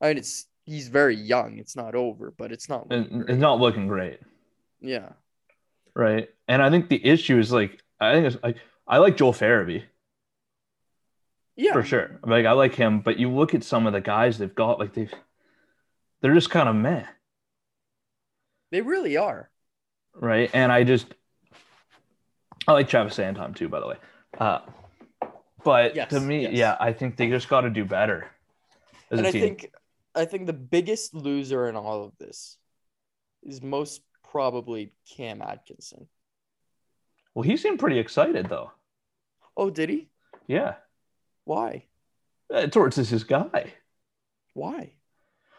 I 0.00 0.08
mean, 0.08 0.18
it's 0.18 0.46
he's 0.64 0.88
very 0.88 1.16
young. 1.16 1.58
It's 1.58 1.76
not 1.76 1.94
over, 1.94 2.32
but 2.36 2.52
it's 2.52 2.68
not. 2.68 2.88
looking 2.90 3.12
And 3.12 3.22
great. 3.24 3.30
it's 3.34 3.40
not 3.40 3.60
looking 3.60 3.88
great, 3.88 4.20
Yeah. 4.80 5.10
right? 5.94 6.28
And 6.48 6.62
I 6.62 6.70
think 6.70 6.88
the 6.88 7.04
issue 7.04 7.38
is 7.38 7.52
like 7.52 7.80
I 8.00 8.12
think 8.14 8.26
it's 8.26 8.42
like 8.42 8.56
I 8.86 8.98
like 8.98 9.16
Joel 9.16 9.32
Farabee. 9.32 9.84
Yeah. 11.56 11.72
for 11.74 11.82
sure. 11.82 12.18
Like 12.24 12.46
I 12.46 12.52
like 12.52 12.74
him, 12.74 13.00
but 13.00 13.18
you 13.18 13.30
look 13.30 13.54
at 13.54 13.62
some 13.62 13.86
of 13.86 13.92
the 13.92 14.00
guys 14.00 14.38
they've 14.38 14.54
got, 14.54 14.78
like 14.78 14.94
they've 14.94 15.12
they're 16.22 16.34
just 16.34 16.50
kind 16.50 16.68
of 16.68 16.74
meh, 16.76 17.04
They 18.70 18.80
really 18.80 19.16
are. 19.16 19.50
right? 20.14 20.50
And 20.54 20.72
I 20.72 20.84
just 20.84 21.06
I 22.66 22.72
like 22.72 22.88
Travis 22.88 23.14
Santon 23.16 23.54
too, 23.54 23.68
by 23.68 23.80
the 23.80 23.86
way. 23.88 23.96
Uh, 24.38 24.60
But 25.64 25.94
Yes, 25.94 26.10
to 26.10 26.20
me, 26.20 26.42
yes. 26.42 26.52
yeah, 26.52 26.76
I 26.80 26.92
think 26.92 27.16
they 27.16 27.28
just 27.28 27.48
got 27.48 27.62
to 27.62 27.70
do 27.70 27.84
better 27.84 28.30
as 29.10 29.18
and 29.18 29.26
a 29.26 29.28
I 29.28 29.32
team. 29.32 29.40
think 29.42 29.72
I 30.14 30.24
think 30.24 30.46
the 30.46 30.52
biggest 30.52 31.14
loser 31.14 31.68
in 31.68 31.76
all 31.76 32.04
of 32.04 32.12
this 32.18 32.58
is 33.42 33.62
most 33.62 34.02
probably 34.30 34.92
Cam 35.16 35.40
Atkinson. 35.42 36.06
well, 37.34 37.42
he 37.42 37.56
seemed 37.56 37.78
pretty 37.78 37.98
excited 37.98 38.46
though. 38.48 38.72
Oh, 39.56 39.70
did 39.70 39.88
he? 39.90 40.08
Yeah, 40.46 40.74
Why? 41.44 41.84
uh, 42.52 42.66
Torts 42.66 42.98
is 42.98 43.08
his 43.10 43.24
guy. 43.24 43.72
Why? 44.54 44.92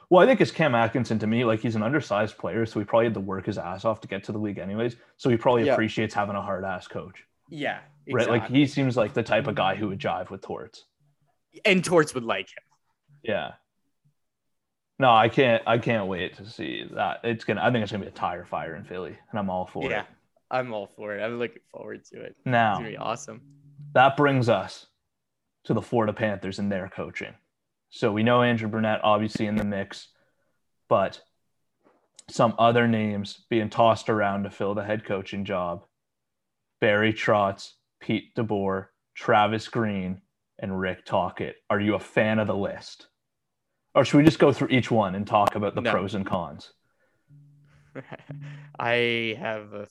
Well, 0.10 0.22
I 0.22 0.28
think 0.28 0.42
it's 0.42 0.52
Cam 0.52 0.76
Atkinson 0.76 1.18
to 1.20 1.28
me. 1.28 1.46
Like 1.46 1.62
he's 1.62 1.76
an 1.76 1.82
undersized 1.84 2.38
player, 2.38 2.66
so 2.66 2.80
he 2.80 2.86
probably 2.86 3.06
had 3.06 3.14
to 3.16 3.20
work 3.20 3.46
his 3.48 3.58
ass 3.58 3.86
off 3.86 4.02
to 4.02 4.08
get 4.08 4.24
to 4.26 4.32
the 4.32 4.38
league, 4.38 4.60
anyways. 4.60 4.96
So 5.18 5.30
he 5.30 5.38
probably 5.38 5.66
Yeah. 5.66 5.74
appreciates 5.74 6.14
having 6.14 6.36
a 6.36 6.42
hard 6.42 6.64
ass 6.66 6.88
coach, 6.88 7.24
Yeah, 7.50 7.80
right? 8.12 8.30
Like 8.30 8.48
he 8.50 8.66
seems 8.68 8.98
like 8.98 9.14
the 9.14 9.24
type 9.24 9.48
of 9.48 9.56
guy 9.56 9.76
who 9.76 9.90
would 9.90 10.00
jive 10.00 10.30
with 10.30 10.42
Torts. 10.42 10.86
and 11.66 11.84
Torts 11.84 12.14
would 12.14 12.24
like 12.24 12.48
him. 12.50 12.64
Yeah. 13.24 13.52
No, 15.00 15.12
I 15.12 15.28
can't. 15.30 15.64
I 15.66 15.78
can't 15.80 16.08
wait 16.08 16.38
to 16.38 16.46
see 16.50 16.86
that. 16.94 17.22
It's 17.24 17.44
gonna. 17.44 17.62
I 17.64 17.72
think 17.72 17.84
it's 17.84 17.92
gonna 17.92 18.04
be 18.04 18.10
a 18.10 18.12
tire 18.12 18.46
fire 18.46 18.76
in 18.76 18.84
Philly, 18.84 19.18
and 19.32 19.40
I'm 19.40 19.50
all 19.50 19.66
for 19.66 19.84
Yeah, 19.84 19.88
it. 19.88 19.92
Yeah, 19.92 20.04
I'm 20.52 20.74
all 20.74 20.88
for 20.96 21.16
it. 21.18 21.22
I'm 21.24 21.40
looking 21.40 21.62
forward 21.72 22.06
to 22.06 22.22
it. 22.22 22.36
It's 22.38 22.46
Now 22.46 22.76
gonna 22.76 22.90
be 22.90 22.98
awesome. 22.98 23.42
that 23.94 24.16
brings 24.16 24.50
us 24.50 24.86
to 25.66 25.74
the 25.74 25.82
Florida 25.82 26.14
Panthers 26.14 26.60
and 26.60 26.72
their 26.72 26.90
coaching. 26.90 27.34
So 27.90 28.12
we 28.12 28.24
know 28.24 28.44
Andrew 28.44 28.68
Brunette 28.68 29.02
obviously 29.04 29.46
in 29.48 29.56
the 29.56 29.64
mix, 29.64 30.10
but 30.90 31.22
some 32.30 32.54
other 32.60 32.88
names 32.88 33.46
being 33.50 33.70
tossed 33.70 34.10
around 34.10 34.44
to 34.44 34.50
fill 34.52 34.76
the 34.76 34.84
head 34.84 35.06
coaching 35.06 35.44
job: 35.44 35.86
Barry 36.80 37.14
Trotz, 37.14 37.72
Pete 38.04 38.36
DeBoer, 38.36 38.88
Travis 39.16 39.70
Green, 39.70 40.22
and 40.60 40.78
Rick 40.78 41.06
Tocchet. 41.06 41.56
Are 41.70 41.80
you 41.80 41.96
a 41.96 42.00
fan 42.00 42.38
of 42.38 42.48
the 42.48 42.56
list? 42.56 43.08
Or 43.96 44.04
should 44.04 44.18
we 44.18 44.26
just 44.26 44.40
go 44.40 44.52
through 44.52 44.68
each 44.72 44.92
one 44.92 45.16
and 45.16 45.26
talk 45.26 45.56
about 45.56 45.74
the 45.74 45.80
No. 45.80 45.92
pros 45.92 46.14
and 46.14 46.26
cons? 46.26 46.74
I 48.80 49.38
have 49.40 49.72
a 49.74 49.88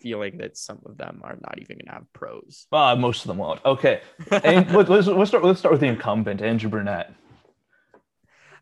feeling 0.00 0.38
that 0.38 0.56
some 0.56 0.80
of 0.86 0.96
them 0.98 1.20
are 1.22 1.36
not 1.40 1.60
even 1.60 1.78
gonna 1.84 1.98
have 1.98 2.12
pros. 2.12 2.66
Uh, 2.72 2.96
most 2.96 3.20
of 3.22 3.28
them 3.28 3.36
won't. 3.38 3.64
Okay, 3.64 4.00
and 4.42 4.68
let- 4.74 4.88
let's, 4.88 5.06
let's 5.06 5.30
start. 5.30 5.44
Let's 5.44 5.60
start 5.60 5.72
with 5.72 5.82
the 5.82 5.86
incumbent, 5.86 6.42
Andrew 6.42 6.68
Brunette. 6.68 7.14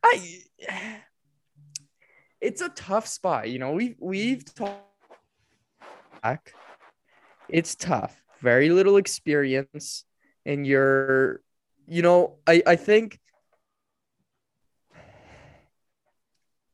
I 0.04 0.40
it's 2.40 2.60
a 2.60 2.68
tough 2.70 3.06
spot. 3.06 3.48
You 3.48 3.60
know, 3.60 3.72
we've 3.72 3.96
we've 3.98 4.44
talked 4.54 4.82
back. 6.22 6.52
It's 7.48 7.74
tough. 7.74 8.21
Very 8.42 8.68
little 8.68 8.96
experience. 8.96 10.04
And 10.44 10.66
you're 10.66 11.40
you 11.86 12.02
know, 12.02 12.36
I, 12.46 12.62
I 12.66 12.76
think 12.76 13.18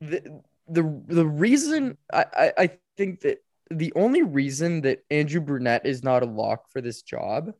the 0.00 0.42
the 0.68 1.02
the 1.06 1.26
reason 1.26 1.96
I, 2.12 2.24
I, 2.36 2.52
I 2.58 2.70
think 2.96 3.20
that 3.22 3.38
the 3.70 3.92
only 3.94 4.22
reason 4.22 4.82
that 4.82 5.00
Andrew 5.10 5.40
Brunette 5.40 5.86
is 5.86 6.02
not 6.02 6.22
a 6.22 6.26
lock 6.26 6.70
for 6.70 6.80
this 6.80 7.02
job 7.02 7.52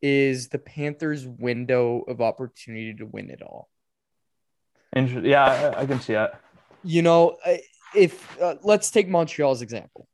is 0.00 0.48
the 0.48 0.58
Panthers' 0.58 1.26
window 1.26 2.00
of 2.08 2.20
opportunity 2.20 2.94
to 2.94 3.06
win 3.06 3.30
it 3.30 3.40
all. 3.42 3.68
Inter- 4.94 5.20
yeah, 5.20 5.72
I, 5.76 5.82
I 5.82 5.86
can 5.86 6.00
see 6.00 6.14
that. 6.14 6.40
you 6.82 7.02
know, 7.02 7.36
if 7.94 8.40
uh, 8.40 8.56
let's 8.62 8.90
take 8.90 9.08
Montreal's 9.08 9.62
example, 9.62 10.08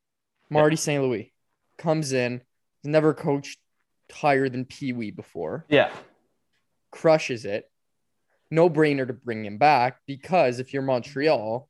Marty 0.51 0.77
St. 0.77 1.03
Louis 1.03 1.33
comes 1.79 2.13
in, 2.13 2.43
has 2.85 2.91
never 2.91 3.15
coached 3.15 3.59
higher 4.13 4.49
than 4.49 4.65
Pee 4.65 4.93
Wee 4.93 5.11
before, 5.11 5.65
Yeah, 5.69 5.91
crushes 6.91 7.45
it. 7.45 7.71
No 8.51 8.71
brainer 8.71 9.07
to 9.07 9.13
bring 9.13 9.45
him 9.45 9.59
back 9.59 9.99
because 10.07 10.59
if 10.59 10.73
you're 10.73 10.83
Montreal, 10.83 11.69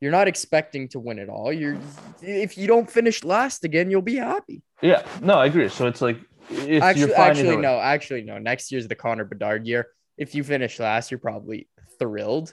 you're 0.00 0.10
not 0.12 0.28
expecting 0.28 0.88
to 0.88 0.98
win 1.00 1.18
it 1.18 1.30
all. 1.30 1.50
You're 1.50 1.78
if 2.20 2.58
you 2.58 2.66
don't 2.66 2.90
finish 2.90 3.24
last 3.24 3.64
again, 3.64 3.90
you'll 3.90 4.02
be 4.02 4.16
happy. 4.16 4.62
yeah. 4.82 5.02
No, 5.22 5.34
I 5.34 5.46
agree. 5.46 5.68
So 5.70 5.86
it's 5.86 6.02
like, 6.02 6.18
if 6.50 6.82
Actually, 6.82 7.00
you're 7.06 7.18
actually 7.18 7.56
no, 7.56 7.78
actually 7.78 8.22
no. 8.22 8.38
Next 8.38 8.70
year's 8.70 8.86
the 8.86 8.94
Connor 8.94 9.24
Bedard 9.24 9.66
year. 9.66 9.86
If 10.18 10.34
you 10.34 10.44
finish 10.44 10.78
last, 10.78 11.10
you're 11.10 11.18
probably 11.18 11.68
thrilled. 11.98 12.52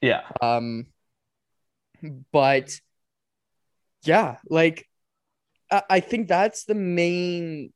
Yeah, 0.00 0.20
Um, 0.40 0.86
but 2.30 2.78
yeah, 4.04 4.36
like 4.48 4.86
I, 5.70 6.00
think 6.00 6.28
that's 6.28 6.64
the 6.64 6.74
main 6.74 7.72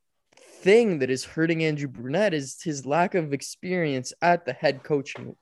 thing 0.61 0.99
that 1.01 1.11
is 1.11 1.25
hurting 1.25 1.65
Andrew 1.65 1.89
Brunette 1.89 2.35
is 2.35 2.61
his 2.63 2.85
lack 2.87 3.15
of 3.15 3.33
experience 3.33 4.13
at 4.21 4.45
the 4.45 4.53
head 4.53 4.83
coaching 4.83 5.37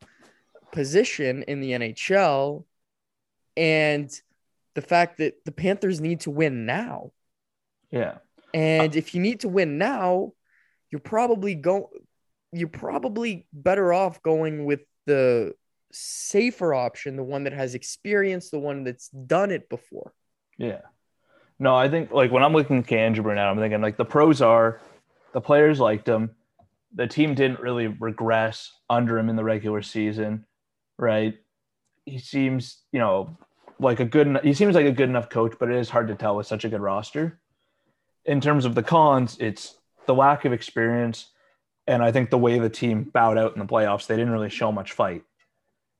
position 0.72 1.42
in 1.44 1.60
the 1.60 1.72
NHL 1.72 2.64
and 3.56 4.10
the 4.74 4.82
fact 4.82 5.18
that 5.18 5.44
the 5.44 5.52
Panthers 5.52 6.00
need 6.00 6.20
to 6.20 6.30
win 6.30 6.66
now. 6.66 7.12
yeah, 7.90 8.18
And 8.52 8.94
if 8.94 9.14
you 9.14 9.20
need 9.20 9.40
to 9.40 9.48
win 9.48 9.78
now, 9.78 10.32
you're 10.90 11.00
probably 11.00 11.54
go 11.54 11.90
you're 12.52 12.68
probably 12.68 13.46
better 13.52 13.92
off 13.92 14.22
going 14.22 14.64
with 14.64 14.80
the 15.06 15.54
safer 15.92 16.74
option, 16.74 17.16
the 17.16 17.24
one 17.24 17.44
that 17.44 17.52
has 17.52 17.74
experience, 17.74 18.50
the 18.50 18.58
one 18.58 18.84
that's 18.84 19.08
done 19.08 19.50
it 19.50 19.68
before. 19.68 20.12
yeah. 20.58 20.82
No, 21.58 21.74
I 21.74 21.88
think 21.88 22.10
like 22.10 22.30
when 22.30 22.42
I'm 22.42 22.52
looking 22.52 22.78
at 22.78 22.92
Andrew 22.92 23.22
Brunette, 23.22 23.46
I'm 23.46 23.58
thinking 23.58 23.80
like 23.80 23.96
the 23.96 24.04
pros 24.04 24.42
are 24.42 24.80
the 25.32 25.40
players 25.40 25.80
liked 25.80 26.08
him. 26.08 26.30
The 26.94 27.06
team 27.06 27.34
didn't 27.34 27.60
really 27.60 27.88
regress 27.88 28.72
under 28.88 29.18
him 29.18 29.28
in 29.28 29.36
the 29.36 29.44
regular 29.44 29.82
season, 29.82 30.46
right? 30.98 31.36
He 32.04 32.18
seems, 32.18 32.82
you 32.92 33.00
know, 33.00 33.36
like 33.78 34.00
a 34.00 34.04
good. 34.04 34.38
He 34.42 34.54
seems 34.54 34.74
like 34.74 34.86
a 34.86 34.92
good 34.92 35.08
enough 35.08 35.28
coach, 35.28 35.54
but 35.58 35.70
it 35.70 35.76
is 35.76 35.90
hard 35.90 36.08
to 36.08 36.14
tell 36.14 36.36
with 36.36 36.46
such 36.46 36.64
a 36.64 36.68
good 36.68 36.80
roster. 36.80 37.38
In 38.24 38.40
terms 38.40 38.64
of 38.64 38.74
the 38.74 38.82
cons, 38.82 39.36
it's 39.40 39.76
the 40.06 40.14
lack 40.14 40.44
of 40.44 40.52
experience, 40.52 41.28
and 41.86 42.02
I 42.02 42.12
think 42.12 42.30
the 42.30 42.38
way 42.38 42.58
the 42.58 42.68
team 42.68 43.04
bowed 43.04 43.38
out 43.38 43.54
in 43.54 43.58
the 43.58 43.66
playoffs, 43.66 44.06
they 44.06 44.16
didn't 44.16 44.32
really 44.32 44.50
show 44.50 44.72
much 44.72 44.92
fight. 44.92 45.24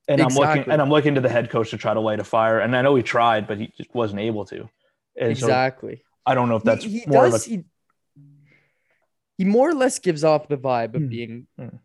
And 0.08 0.20
I'm 0.20 0.34
looking, 0.34 0.70
and 0.70 0.80
I'm 0.80 0.90
looking 0.90 1.16
to 1.16 1.20
the 1.20 1.28
head 1.28 1.50
coach 1.50 1.70
to 1.70 1.76
try 1.76 1.92
to 1.92 2.00
light 2.00 2.20
a 2.20 2.24
fire. 2.24 2.60
And 2.60 2.76
I 2.76 2.82
know 2.82 2.94
he 2.94 3.02
tried, 3.02 3.46
but 3.46 3.58
he 3.58 3.72
just 3.76 3.92
wasn't 3.94 4.20
able 4.20 4.44
to. 4.46 4.68
And 5.18 5.36
so 5.38 5.46
exactly. 5.46 6.02
I 6.24 6.34
don't 6.34 6.48
know 6.48 6.56
if 6.56 6.62
that's 6.64 6.84
he, 6.84 7.00
he 7.00 7.06
more 7.06 7.24
does 7.24 7.46
of 7.46 7.52
a 7.52 7.56
he, 7.56 7.64
he 9.38 9.44
more 9.44 9.70
or 9.70 9.74
less 9.74 9.98
gives 9.98 10.24
off 10.24 10.48
the 10.48 10.56
vibe 10.56 10.94
of 10.94 11.02
Hmm. 11.02 11.08
being 11.08 11.46
Hmm. 11.58 11.76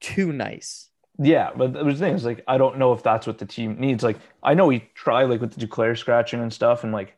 too 0.00 0.32
nice. 0.32 0.88
yeah. 1.18 1.50
But 1.54 1.72
the 1.72 1.94
thing 1.94 2.14
is, 2.14 2.24
like, 2.24 2.42
I 2.48 2.58
don't 2.58 2.78
know 2.78 2.92
if 2.92 3.02
that's 3.02 3.26
what 3.26 3.38
the 3.38 3.46
team 3.46 3.78
needs. 3.78 4.02
Like, 4.02 4.18
I 4.42 4.54
know 4.54 4.68
he 4.68 4.80
tried 4.94 5.24
like 5.24 5.40
with 5.40 5.52
the 5.54 5.66
Duclair 5.66 5.96
scratching 5.96 6.40
and 6.40 6.52
stuff, 6.52 6.84
and 6.84 6.92
like, 6.92 7.16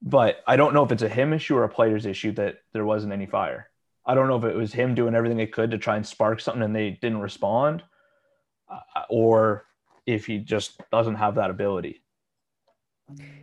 but 0.00 0.42
I 0.46 0.56
don't 0.56 0.74
know 0.74 0.84
if 0.84 0.92
it's 0.92 1.02
a 1.02 1.08
him 1.08 1.32
issue 1.32 1.56
or 1.56 1.64
a 1.64 1.68
player's 1.68 2.06
issue 2.06 2.32
that 2.32 2.56
there 2.72 2.84
wasn't 2.84 3.12
any 3.12 3.26
fire. 3.26 3.68
I 4.04 4.14
don't 4.14 4.26
know 4.28 4.36
if 4.36 4.44
it 4.44 4.56
was 4.56 4.72
him 4.72 4.94
doing 4.94 5.14
everything 5.14 5.38
he 5.38 5.46
could 5.46 5.70
to 5.70 5.78
try 5.78 5.96
and 5.96 6.06
spark 6.06 6.40
something 6.40 6.62
and 6.62 6.74
they 6.74 6.90
didn't 6.90 7.20
respond, 7.20 7.84
uh, 8.68 8.80
or 9.08 9.66
if 10.06 10.26
he 10.26 10.38
just 10.38 10.80
doesn't 10.90 11.14
have 11.16 11.36
that 11.36 11.50
ability. 11.50 12.01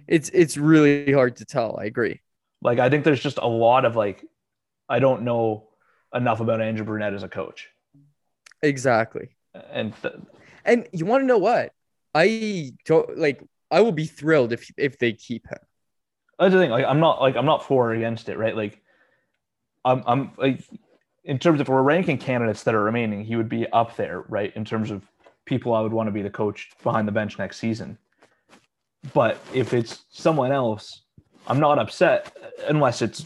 It's 0.08 0.30
it's 0.30 0.58
really 0.58 1.12
hard 1.14 1.36
to 1.38 1.46
tell. 1.46 1.78
I 1.80 1.86
agree. 1.86 2.22
Like, 2.62 2.80
I 2.80 2.90
think 2.90 3.04
there's 3.06 3.22
just 3.22 3.38
a 3.38 3.48
lot 3.48 3.86
of 3.86 3.96
like, 3.96 4.26
I 4.90 5.00
don't 5.00 5.22
know 5.24 5.70
enough 6.14 6.40
about 6.40 6.62
Andrew 6.62 6.84
Brunette 6.86 7.14
as 7.14 7.24
a 7.24 7.30
coach, 7.30 7.70
Exactly. 8.62 9.30
and 9.72 9.94
th- 10.02 10.16
And 10.66 10.88
you 10.92 11.06
want 11.06 11.22
to 11.24 11.26
know 11.28 11.38
what? 11.38 11.72
I 12.16 12.74
don't 12.86 13.18
like 13.18 13.42
I 13.72 13.82
will 13.82 13.92
be 13.92 14.06
thrilled 14.06 14.52
if 14.52 14.72
if 14.78 14.98
they 14.98 15.14
keep 15.14 15.48
him. 15.48 15.60
that's 16.40 16.54
the 16.54 16.60
thing. 16.60 16.72
Like, 16.72 16.86
I'm 16.86 17.00
not 17.00 17.22
like 17.22 17.36
I'm 17.36 17.46
not 17.46 17.64
for 17.66 17.92
or 17.92 17.94
against 17.94 18.30
it, 18.30 18.38
right? 18.38 18.56
Like, 18.56 18.82
I'm 19.86 20.04
I'm 20.08 20.32
like, 20.38 20.64
in 21.24 21.38
terms 21.40 21.62
of 21.62 21.70
we're 21.70 21.82
ranking 21.84 22.18
candidates 22.18 22.64
that 22.64 22.74
are 22.76 22.84
remaining, 22.84 23.24
he 23.24 23.36
would 23.36 23.50
be 23.50 23.68
up 23.68 23.96
there, 23.96 24.22
right? 24.28 24.52
In 24.56 24.66
terms 24.66 24.90
of 24.92 25.04
people 25.46 25.74
I 25.74 25.82
would 25.82 25.94
want 25.94 26.08
to 26.08 26.12
be 26.12 26.22
the 26.24 26.30
coach 26.30 26.70
behind 26.84 27.08
the 27.08 27.12
bench 27.12 27.38
next 27.38 27.58
season. 27.60 27.98
But 29.14 29.40
if 29.54 29.74
it's 29.74 30.06
someone 30.10 30.52
else, 30.52 31.04
I'm 31.48 31.60
not 31.60 31.80
upset 31.80 32.36
unless 32.68 33.02
it's. 33.02 33.26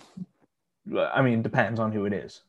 I 0.96 1.22
mean, 1.22 1.42
depends 1.42 1.80
on 1.80 1.92
who 1.92 2.06
it 2.06 2.14
is. 2.14 2.42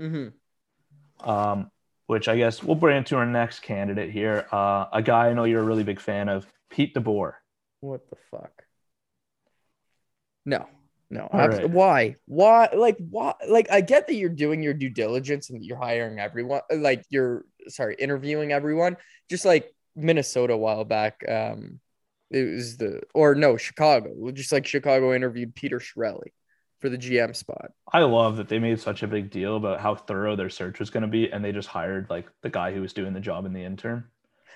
Mm-hmm. 0.00 1.28
Um, 1.28 1.70
which 2.06 2.28
I 2.28 2.36
guess 2.36 2.62
we'll 2.62 2.76
bring 2.76 2.98
into 2.98 3.16
our 3.16 3.26
next 3.26 3.60
candidate 3.60 4.10
here. 4.10 4.46
Uh, 4.52 4.86
a 4.92 5.02
guy 5.02 5.28
I 5.28 5.34
know 5.34 5.44
you're 5.44 5.62
a 5.62 5.64
really 5.64 5.84
big 5.84 6.00
fan 6.00 6.28
of, 6.28 6.46
Pete 6.70 6.94
DeBoer. 6.94 7.34
What 7.80 8.08
the 8.10 8.16
fuck? 8.30 8.64
No, 10.44 10.66
no. 11.08 11.28
Right. 11.32 11.70
Why? 11.70 12.16
Why? 12.26 12.68
Like, 12.74 12.96
why? 12.98 13.34
Like, 13.48 13.70
I 13.70 13.80
get 13.80 14.06
that 14.08 14.14
you're 14.14 14.28
doing 14.28 14.62
your 14.62 14.74
due 14.74 14.90
diligence 14.90 15.50
and 15.50 15.64
you're 15.64 15.78
hiring 15.78 16.18
everyone. 16.18 16.62
Like, 16.74 17.04
you're 17.10 17.44
sorry, 17.68 17.94
interviewing 17.98 18.52
everyone. 18.52 18.96
Just 19.30 19.44
like 19.44 19.72
Minnesota 19.94 20.54
a 20.54 20.58
while 20.58 20.84
back. 20.84 21.22
Um, 21.28 21.80
it 22.34 22.54
was 22.54 22.76
the 22.76 23.00
or 23.14 23.34
no 23.34 23.56
Chicago. 23.56 24.30
Just 24.32 24.50
like 24.52 24.66
Chicago 24.66 25.14
interviewed 25.14 25.54
Peter 25.54 25.78
Chiarelli 25.78 26.32
for 26.80 26.88
the 26.88 26.98
GM 26.98 27.34
spot. 27.34 27.70
I 27.92 28.00
love 28.00 28.36
that 28.38 28.48
they 28.48 28.58
made 28.58 28.80
such 28.80 29.02
a 29.02 29.06
big 29.06 29.30
deal 29.30 29.56
about 29.56 29.80
how 29.80 29.94
thorough 29.94 30.34
their 30.36 30.50
search 30.50 30.80
was 30.80 30.90
going 30.90 31.02
to 31.02 31.08
be, 31.08 31.30
and 31.32 31.44
they 31.44 31.52
just 31.52 31.68
hired 31.68 32.10
like 32.10 32.26
the 32.42 32.50
guy 32.50 32.72
who 32.72 32.80
was 32.80 32.92
doing 32.92 33.12
the 33.14 33.20
job 33.20 33.46
in 33.46 33.52
the 33.52 33.62
intern. 33.62 34.04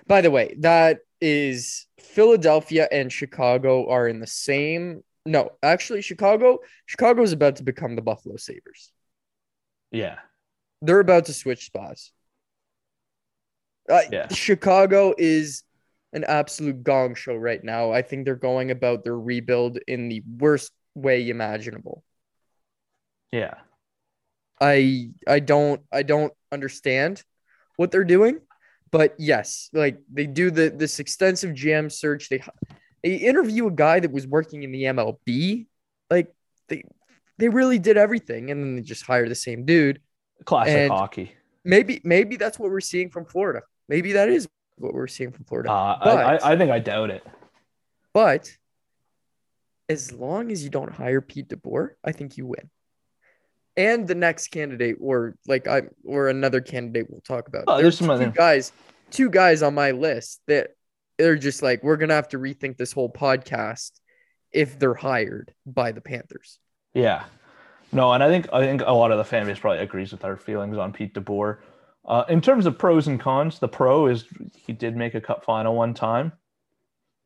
By 0.06 0.20
the 0.20 0.30
way, 0.30 0.56
that 0.58 1.00
is 1.20 1.86
Philadelphia 2.00 2.88
and 2.90 3.12
Chicago 3.12 3.88
are 3.88 4.08
in 4.08 4.20
the 4.20 4.26
same. 4.26 5.02
No, 5.24 5.52
actually, 5.62 6.02
Chicago. 6.02 6.58
Chicago 6.86 7.22
is 7.22 7.32
about 7.32 7.56
to 7.56 7.62
become 7.62 7.96
the 7.96 8.02
Buffalo 8.02 8.36
Sabres. 8.36 8.92
Yeah, 9.90 10.18
They're 10.82 11.00
about 11.00 11.26
to 11.26 11.32
switch 11.32 11.66
spots. 11.66 12.12
Uh, 13.88 14.02
Yeah. 14.10 14.28
Chicago 14.28 15.14
is 15.16 15.62
an 16.12 16.24
absolute 16.24 16.82
gong 16.82 17.14
show 17.14 17.34
right 17.36 17.62
now. 17.62 17.92
I 17.92 18.02
think 18.02 18.24
they're 18.24 18.34
going 18.36 18.70
about 18.70 19.04
their 19.04 19.18
rebuild 19.18 19.78
in 19.86 20.08
the 20.08 20.22
worst 20.38 20.72
way 20.94 21.28
imaginable. 21.28 22.02
yeah, 23.32 23.54
I 24.60 25.10
I 25.26 25.40
don't 25.40 25.82
I 25.92 26.02
don't 26.02 26.32
understand 26.50 27.22
what 27.76 27.90
they're 27.90 28.04
doing, 28.04 28.40
but 28.90 29.14
yes, 29.18 29.68
like 29.72 29.98
they 30.12 30.26
do 30.26 30.50
the 30.50 30.70
this 30.70 30.98
extensive 30.98 31.54
GM 31.54 31.92
search. 31.92 32.28
They 32.28 32.42
they 33.02 33.14
interview 33.16 33.66
a 33.68 33.70
guy 33.70 34.00
that 34.00 34.10
was 34.10 34.26
working 34.26 34.62
in 34.64 34.72
the 34.72 34.84
MLB. 34.84 35.66
Like 36.10 36.34
they 36.68 36.82
they 37.36 37.48
really 37.48 37.78
did 37.78 37.96
everything, 37.96 38.50
and 38.50 38.60
then 38.62 38.76
they 38.76 38.82
just 38.82 39.04
hire 39.04 39.28
the 39.28 39.34
same 39.34 39.64
dude. 39.64 40.00
classic 40.44 40.74
And- 40.76 40.90
hockey. 40.92 41.32
Maybe 41.64 42.00
maybe 42.02 42.36
that's 42.36 42.58
what 42.58 42.70
we're 42.70 42.80
seeing 42.80 43.10
from 43.10 43.26
Florida. 43.26 43.60
Maybe 43.90 44.12
that 44.12 44.30
is 44.30 44.48
what 44.80 44.94
we're 44.94 45.06
seeing 45.06 45.32
from 45.32 45.44
Florida. 45.44 45.70
Uh, 45.70 45.98
but- 46.02 46.44
I, 46.44 46.52
I, 46.52 46.56
think 46.56 46.70
I 46.70 46.78
doubt 46.78 47.10
it. 47.10 47.26
But 48.12 48.50
as 49.88 50.12
long 50.12 50.50
as 50.50 50.62
you 50.64 50.70
don't 50.70 50.92
hire 50.92 51.20
Pete 51.20 51.48
DeBoer, 51.48 51.90
I 52.04 52.12
think 52.12 52.36
you 52.36 52.46
win. 52.46 52.70
And 53.76 54.08
the 54.08 54.14
next 54.14 54.48
candidate, 54.48 54.96
or 55.00 55.36
like 55.46 55.68
I, 55.68 55.82
or 56.04 56.28
another 56.28 56.60
candidate, 56.60 57.06
we'll 57.08 57.20
talk 57.20 57.46
about. 57.48 57.64
Oh, 57.68 57.74
There's 57.74 57.82
there's 57.82 57.98
some 57.98 58.06
two 58.08 58.12
other- 58.12 58.30
guys, 58.30 58.72
two 59.10 59.30
guys 59.30 59.62
on 59.62 59.74
my 59.74 59.92
list 59.92 60.40
that 60.48 60.70
they're 61.16 61.36
just 61.36 61.62
like 61.62 61.82
we're 61.82 61.96
gonna 61.96 62.14
have 62.14 62.28
to 62.30 62.38
rethink 62.38 62.76
this 62.76 62.92
whole 62.92 63.12
podcast 63.12 63.92
if 64.52 64.78
they're 64.78 64.94
hired 64.94 65.54
by 65.66 65.92
the 65.92 66.00
Panthers. 66.00 66.58
Yeah. 66.94 67.24
No, 67.92 68.12
and 68.12 68.22
I 68.22 68.28
think 68.28 68.48
I 68.52 68.60
think 68.60 68.82
a 68.84 68.92
lot 68.92 69.12
of 69.12 69.18
the 69.18 69.24
fan 69.24 69.46
base 69.46 69.58
probably 69.58 69.78
agrees 69.78 70.12
with 70.12 70.24
our 70.24 70.36
feelings 70.36 70.76
on 70.76 70.92
Pete 70.92 71.14
DeBoer. 71.14 71.58
Uh, 72.08 72.24
in 72.30 72.40
terms 72.40 72.64
of 72.64 72.78
pros 72.78 73.06
and 73.06 73.20
cons, 73.20 73.58
the 73.58 73.68
pro 73.68 74.06
is 74.06 74.24
he 74.66 74.72
did 74.72 74.96
make 74.96 75.14
a 75.14 75.20
cup 75.20 75.44
final 75.44 75.76
one 75.76 75.92
time, 75.92 76.32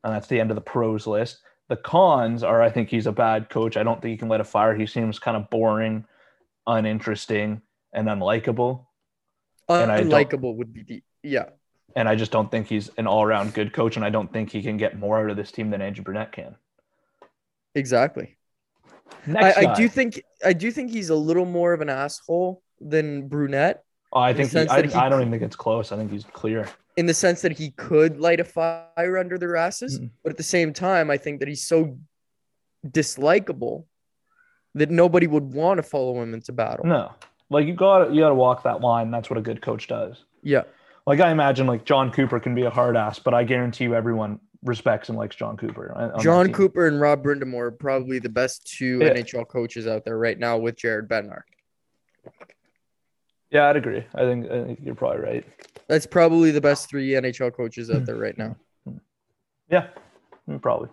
and 0.03 0.13
that's 0.13 0.27
the 0.27 0.39
end 0.39 0.51
of 0.51 0.55
the 0.55 0.61
pros 0.61 1.07
list. 1.07 1.39
The 1.69 1.77
cons 1.77 2.43
are 2.43 2.61
I 2.61 2.69
think 2.69 2.89
he's 2.89 3.07
a 3.07 3.11
bad 3.13 3.49
coach. 3.49 3.77
I 3.77 3.83
don't 3.83 4.01
think 4.01 4.11
he 4.11 4.17
can 4.17 4.27
let 4.27 4.41
a 4.41 4.43
fire. 4.43 4.75
He 4.75 4.85
seems 4.85 5.19
kind 5.19 5.37
of 5.37 5.49
boring, 5.49 6.03
uninteresting, 6.67 7.61
and 7.93 8.09
unlikable. 8.09 8.85
Unlikable 9.69 10.57
would 10.57 10.73
be 10.73 10.83
the 10.83 11.03
yeah. 11.23 11.45
And 11.95 12.09
I 12.09 12.15
just 12.15 12.31
don't 12.31 12.51
think 12.51 12.67
he's 12.67 12.89
an 12.97 13.07
all-around 13.07 13.53
good 13.53 13.71
coach, 13.71 13.95
and 13.95 14.03
I 14.03 14.09
don't 14.09 14.31
think 14.33 14.51
he 14.51 14.61
can 14.61 14.77
get 14.77 14.99
more 14.99 15.23
out 15.23 15.29
of 15.29 15.37
this 15.37 15.51
team 15.51 15.69
than 15.69 15.81
Andrew 15.81 16.03
Brunette 16.03 16.31
can. 16.33 16.55
Exactly. 17.75 18.37
I, 19.27 19.53
I 19.53 19.73
do 19.75 19.87
think 19.87 20.21
I 20.43 20.51
do 20.51 20.71
think 20.71 20.91
he's 20.91 21.09
a 21.09 21.15
little 21.15 21.45
more 21.45 21.71
of 21.71 21.79
an 21.79 21.89
asshole 21.89 22.61
than 22.81 23.29
Brunette. 23.29 23.85
Oh, 24.13 24.19
I 24.19 24.33
think 24.33 24.51
he, 24.51 24.59
I, 24.59 24.81
he- 24.83 24.93
I 24.93 25.09
don't 25.09 25.21
even 25.21 25.31
think 25.31 25.41
it's 25.43 25.55
close. 25.55 25.91
I 25.91 25.97
think 25.97 26.11
he's 26.11 26.23
clear. 26.25 26.67
in 26.97 27.07
the 27.07 27.13
sense 27.13 27.41
that 27.41 27.51
he 27.51 27.71
could 27.71 28.19
light 28.19 28.39
a 28.39 28.43
fire 28.43 29.17
under 29.17 29.37
their 29.39 29.55
asses, 29.55 29.99
Mhm. 29.99 30.11
but 30.23 30.29
at 30.31 30.37
the 30.37 30.43
same 30.43 30.71
time, 30.71 31.09
I 31.09 31.17
think 31.17 31.39
that 31.39 31.47
he's 31.47 31.63
so 31.67 31.97
dislikable 32.87 33.85
that 34.75 34.91
nobody 34.91 35.25
would 35.27 35.53
want 35.53 35.77
to 35.77 35.83
follow 35.83 36.21
him 36.21 36.33
into 36.35 36.51
battle. 36.51 36.85
No, 36.85 37.11
like 37.49 37.65
you 37.65 37.73
got 37.73 38.13
you 38.13 38.21
got 38.21 38.29
to 38.29 38.35
walk 38.35 38.63
that 38.63 38.81
line. 38.81 39.09
That's 39.11 39.29
what 39.29 39.37
a 39.39 39.41
good 39.41 39.61
coach 39.61 39.87
does. 39.87 40.23
Yeah, 40.43 40.63
Like 41.07 41.19
I 41.19 41.31
imagine, 41.31 41.65
like 41.67 41.85
Jon 41.85 42.11
Cooper 42.11 42.39
can 42.39 42.53
be 42.53 42.63
a 42.63 42.69
hard 42.69 42.95
ass, 42.97 43.17
but 43.17 43.33
I 43.33 43.43
guarantee 43.43 43.85
you, 43.85 43.95
everyone 43.95 44.39
respects 44.63 45.09
and 45.09 45.17
likes 45.17 45.35
Jon 45.35 45.57
Cooper. 45.57 45.91
on- 45.95 46.03
on 46.03 46.09
that 46.17 46.21
Jon. 46.21 46.51
Cooper 46.53 46.87
and 46.87 46.99
Rod 47.01 47.23
Brind'Amour 47.23 47.67
are 47.67 47.71
probably 47.71 48.19
the 48.19 48.29
best 48.29 48.65
two 48.67 48.99
Yeah. 48.99 49.09
NHL 49.13 49.45
coaches 49.47 49.87
out 49.87 50.05
there 50.05 50.17
right 50.17 50.37
now 50.37 50.57
with 50.57 50.75
Jared 50.75 51.07
Bednar. 51.09 51.41
Yeah, 53.53 53.69
I'd 53.69 53.75
agree. 53.77 54.03
I 54.15 54.21
think, 54.21 54.49
I 54.51 54.63
think 54.63 54.79
you're 54.83 54.95
probably 54.95 55.21
right. 55.21 55.45
That's 55.87 56.07
probably 56.07 56.49
the 56.51 56.59
best 56.59 56.89
three 56.89 57.09
NHL 57.11 57.53
coaches 57.55 57.91
out 57.91 58.05
there 58.05 58.15
right 58.17 58.35
now. 58.37 58.55
Yeah, 59.69 59.87
mm, 60.49 60.59
probably. 60.61 60.89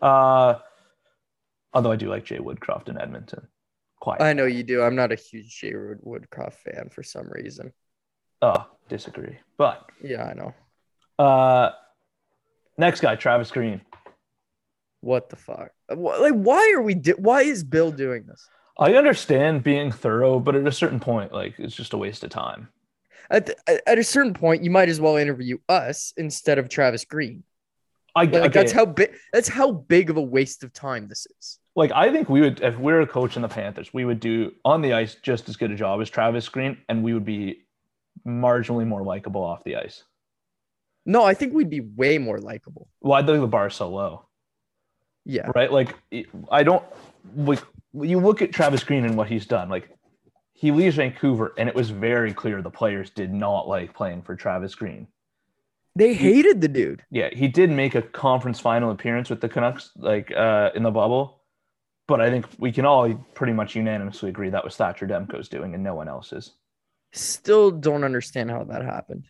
Uh, 0.00 0.54
although 1.74 1.92
I 1.92 1.96
do 1.96 2.08
like 2.08 2.24
Jay 2.24 2.38
Woodcroft 2.38 2.88
in 2.88 2.98
Edmonton. 2.98 3.46
Quite. 4.00 4.20
I 4.22 4.32
know 4.32 4.46
you 4.46 4.62
do. 4.62 4.82
I'm 4.82 4.96
not 4.96 5.12
a 5.12 5.14
huge 5.14 5.54
Jay 5.60 5.72
Woodcroft 5.72 6.54
fan 6.54 6.88
for 6.90 7.02
some 7.02 7.28
reason. 7.30 7.72
oh, 8.42 8.66
disagree. 8.88 9.36
But 9.58 9.84
Yeah, 10.02 10.24
I 10.24 10.32
know. 10.34 10.54
uh, 11.24 11.70
next 12.78 13.00
guy, 13.02 13.14
Travis 13.16 13.50
Green. 13.50 13.80
What 15.00 15.28
the 15.28 15.36
fuck? 15.36 15.70
Like, 15.90 16.32
why 16.32 16.72
are 16.74 16.80
we? 16.82 16.94
Di- 16.94 17.12
why 17.12 17.42
is 17.42 17.62
Bill 17.62 17.90
doing 17.92 18.24
this? 18.26 18.48
I 18.78 18.94
understand 18.94 19.62
being 19.62 19.92
thorough, 19.92 20.40
but 20.40 20.56
at 20.56 20.66
a 20.66 20.72
certain 20.72 21.00
point, 21.00 21.32
like 21.32 21.54
it's 21.58 21.74
just 21.76 21.92
a 21.92 21.98
waste 21.98 22.24
of 22.24 22.30
time. 22.30 22.68
At, 23.30 23.46
the, 23.46 23.88
at- 23.88 23.98
a 23.98 24.04
certain 24.04 24.34
point, 24.34 24.62
you 24.64 24.70
might 24.70 24.88
as 24.88 25.00
well 25.00 25.16
interview 25.16 25.58
us 25.68 26.12
instead 26.16 26.58
of 26.58 26.68
Travis 26.68 27.04
Green. 27.04 27.44
I 28.16 28.24
Like 28.24 28.34
okay. 28.34 28.48
that's 28.48 28.72
how 28.72 28.86
big. 28.86 29.12
That's 29.32 29.48
how 29.48 29.72
big 29.72 30.10
of 30.10 30.16
a 30.16 30.22
waste 30.22 30.62
of 30.62 30.72
time 30.72 31.08
this 31.08 31.26
is. 31.38 31.58
like 31.74 31.90
I 31.92 32.12
think 32.12 32.28
we 32.28 32.40
would 32.40 32.60
if 32.60 32.78
we 32.78 32.92
were 32.92 33.00
a 33.00 33.06
coach 33.06 33.36
in 33.36 33.42
the 33.42 33.48
Panthers, 33.48 33.92
we 33.92 34.04
would 34.04 34.20
do 34.20 34.52
on 34.64 34.82
the 34.82 34.92
ice 34.92 35.16
just 35.22 35.48
as 35.48 35.56
good 35.56 35.72
a 35.72 35.76
job 35.76 36.00
as 36.00 36.10
Travis 36.10 36.48
Green, 36.48 36.78
and 36.88 37.02
we 37.02 37.12
would 37.14 37.24
be 37.24 37.64
marginally 38.26 38.86
more 38.86 39.02
likable 39.02 39.42
off 39.42 39.64
the 39.64 39.76
ice. 39.76 40.04
No, 41.06 41.24
I 41.24 41.34
think 41.34 41.52
we'd 41.54 41.70
be 41.70 41.80
way 41.80 42.18
more 42.18 42.38
likable. 42.38 42.88
Why 43.00 43.20
well, 43.20 43.40
the 43.40 43.46
bar 43.46 43.66
is 43.66 43.74
so 43.74 43.88
low, 43.90 44.26
Yeah, 45.24 45.50
right? 45.54 45.72
Like 45.72 45.96
I 46.50 46.62
don't 46.62 46.84
like 47.36 47.60
you 48.02 48.18
look 48.18 48.42
at 48.42 48.52
Travis 48.52 48.84
Green 48.84 49.04
and 49.04 49.16
what 49.16 49.28
he's 49.28 49.46
done. 49.46 49.68
Like 49.68 49.88
he 50.52 50.70
leaves 50.70 50.96
Vancouver, 50.96 51.54
and 51.58 51.68
it 51.68 51.74
was 51.74 51.90
very 51.90 52.32
clear 52.32 52.62
the 52.62 52.70
players 52.70 53.10
did 53.10 53.32
not 53.32 53.68
like 53.68 53.94
playing 53.94 54.22
for 54.22 54.36
Travis 54.36 54.74
Green. 54.74 55.08
they 55.96 56.14
hated 56.14 56.60
the 56.60 56.68
dude. 56.68 57.02
Yeah, 57.10 57.28
he 57.32 57.48
did 57.48 57.70
make 57.70 57.94
a 57.94 58.02
conference 58.02 58.60
final 58.60 58.90
appearance 58.90 59.30
with 59.30 59.40
the 59.40 59.48
Canucks, 59.48 59.90
like 59.96 60.32
uh, 60.32 60.70
in 60.74 60.82
the 60.82 60.90
bubble. 60.90 61.40
But 62.06 62.20
I 62.20 62.28
think 62.30 62.46
we 62.58 62.70
can 62.72 62.84
all 62.84 63.14
pretty 63.34 63.52
much 63.54 63.74
unanimously 63.74 64.28
agree 64.28 64.50
that 64.50 64.64
was 64.64 64.76
Thatcher 64.76 65.06
Demko's 65.06 65.48
doing 65.48 65.74
and 65.74 65.82
no 65.82 65.94
one 65.94 66.08
else's. 66.08 66.52
Still 67.12 67.70
don't 67.70 68.04
understand 68.04 68.50
how 68.50 68.64
that 68.64 68.82
happened. 68.84 69.24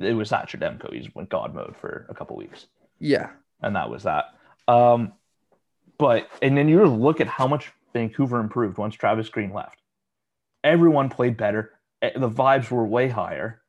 It 0.00 0.14
was 0.14 0.30
Thatcher 0.30 0.58
Demko. 0.58 0.92
He 0.92 1.08
went 1.14 1.28
God 1.28 1.54
mode 1.54 1.76
for 1.80 2.06
a 2.08 2.14
couple 2.14 2.36
weeks, 2.36 2.66
Yeah, 2.98 3.30
and 3.62 3.76
that 3.76 3.90
was 3.90 4.04
that. 4.04 4.24
Um, 4.66 5.12
but 5.98 6.28
and 6.42 6.56
then 6.56 6.68
you 6.68 6.84
look 6.86 7.20
at 7.20 7.26
how 7.28 7.46
much 7.46 7.72
Vancouver 7.92 8.40
improved 8.40 8.78
once 8.78 8.94
Travis 8.94 9.28
Green 9.28 9.52
left. 9.52 9.80
Everyone 10.62 11.08
played 11.08 11.36
better. 11.36 11.72
Eh, 12.02 12.10
The 12.16 12.30
vibes 12.30 12.70
were 12.70 12.86
way 12.86 13.08
higher. 13.08 13.62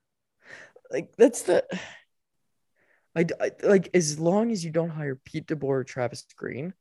like 0.91 1.15
that's 1.17 1.43
the. 1.43 1.63
I, 3.15 3.25
I 3.41 3.51
like 3.63 3.89
as 3.93 4.19
long 4.19 4.51
as 4.51 4.63
you 4.63 4.71
don't 4.71 4.89
hire 4.89 5.15
Pete 5.15 5.47
DeBoer 5.47 5.63
or 5.63 5.83
Travis 5.83 6.25
Green, 6.35 6.73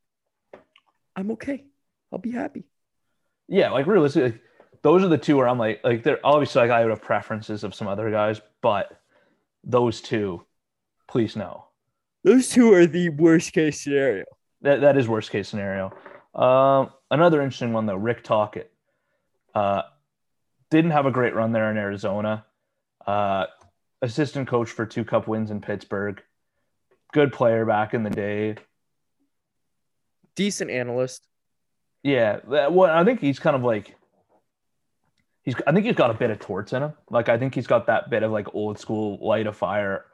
I'm 1.17 1.33
okay. 1.33 1.65
I'll 2.13 2.19
be 2.19 2.31
happy. 2.31 2.65
Yeah, 3.49 3.71
like 3.71 3.87
realistically, 3.87 4.31
like, 4.33 4.41
those 4.83 5.03
are 5.03 5.09
the 5.09 5.19
two 5.19 5.37
where 5.37 5.49
I'm 5.49 5.59
like, 5.59 5.81
like 5.83 6.03
they're 6.05 6.25
obviously 6.25 6.63
like 6.63 6.71
I 6.71 6.83
would 6.83 6.91
have 6.91 7.03
preferences 7.03 7.65
of 7.65 7.75
some 7.75 7.89
other 7.89 8.11
guys, 8.11 8.41
but 8.63 8.93
those 9.65 10.01
two, 10.01 10.45
please 11.09 11.35
no. 11.37 11.67
Those 12.23 12.49
two 12.49 12.73
are 12.75 12.87
the 12.87 13.09
worst 13.11 13.53
case 13.53 13.81
scenario. 13.81 14.25
That 14.63 14.83
that 14.83 14.97
is 14.97 15.09
worst 15.09 15.31
case 15.31 15.49
scenario. 15.49 15.93
Um, 16.35 16.91
another 17.11 17.41
interesting 17.43 17.73
one 17.73 17.87
though, 17.87 17.97
Rick 17.97 18.25
Tocchet. 18.25 18.71
Uh, 19.55 19.83
didn't 20.71 20.93
have 20.93 21.07
a 21.07 21.11
great 21.11 21.35
run 21.35 21.53
there 21.53 21.71
in 21.71 21.77
Arizona. 21.77 22.45
Uh, 23.07 23.47
assistant 24.03 24.49
coach 24.49 24.71
for 24.71 24.87
two 24.87 25.05
cup 25.05 25.27
wins 25.27 25.51
in 25.51 25.61
Pittsburgh. 25.61 26.23
Good 27.13 27.33
player 27.33 27.65
back 27.65 27.93
in 27.93 28.05
the 28.05 28.11
day. 28.11 28.57
Decent 30.37 30.71
analyst. 30.71 31.27
Yeah, 32.03 32.39
that, 32.49 32.73
well, 32.73 32.91
I 32.91 33.05
think 33.05 33.21
he's 33.21 33.39
kind 33.39 33.57
of 33.57 33.63
like 33.63 33.97
he's. 35.43 35.55
I 35.67 35.73
think 35.73 35.85
he's 35.85 35.97
got 35.97 36.11
a 36.11 36.15
bit 36.15 36.31
of 36.31 36.39
torts 36.39 36.73
in 36.73 36.83
him. 36.83 36.93
Like 37.11 37.29
I 37.29 37.37
think 37.37 37.55
he's 37.55 37.67
got 37.67 37.89
that 37.89 38.09
bit 38.09 38.23
of 38.23 38.31
like 38.31 38.55
old 38.55 38.79
school 38.79 39.19
light 39.21 39.47
of 39.47 39.57
fire, 39.57 40.07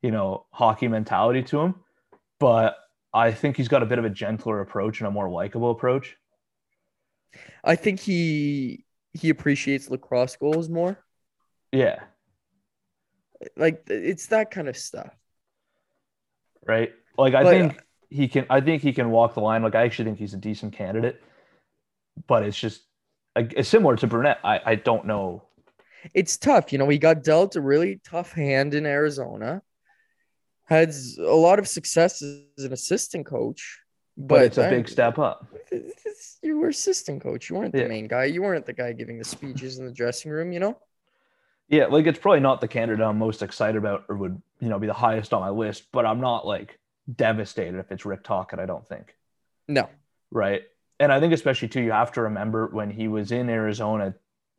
you 0.00 0.10
know, 0.10 0.46
hockey 0.50 0.88
mentality 0.88 1.42
to 1.42 1.60
him. 1.60 1.74
But 2.38 2.76
I 3.14 3.30
think 3.32 3.56
he's 3.56 3.68
got 3.68 3.82
a 3.82 3.86
bit 3.86 3.98
of 4.00 4.04
a 4.04 4.10
gentler 4.10 4.60
approach 4.60 5.00
and 5.00 5.06
a 5.08 5.10
more 5.10 5.30
likable 5.30 5.70
approach. 5.70 6.16
I 7.62 7.76
think 7.76 8.00
he 8.00 8.84
he 9.12 9.30
appreciates 9.30 9.88
lacrosse 9.88 10.36
goals 10.36 10.68
more. 10.68 10.98
Yeah, 11.72 12.00
Like 13.56 13.84
it's 13.88 14.26
that 14.26 14.50
kind 14.50 14.68
of 14.68 14.76
stuff. 14.76 15.14
right. 16.66 16.92
Like 17.16 17.34
I 17.34 17.42
But- 17.42 17.50
think 17.50 17.72
uh, 17.72 17.80
he 18.10 18.28
can. 18.28 18.46
I 18.50 18.60
think 18.60 18.82
he 18.82 18.92
can 18.92 19.10
walk 19.10 19.34
the 19.34 19.40
line. 19.40 19.62
Like 19.62 19.74
I 19.74 19.84
actually 19.84 20.06
think 20.06 20.18
he's 20.18 20.34
a 20.34 20.38
decent 20.38 20.72
candidate. 20.74 21.20
but 22.28 22.44
it's 22.44 22.56
just 22.58 22.82
like, 23.34 23.52
it's 23.56 23.68
similar 23.68 23.96
to 23.96 24.06
Brunette. 24.06 24.38
I, 24.44 24.60
I 24.64 24.74
don't 24.76 25.04
know. 25.06 25.42
It's 26.14 26.36
tough. 26.36 26.72
You 26.72 26.78
know, 26.78 26.88
he 26.88 26.98
got 26.98 27.24
dealt 27.24 27.56
a 27.56 27.60
really 27.60 28.00
tough 28.04 28.30
hand 28.32 28.72
in 28.74 28.86
Arizona, 28.86 29.62
had 30.64 30.92
a 31.18 31.34
lot 31.34 31.58
of 31.58 31.68
success 31.68 32.22
as 32.22 32.64
an 32.64 32.72
assistant 32.72 33.26
coach. 33.26 33.80
But, 34.16 34.28
But, 34.28 34.42
it's 34.44 34.58
a 34.58 34.66
I- 34.66 34.70
big 34.70 34.88
step 34.88 35.18
up. 35.18 35.46
you 36.42 36.58
were 36.58 36.68
assistant 36.68 37.20
coach. 37.22 37.50
You 37.50 37.56
weren't 37.56 37.72
the 37.72 37.80
Yeah. 37.80 37.88
main 37.88 38.06
guy. 38.06 38.26
You 38.26 38.42
weren't 38.42 38.64
the 38.64 38.72
guy 38.72 38.92
giving 38.92 39.18
the 39.18 39.24
speeches 39.24 39.78
in 39.78 39.86
the 39.86 39.92
dressing 39.92 40.30
room, 40.30 40.52
you 40.52 40.60
know? 40.60 40.78
Yeah, 41.68 41.86
like 41.86 42.06
it's 42.06 42.18
probably 42.18 42.40
not 42.40 42.60
the 42.60 42.68
candidate 42.68 43.04
I'm 43.04 43.18
most 43.18 43.42
excited 43.42 43.76
about 43.76 44.04
or 44.08 44.16
would, 44.16 44.40
you 44.60 44.68
know, 44.68 44.78
be 44.78 44.86
the 44.86 44.92
highest 44.92 45.32
on 45.32 45.40
my 45.40 45.48
list, 45.48 45.90
but 45.92 46.06
I'm 46.06 46.20
not 46.20 46.46
like 46.46 46.78
devastated 47.16 47.78
if 47.78 47.90
it's 47.90 48.04
Rick 48.06 48.22
Tocchet, 48.22 48.58
I 48.60 48.66
don't 48.66 48.86
think. 48.86 49.16
No. 49.66 49.88
Right. 50.30 50.62
And 51.00 51.10
I 51.10 51.18
think 51.20 51.32
especially 51.32 51.68
too, 51.68 51.80
you 51.80 51.90
have 51.90 52.12
to 52.12 52.22
remember 52.22 52.68
when 52.68 52.90
he 52.90 53.08
was 53.08 53.32
in 53.32 53.48
Arizona 53.48 54.14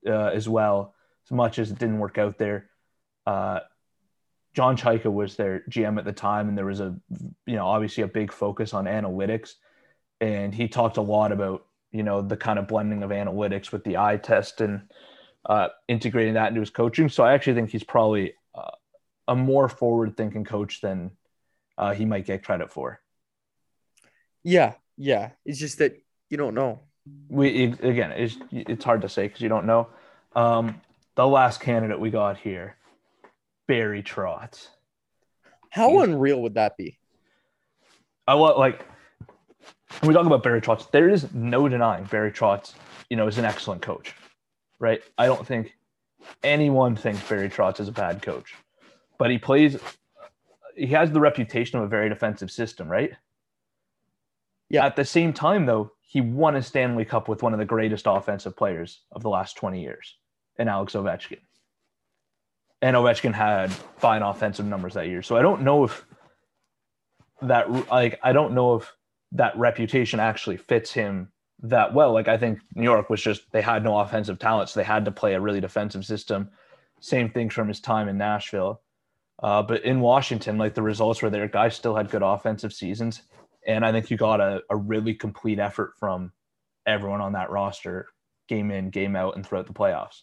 uh, 0.06 0.12
as 0.28 0.50
well, 0.50 0.94
as 1.26 1.32
much 1.32 1.60
as 1.60 1.72
it 1.72 1.80
didn't 1.80 2.00
work 2.00 2.18
out 2.18 2.38
there. 2.38 2.70
Uh, 3.26 3.62
John 4.56 4.78
Chayka 4.78 5.12
was 5.12 5.36
their 5.36 5.64
GM 5.70 5.98
at 5.98 6.06
the 6.06 6.14
time, 6.14 6.48
and 6.50 6.58
there 6.58 6.66
was 6.66 6.80
a, 6.80 6.96
you 7.46 7.56
know, 7.56 7.68
obviously 7.68 8.04
a 8.04 8.08
big 8.08 8.32
focus 8.32 8.74
on 8.74 8.86
analytics, 8.86 9.56
and 10.22 10.56
he 10.56 10.68
talked 10.68 10.98
a 10.98 11.02
lot 11.02 11.32
about, 11.32 11.66
you 11.92 12.04
know, 12.04 12.22
the 12.22 12.38
kind 12.38 12.58
of 12.58 12.68
blending 12.68 13.04
of 13.04 13.12
analytics 13.12 13.72
with 13.72 13.84
the 13.84 13.98
eye 13.98 14.18
test 14.18 14.62
and 14.62 14.82
uh, 15.46 15.68
integrating 15.88 16.36
that 16.36 16.48
into 16.48 16.62
his 16.62 16.70
coaching. 16.70 17.10
So 17.10 17.24
I 17.24 17.34
actually 17.34 17.56
think 17.56 17.70
he's 17.70 17.84
probably 17.84 18.34
uh, 18.56 18.72
a 19.28 19.36
more 19.36 19.68
forward-thinking 19.68 20.46
coach 20.46 20.82
than 20.82 21.12
uh, 21.78 21.94
he 21.94 22.06
might 22.06 22.26
get 22.26 22.44
credit 22.44 22.72
for. 22.72 23.02
Yeah. 24.44 24.76
Yeah. 24.98 25.32
It's 25.46 25.60
just 25.60 25.80
that 25.80 26.02
you 26.30 26.38
don't 26.38 26.56
know. 26.56 26.80
we 27.30 27.66
again 27.66 28.12
it's 28.14 28.36
it's 28.52 28.84
hard 28.84 29.02
to 29.02 29.10
say 29.10 29.28
because 29.28 29.42
you 29.42 29.50
don't 29.50 29.66
know 29.66 29.88
um 30.36 30.82
the 31.16 31.28
last 31.28 31.62
candidate 31.62 32.00
we 32.00 32.10
got 32.10 32.38
here 32.38 32.78
barry 33.68 34.04
trotz 34.04 34.68
How 35.70 35.90
He's- 35.90 36.04
unreal 36.08 36.42
would 36.42 36.56
that 36.56 36.78
be? 36.78 36.98
i 38.28 38.34
want 38.36 38.58
like 38.58 38.86
when 40.02 40.08
we 40.10 40.14
talk 40.14 40.26
about 40.26 40.44
barry 40.44 40.62
trotz 40.62 40.90
there 40.92 41.10
is 41.10 41.34
no 41.34 41.68
denying 41.68 42.06
barry 42.06 42.32
trotz 42.32 42.74
you 43.10 43.18
know 43.18 43.28
is 43.28 43.38
an 43.38 43.46
excellent 43.46 43.82
coach 43.82 44.14
right 44.80 45.02
i 45.18 45.26
don't 45.26 45.46
think 45.46 45.76
anyone 46.44 46.96
thinks 46.96 47.28
barry 47.30 47.50
trotz 47.50 47.80
is 47.80 47.88
a 47.88 47.92
bad 47.92 48.22
coach 48.22 48.56
but 49.18 49.30
he 49.30 49.38
plays 49.38 49.78
he 50.76 50.88
has 50.88 51.12
the 51.12 51.20
reputation 51.20 51.78
of 51.80 51.86
a 51.86 51.88
very 51.88 52.10
defensive 52.10 52.52
system 52.52 52.88
right 52.90 53.14
Yeah. 54.70 54.86
at 54.86 54.96
the 54.96 55.06
same 55.06 55.32
time 55.34 55.66
though 55.66 55.92
he 56.02 56.20
won 56.22 56.56
a 56.56 56.62
stanley 56.64 57.06
cup 57.06 57.28
with 57.28 57.44
one 57.44 57.54
of 57.54 57.60
the 57.60 57.66
greatest 57.66 58.06
offensive 58.08 58.56
players 58.58 59.02
of 59.12 59.22
the 59.22 59.30
last 59.30 59.56
20 59.58 59.82
years 59.82 60.16
in 60.58 60.68
alex 60.68 60.94
ovechkin 60.94 61.40
and 62.82 62.96
ovechkin 62.96 63.34
had 63.34 63.72
fine 63.98 64.22
offensive 64.22 64.66
numbers 64.66 64.94
that 64.94 65.08
year. 65.08 65.22
So 65.22 65.38
i 65.38 65.42
don't 65.42 65.62
know 65.62 65.84
if 65.84 66.06
that 67.42 67.90
like 67.90 68.20
i 68.24 68.32
don't 68.34 68.54
know 68.54 68.76
if 68.76 68.94
that 69.32 69.58
reputation 69.58 70.20
actually 70.20 70.58
fits 70.58 70.94
him 70.94 71.32
that 71.64 71.94
well. 71.94 72.14
Like 72.14 72.28
i 72.28 72.38
think 72.38 72.60
new 72.76 72.84
york 72.84 73.10
was 73.10 73.22
just 73.22 73.52
they 73.52 73.62
had 73.62 73.84
no 73.84 73.98
offensive 74.00 74.40
talent 74.40 74.70
so 74.70 74.80
they 74.80 74.86
had 74.86 75.06
to 75.06 75.12
play 75.12 75.34
a 75.34 75.42
really 75.42 75.62
defensive 75.62 76.06
system. 76.06 76.50
Same 77.02 77.30
things 77.30 77.54
from 77.54 77.68
his 77.68 77.80
time 77.80 78.08
in 78.08 78.18
nashville. 78.18 78.82
Uh, 79.44 79.62
but 79.62 79.84
in 79.84 80.00
washington 80.00 80.58
like 80.58 80.74
the 80.74 80.82
results 80.82 81.22
were 81.22 81.30
there. 81.30 81.48
Guys 81.48 81.76
still 81.76 81.96
had 81.96 82.10
good 82.10 82.24
offensive 82.24 82.74
seasons. 82.74 83.22
And 83.68 83.84
I 83.84 83.92
think 83.92 84.12
you 84.12 84.18
got 84.18 84.40
a, 84.42 84.62
a 84.70 84.76
really 84.76 85.16
complete 85.16 85.60
effort 85.60 85.94
from 86.00 86.32
everyone 86.86 87.22
on 87.22 87.34
that 87.34 87.50
roster, 87.50 88.10
game 88.48 88.72
in, 88.72 88.90
game 88.90 89.16
out, 89.16 89.36
and 89.36 89.46
throughout 89.46 89.68
the 89.68 89.74
playoffs. 89.74 90.22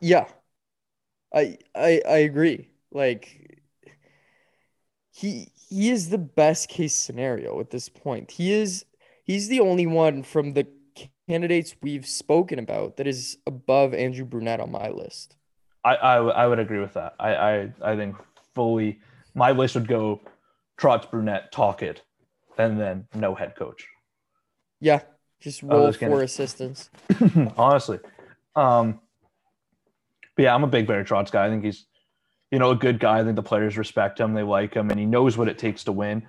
Yeah. 0.00 0.26
I 1.34 1.58
I 1.74 2.02
I 2.08 2.16
agree. 2.18 2.70
Like 2.92 3.60
he 5.10 5.48
he 5.54 5.90
is 5.90 6.08
the 6.08 6.18
best 6.18 6.68
case 6.68 6.94
scenario 6.94 7.60
at 7.60 7.70
this 7.70 7.88
point. 7.88 8.30
He 8.32 8.52
is 8.52 8.84
he's 9.24 9.48
the 9.48 9.60
only 9.60 9.86
one 9.86 10.22
from 10.22 10.54
the 10.54 10.66
candidates 11.28 11.76
we've 11.82 12.06
spoken 12.06 12.58
about 12.58 12.96
that 12.96 13.06
is 13.06 13.38
above 13.46 13.94
Andrew 13.94 14.24
Brunette 14.24 14.60
on 14.60 14.72
my 14.72 14.88
list. 14.88 15.36
I, 15.84 15.94
I, 15.94 16.16
I 16.16 16.46
would 16.46 16.58
agree 16.58 16.80
with 16.80 16.94
that. 16.94 17.14
I, 17.18 17.34
I, 17.34 17.72
I 17.82 17.96
think 17.96 18.16
fully 18.54 18.98
my 19.34 19.52
list 19.52 19.76
would 19.76 19.88
go 19.88 20.20
Trotz, 20.78 21.08
Brunette, 21.10 21.52
Tocchet, 21.52 22.02
and 22.58 22.78
then 22.78 23.06
no 23.14 23.34
head 23.34 23.54
coach. 23.56 23.86
Yeah, 24.80 25.00
just 25.40 25.62
roll 25.62 25.86
was 25.86 25.96
gonna- 25.96 26.16
assistants. 26.18 26.90
Honestly. 27.56 28.00
Um, 28.56 29.00
but 30.40 30.44
yeah, 30.44 30.54
I'm 30.54 30.64
a 30.64 30.68
big 30.68 30.86
Barry 30.86 31.04
Trotz 31.04 31.30
guy. 31.30 31.44
I 31.44 31.50
think 31.50 31.64
he's, 31.64 31.84
you 32.50 32.58
know, 32.58 32.70
a 32.70 32.74
good 32.74 32.98
guy. 32.98 33.20
I 33.20 33.24
think 33.24 33.36
the 33.36 33.42
players 33.42 33.76
respect 33.76 34.18
him, 34.18 34.32
they 34.32 34.42
like 34.42 34.72
him, 34.72 34.88
and 34.88 34.98
he 34.98 35.04
knows 35.04 35.36
what 35.36 35.48
it 35.48 35.58
takes 35.58 35.84
to 35.84 35.92
win. 35.92 36.26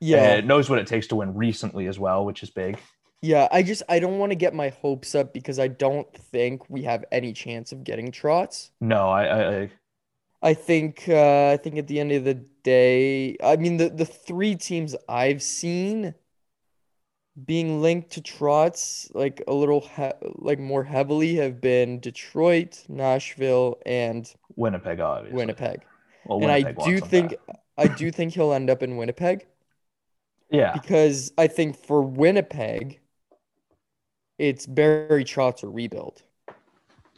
Yeah. 0.00 0.36
And 0.36 0.48
knows 0.48 0.70
what 0.70 0.78
it 0.78 0.86
takes 0.86 1.08
to 1.08 1.16
win 1.16 1.34
recently 1.34 1.86
as 1.86 1.98
well, 1.98 2.24
which 2.24 2.42
is 2.42 2.48
big. 2.48 2.78
Yeah, 3.20 3.48
I 3.52 3.62
just 3.62 3.82
I 3.86 3.98
don't 3.98 4.18
want 4.18 4.32
to 4.32 4.36
get 4.36 4.54
my 4.54 4.70
hopes 4.70 5.14
up 5.14 5.34
because 5.34 5.58
I 5.58 5.68
don't 5.68 6.10
think 6.16 6.70
we 6.70 6.84
have 6.84 7.04
any 7.12 7.34
chance 7.34 7.70
of 7.70 7.84
getting 7.84 8.10
Trotz. 8.10 8.70
No, 8.80 9.10
I, 9.10 9.24
I, 9.24 9.58
I 9.58 9.70
I 10.42 10.54
think 10.54 11.04
uh, 11.06 11.50
I 11.50 11.58
think 11.58 11.76
at 11.76 11.86
the 11.86 12.00
end 12.00 12.12
of 12.12 12.24
the 12.24 12.42
day, 12.62 13.36
I 13.44 13.56
mean 13.56 13.76
the 13.76 13.90
the 13.90 14.06
three 14.06 14.56
teams 14.56 14.96
I've 15.06 15.42
seen 15.42 16.14
being 17.46 17.80
linked 17.82 18.10
to 18.12 18.20
Trotz 18.20 19.10
like 19.14 19.42
a 19.48 19.54
little 19.54 19.80
he 19.80 20.10
like 20.36 20.58
more 20.58 20.84
heavily 20.84 21.36
have 21.36 21.60
been 21.60 22.00
Detroit, 22.00 22.84
Nashville, 22.88 23.78
and 23.86 24.32
Winnipeg, 24.56 25.00
obviously. 25.00 25.36
Winnipeg. 25.36 25.84
Well, 26.24 26.40
And 26.40 26.50
I 26.50 26.62
do 26.62 27.00
think. 27.00 27.34
I 27.78 27.88
do 27.88 28.10
think 28.10 28.34
he'll 28.34 28.52
end 28.52 28.68
up 28.68 28.82
in 28.82 28.96
Winnipeg 28.98 29.46
yeah, 30.50 30.72
because 30.72 31.32
I 31.38 31.46
think 31.46 31.76
for 31.76 32.02
Winnipeg, 32.02 33.00
it's 34.38 34.66
Barry 34.66 35.24
Trotz 35.24 35.62
or 35.62 35.70
rebuild. 35.70 36.22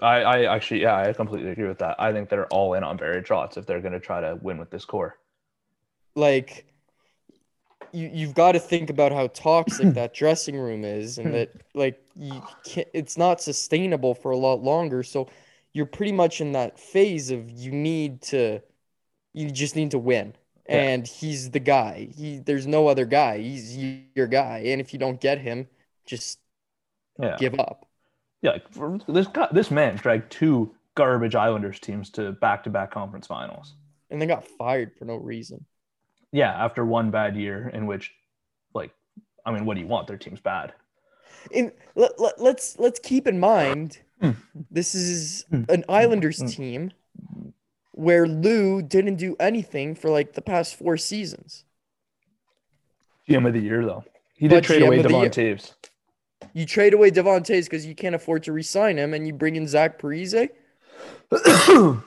I, 0.01 0.23
I 0.23 0.55
actually, 0.55 0.83
yeah, 0.83 0.97
I 0.97 1.13
completely 1.13 1.51
agree 1.51 1.69
with 1.69 1.79
that. 1.79 1.97
I 2.01 2.13
think 2.13 2.29
they're 2.29 2.49
all 2.49 2.75
in 2.75 2.83
on 2.85 2.97
Barry 2.97 3.23
Trotz 3.23 3.57
if 3.57 3.67
they're 3.67 3.81
going 3.81 3.93
to 3.93 4.01
try 4.01 4.21
to 4.21 4.37
win 4.43 4.59
with 4.59 4.71
this 4.71 4.85
core. 4.85 5.19
like 6.15 6.67
you 7.93 8.11
you've 8.13 8.35
got 8.35 8.53
to 8.53 8.59
think 8.59 8.91
about 8.91 9.13
how 9.13 9.29
toxic 9.29 9.95
that 9.95 10.15
dressing 10.15 10.57
room 10.57 10.85
is 10.85 11.19
and 11.19 11.29
hmm. 11.29 11.33
that 11.35 11.51
like 11.75 12.03
you 12.17 12.43
can't 12.65 12.89
it's 12.93 13.17
not 13.17 13.41
sustainable 13.41 14.15
for 14.15 14.31
a 14.31 14.37
lot 14.37 14.63
longer. 14.63 15.03
So 15.03 15.29
you're 15.73 15.87
pretty 15.87 16.13
much 16.13 16.41
in 16.41 16.53
that 16.53 16.79
phase 16.79 17.31
of 17.31 17.51
you 17.51 17.73
need 17.73 18.23
to 18.23 18.61
you 19.33 19.51
just 19.51 19.77
need 19.77 19.91
to 19.93 19.99
win. 19.99 20.35
Yeah. 20.69 20.77
and 20.77 21.07
he's 21.07 21.51
the 21.51 21.61
guy. 21.61 22.09
He 22.15 22.39
there's 22.39 22.67
no 22.67 22.87
other 22.87 23.05
guy. 23.05 23.39
He's 23.39 23.77
your 24.15 24.27
guy. 24.27 24.63
And 24.67 24.81
if 24.81 24.93
you 24.93 24.99
don't 24.99 25.21
get 25.21 25.39
him 25.39 25.67
just 26.07 26.39
Yeah, 27.19 27.37
give 27.39 27.59
up. 27.59 27.89
Yeah. 28.43 28.53
like, 28.75 29.07
this 29.07 29.27
guy, 29.27 29.49
this 29.53 29.71
man 29.71 29.97
dragged 29.97 30.31
two 30.31 30.75
garbage 30.95 31.35
Islanders 31.35 31.81
teams 31.81 32.11
to 32.11 32.33
back-to-back 32.33 32.91
conference 32.91 33.27
finals. 33.27 33.75
and 34.11 34.21
they 34.21 34.27
got 34.27 34.47
fired 34.47 34.93
for 34.99 35.05
no 35.05 35.17
reason 35.17 35.65
Yeah, 36.33 36.51
after 36.53 36.85
one 36.85 37.11
bad 37.11 37.37
year 37.37 37.69
in 37.69 37.87
which, 37.87 38.13
like, 38.75 38.91
I 39.45 39.53
mean, 39.53 39.65
what 39.67 39.75
do 39.75 39.81
you 39.81 39.87
want? 39.87 40.07
Their 40.09 40.17
team's 40.17 40.41
bad. 40.41 40.73
in 41.51 41.73
let, 41.97 42.19
let, 42.21 42.41
let's 42.41 42.79
let's 42.79 43.01
keep 43.01 43.27
in 43.27 43.39
mind 43.41 43.99
Hmm. 44.21 44.31
this 44.71 44.95
is 44.95 45.45
Hmm. 45.51 45.65
an 45.69 45.85
Islanders 45.89 46.39
Hmm. 46.41 46.47
team 46.47 46.93
where 47.91 48.27
Lou 48.29 48.81
didn't 48.81 49.17
do 49.17 49.35
anything 49.41 49.95
for 49.97 50.09
like 50.11 50.35
the 50.35 50.43
past 50.43 50.77
four 50.77 50.97
seasons. 50.97 51.65
GM 53.29 53.47
of 53.47 53.53
the 53.55 53.61
year 53.61 53.85
though. 53.85 54.05
He 54.35 54.47
did 54.49 54.57
But 54.57 54.65
trade 54.65 54.83
GM 54.83 54.87
away 54.87 55.03
Devon. 55.03 55.29
Toews. 55.31 55.75
You 56.55 56.65
trade 56.67 56.95
away 56.95 57.11
Devon 57.11 57.43
Toews 57.43 57.65
because 57.65 57.85
you 57.87 57.95
can't 57.95 58.15
afford 58.15 58.43
to 58.45 58.53
re-sign 58.53 58.97
him, 58.99 59.13
and 59.15 59.27
you 59.27 59.33
bring 59.33 59.57
in 59.57 59.67
Zach 59.67 59.99
Parise. 60.01 60.49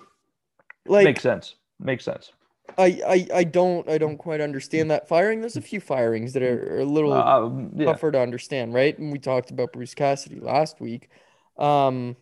Like 0.88 1.04
Makes 1.06 1.24
sense. 1.24 1.56
Makes 1.80 2.06
sense. 2.06 2.32
I, 2.78 3.02
I 3.08 3.28
I 3.40 3.44
don't 3.44 3.88
I 3.90 3.98
don't 3.98 4.18
quite 4.18 4.42
understand 4.42 4.92
that 4.92 5.08
firing. 5.08 5.42
There's 5.42 5.58
a 5.58 5.62
few 5.62 5.80
firings 5.80 6.34
that 6.34 6.44
are, 6.44 6.76
are 6.78 6.80
a 6.80 6.86
little 6.86 7.14
Um, 7.18 7.72
yeah. 7.76 7.86
tougher 7.88 8.12
to 8.12 8.20
understand, 8.20 8.74
right? 8.74 8.98
And 8.98 9.12
we 9.12 9.20
talked 9.20 9.52
about 9.52 9.74
Bruce 9.74 9.94
Cassidy 9.96 10.40
last 10.40 10.82
week. 10.82 11.10
Um, 11.58 12.18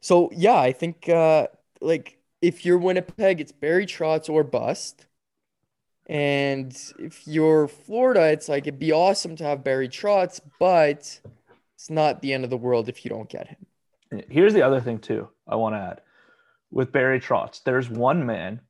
so 0.00 0.30
yeah, 0.32 0.58
I 0.58 0.72
think 0.72 1.08
uh, 1.08 1.48
like 1.80 2.18
if 2.40 2.64
you're 2.64 2.78
Winnipeg, 2.78 3.40
it's 3.40 3.52
Barry 3.52 3.86
Trotz 3.86 4.28
or 4.28 4.44
bust. 4.44 5.06
And 6.06 6.76
if 6.98 7.26
you're 7.26 7.68
Florida, 7.68 8.28
it's 8.32 8.48
like 8.48 8.66
it'd 8.66 8.78
be 8.80 8.92
awesome 8.92 9.36
to 9.36 9.44
have 9.44 9.64
Barry 9.64 9.88
Trotz, 9.88 10.40
but 10.58 11.20
it's 11.76 11.90
not 11.90 12.22
the 12.22 12.32
end 12.32 12.44
of 12.44 12.50
the 12.50 12.56
world 12.56 12.88
if 12.88 13.04
you 13.04 13.08
don't 13.10 13.28
get 13.28 13.48
him. 13.48 13.66
Here's 14.28 14.54
the 14.54 14.62
other 14.62 14.80
thing 14.80 14.98
too. 14.98 15.28
I 15.46 15.56
want 15.56 15.74
to 15.74 15.78
add 15.78 16.00
with 16.70 16.92
Barry 16.92 17.20
Trotz. 17.20 17.62
There's 17.64 17.90
one 17.90 18.26
man 18.26 18.60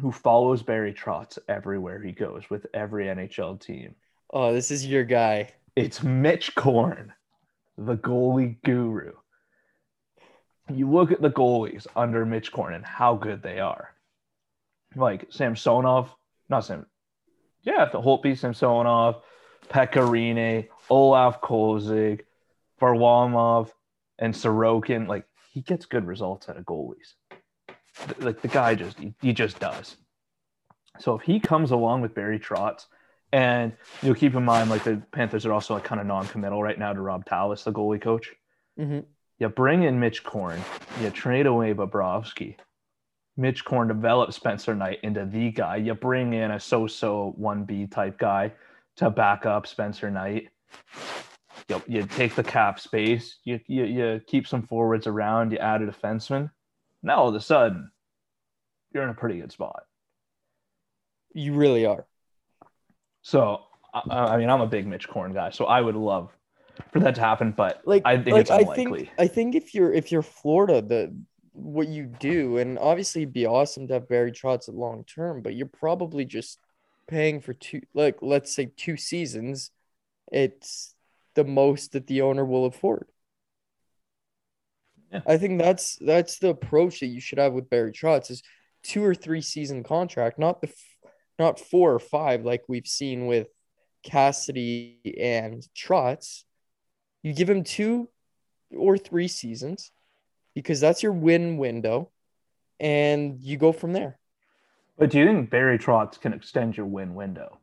who 0.00 0.12
follows 0.12 0.62
Barry 0.62 0.94
Trotz 0.94 1.38
everywhere 1.48 2.00
he 2.00 2.12
goes 2.12 2.48
with 2.50 2.66
every 2.74 3.06
NHL 3.06 3.60
team. 3.60 3.94
Oh, 4.30 4.52
this 4.52 4.70
is 4.70 4.86
your 4.86 5.04
guy. 5.04 5.50
It's 5.76 6.02
Mitch 6.02 6.54
Korn, 6.54 7.12
the 7.76 7.96
goalie 7.96 8.56
guru. 8.64 9.12
You 10.72 10.90
look 10.90 11.12
at 11.12 11.22
the 11.22 11.30
goalies 11.30 11.86
under 11.96 12.26
Mitch 12.26 12.52
Korn 12.52 12.74
and 12.74 12.84
how 12.84 13.14
good 13.14 13.42
they 13.42 13.58
are. 13.60 13.94
Like 14.96 15.26
Samsonov, 15.30 16.14
not 16.48 16.64
Sam, 16.64 16.86
yeah, 17.62 17.84
the 17.86 18.00
Holtby, 18.00 18.36
Samsonov, 18.36 19.22
Pekka 19.68 20.02
Rinne, 20.08 20.68
Olaf 20.90 21.40
Kolzig, 21.40 22.20
Varlamov, 22.80 23.70
and 24.18 24.34
Sorokin. 24.34 25.06
Like 25.06 25.26
he 25.52 25.60
gets 25.60 25.86
good 25.86 26.06
results 26.06 26.48
out 26.48 26.56
of 26.56 26.64
goalies. 26.64 27.14
Like 28.18 28.40
the 28.40 28.48
guy 28.48 28.74
just 28.74 28.98
he, 29.20 29.32
just 29.32 29.58
does. 29.58 29.96
So 30.98 31.14
if 31.14 31.22
he 31.22 31.40
comes 31.40 31.70
along 31.70 32.02
with 32.02 32.14
Barry 32.14 32.38
Trotz, 32.38 32.86
and 33.32 33.72
you'll 34.02 34.14
keep 34.14 34.34
in 34.34 34.44
mind 34.44 34.70
like 34.70 34.84
the 34.84 35.02
Panthers 35.12 35.44
are 35.44 35.52
also 35.52 35.74
like 35.74 35.84
kind 35.84 36.00
of 36.00 36.06
non-committal 36.06 36.62
right 36.62 36.78
now 36.78 36.92
to 36.92 37.00
Robb 37.00 37.26
Tallas, 37.26 37.64
the 37.64 37.72
goalie 37.72 38.00
coach. 38.00 38.34
Mm-hmm. 38.78 39.00
You 39.38 39.48
bring 39.48 39.84
in 39.84 40.00
Mitch 40.00 40.24
Korn, 40.24 40.60
you 41.00 41.10
trade 41.10 41.46
away 41.46 41.74
Bobrovsky. 41.74 42.56
Mitch 43.36 43.64
Korn 43.64 43.86
develops 43.86 44.34
Spencer 44.34 44.74
Knight 44.74 44.98
into 45.04 45.24
the 45.24 45.50
guy. 45.52 45.76
You 45.76 45.94
bring 45.94 46.32
in 46.32 46.50
a 46.50 46.58
so-so 46.58 47.36
1B 47.40 47.92
type 47.92 48.18
guy 48.18 48.52
to 48.96 49.10
back 49.10 49.46
up 49.46 49.66
Spencer 49.66 50.10
Knight. 50.10 50.48
You, 51.68 51.82
you 51.86 52.02
take 52.02 52.34
the 52.34 52.42
cap 52.42 52.80
space, 52.80 53.36
you, 53.44 53.60
you, 53.68 53.84
you 53.84 54.20
keep 54.26 54.48
some 54.48 54.62
forwards 54.62 55.06
around, 55.06 55.52
you 55.52 55.58
add 55.58 55.82
a 55.82 55.86
defenseman. 55.86 56.50
Now 57.08 57.22
all 57.22 57.28
of 57.30 57.34
a 57.34 57.40
sudden, 57.40 57.90
you're 58.92 59.02
in 59.02 59.08
a 59.08 59.14
pretty 59.14 59.40
good 59.40 59.50
spot. 59.50 59.82
You 61.34 61.54
really 61.54 61.86
are. 61.86 62.06
So, 63.22 63.62
I, 63.92 64.34
I 64.34 64.36
mean, 64.36 64.50
I'm 64.50 64.60
a 64.60 64.66
big 64.66 64.86
Mitch 64.86 65.08
Korn 65.08 65.32
guy, 65.32 65.50
so 65.50 65.64
I 65.64 65.80
would 65.80 65.96
love 65.96 66.30
for 66.92 67.00
that 67.00 67.14
to 67.16 67.20
happen, 67.20 67.52
but 67.56 67.82
Like 67.84 68.02
I 68.04 68.16
think 68.16 68.34
like, 68.34 68.40
it's 68.42 68.50
I 68.50 68.60
unlikely. 68.60 69.04
think 69.06 69.10
I 69.18 69.26
think 69.26 69.54
if 69.54 69.74
you're 69.74 69.92
if 69.92 70.12
you're 70.12 70.22
Florida, 70.22 70.80
the 70.80 71.14
what 71.52 71.88
you 71.88 72.04
do, 72.04 72.58
and 72.58 72.78
obviously 72.78 73.22
it'd 73.22 73.34
be 73.34 73.46
awesome 73.46 73.88
to 73.88 73.94
have 73.94 74.08
Barry 74.08 74.30
Trotz 74.30 74.68
at 74.68 74.74
long 74.74 75.04
term, 75.04 75.42
but 75.42 75.54
you're 75.54 75.66
probably 75.66 76.24
just 76.24 76.58
paying 77.08 77.40
for 77.40 77.54
two 77.54 77.80
like 77.94 78.18
let's 78.22 78.54
say 78.54 78.70
two 78.76 78.96
seasons. 78.96 79.70
It's 80.30 80.94
the 81.34 81.44
most 81.44 81.92
that 81.92 82.06
the 82.06 82.22
owner 82.22 82.44
will 82.44 82.66
afford. 82.66 83.08
Yeah. 85.12 85.20
I 85.26 85.38
think 85.38 85.58
that's 85.58 85.96
that's 85.96 86.38
the 86.38 86.50
approach 86.50 87.00
that 87.00 87.06
you 87.06 87.20
should 87.20 87.38
have 87.38 87.52
with 87.52 87.70
Barry 87.70 87.92
Trotz 87.92 88.30
is 88.30 88.42
two 88.82 89.04
or 89.04 89.14
three 89.14 89.40
season 89.40 89.82
contract, 89.82 90.38
not 90.38 90.60
the 90.60 90.72
not 91.38 91.60
four 91.60 91.94
or 91.94 91.98
five 91.98 92.44
like 92.44 92.64
we've 92.68 92.86
seen 92.86 93.26
with 93.26 93.48
Cassidy 94.02 94.98
and 95.20 95.66
Trotz. 95.76 96.42
You 97.22 97.32
give 97.32 97.48
him 97.48 97.64
two 97.64 98.08
or 98.70 98.98
three 98.98 99.28
seasons 99.28 99.90
because 100.54 100.80
that's 100.80 101.02
your 101.02 101.12
win 101.12 101.56
window, 101.56 102.10
and 102.80 103.40
you 103.40 103.56
go 103.56 103.72
from 103.72 103.92
there. 103.92 104.18
But 104.98 105.10
do 105.10 105.18
you 105.18 105.26
think 105.26 105.50
Barry 105.50 105.78
Trotz 105.78 106.20
can 106.20 106.32
extend 106.32 106.76
your 106.76 106.86
win 106.86 107.14
window? 107.14 107.60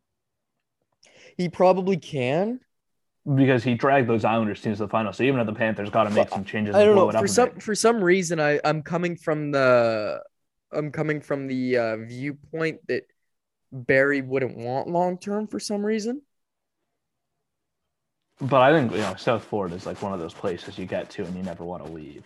He 1.38 1.50
probably 1.50 1.98
can. 1.98 2.62
Because 3.34 3.64
he 3.64 3.74
dragged 3.74 4.08
those 4.08 4.24
Islanders 4.24 4.62
teams 4.62 4.78
to 4.78 4.84
the 4.84 4.90
final. 4.90 5.12
So 5.12 5.24
even 5.24 5.40
if 5.40 5.48
the 5.48 5.54
Panthers 5.54 5.90
got 5.90 6.04
to 6.04 6.12
make 6.12 6.30
some 6.30 6.46
changes, 6.46 6.76
I 6.76 6.86
don't 6.86 6.94
blow 6.94 7.10
know 7.10 7.20
for 7.20 7.28
some 7.28 7.60
for 7.60 7.74
some 7.74 8.04
reason 8.04 8.40
I 8.40 8.60
I'm 8.64 8.84
coming 8.84 9.16
from 9.16 9.50
the 9.50 10.22
I'm 10.72 10.92
coming 10.92 11.22
from 11.22 11.48
the 11.48 11.78
uh, 11.78 11.98
viewpoint 11.98 12.86
that 12.88 13.04
Barry 13.72 14.22
wouldn't 14.22 14.58
want 14.58 14.88
long 14.88 15.18
term 15.18 15.48
for 15.48 15.60
some 15.60 15.84
reason. 15.84 16.22
But 18.40 18.62
I 18.62 18.74
think 18.74 18.92
you 18.92 19.00
know 19.00 19.16
South 19.16 19.44
Florida 19.44 19.76
is 19.76 19.88
like 19.88 20.02
one 20.04 20.14
of 20.14 20.20
those 20.20 20.34
places 20.34 20.78
you 20.78 20.86
get 20.86 21.10
to 21.12 21.24
and 21.24 21.36
you 21.36 21.42
never 21.42 21.64
want 21.64 21.84
to 21.86 21.92
leave. 21.92 22.26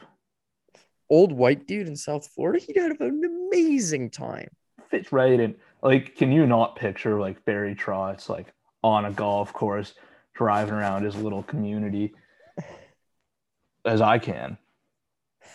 Old 1.10 1.32
white 1.32 1.66
dude 1.66 1.88
in 1.88 1.96
South 1.96 2.28
Florida, 2.28 2.64
he'd 2.66 2.78
have 2.78 3.00
an 3.00 3.24
amazing 3.24 4.10
time. 4.10 4.50
Fits 4.90 5.12
right 5.12 5.40
in. 5.40 5.56
Like, 5.82 6.16
can 6.16 6.32
you 6.32 6.46
not 6.46 6.76
picture 6.76 7.20
like 7.20 7.44
Barry 7.46 7.74
Trotz 7.74 8.28
like 8.28 8.48
on 8.84 9.06
a 9.06 9.12
golf 9.12 9.54
course 9.54 9.94
driving 10.40 10.74
around 10.74 11.04
his 11.04 11.18
little 11.18 11.44
community 11.44 12.14
as 13.86 14.00
I 14.00 14.20
can? 14.20 14.58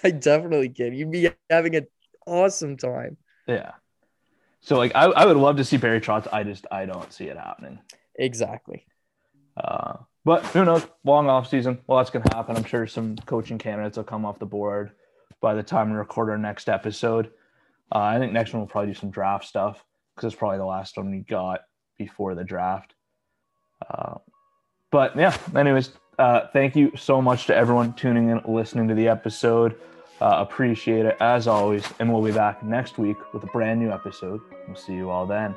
I 0.05 0.11
definitely 0.11 0.69
can. 0.69 0.93
You'd 0.93 1.11
be 1.11 1.31
having 1.49 1.75
an 1.75 1.87
awesome 2.27 2.77
time. 2.77 3.17
Yeah. 3.49 3.73
So 4.61 4.77
like 4.77 4.93
I, 4.95 5.05
I 5.05 5.25
would 5.25 5.39
love 5.39 5.57
to 5.57 5.65
see 5.65 5.79
Barry 5.79 6.03
Trotz. 6.03 6.29
I 6.31 6.45
just 6.45 6.67
I 6.71 6.85
don't 6.85 7.11
see 7.11 7.25
it 7.25 7.39
happening. 7.39 7.79
Exactly. 8.17 8.87
Uh, 9.57 9.97
but 10.23 10.45
who 10.47 10.67
knows? 10.67 10.87
Long 11.03 11.31
off 11.31 11.49
season. 11.49 11.81
Well, 11.87 11.99
that's 11.99 12.11
gonna 12.11 12.35
happen. 12.35 12.55
I'm 12.55 12.65
sure 12.65 12.87
some 12.87 13.17
coaching 13.17 13.57
candidates 13.57 13.97
will 13.97 14.05
come 14.05 14.27
off 14.27 14.39
the 14.39 14.47
board 14.47 14.93
by 15.41 15.55
the 15.55 15.63
time 15.63 15.91
we 15.91 15.97
record 15.97 16.29
our 16.29 16.39
next 16.39 16.69
episode. 16.69 17.31
Uh, 17.91 18.01
I 18.01 18.19
think 18.19 18.33
next 18.33 18.53
one 18.53 18.61
we'll 18.61 18.69
probably 18.69 18.93
do 18.93 18.99
some 18.99 19.11
draft 19.11 19.47
stuff 19.47 19.83
because 20.15 20.33
it's 20.33 20.39
probably 20.39 20.59
the 20.59 20.67
last 20.67 20.99
one 20.99 21.11
we 21.11 21.21
got 21.21 21.61
before 21.97 22.35
the 22.35 22.45
draft. 22.45 22.95
Uh, 23.89 24.17
but 24.95 25.17
yeah, 25.17 25.37
anyways, 25.57 25.91
uh, 26.21 26.47
thank 26.53 26.77
you 26.77 26.93
so 26.97 27.21
much 27.21 27.47
to 27.47 27.57
everyone 27.57 27.95
tuning 27.95 28.29
in, 28.29 28.41
listening 28.47 28.87
to 28.87 28.95
the 28.95 29.09
episode. 29.09 29.75
Uh, 30.21 30.37
appreciate 30.39 31.05
it 31.05 31.17
as 31.19 31.49
always, 31.49 31.85
and 31.99 32.13
we'll 32.13 32.23
be 32.23 32.31
back 32.31 32.63
next 32.63 32.97
week 32.97 33.17
with 33.33 33.43
a 33.43 33.49
brand 33.49 33.81
new 33.81 33.91
episode. 33.91 34.41
We'll 34.69 34.77
see 34.77 34.95
you 34.95 35.11
all 35.11 35.27
then. 35.27 35.57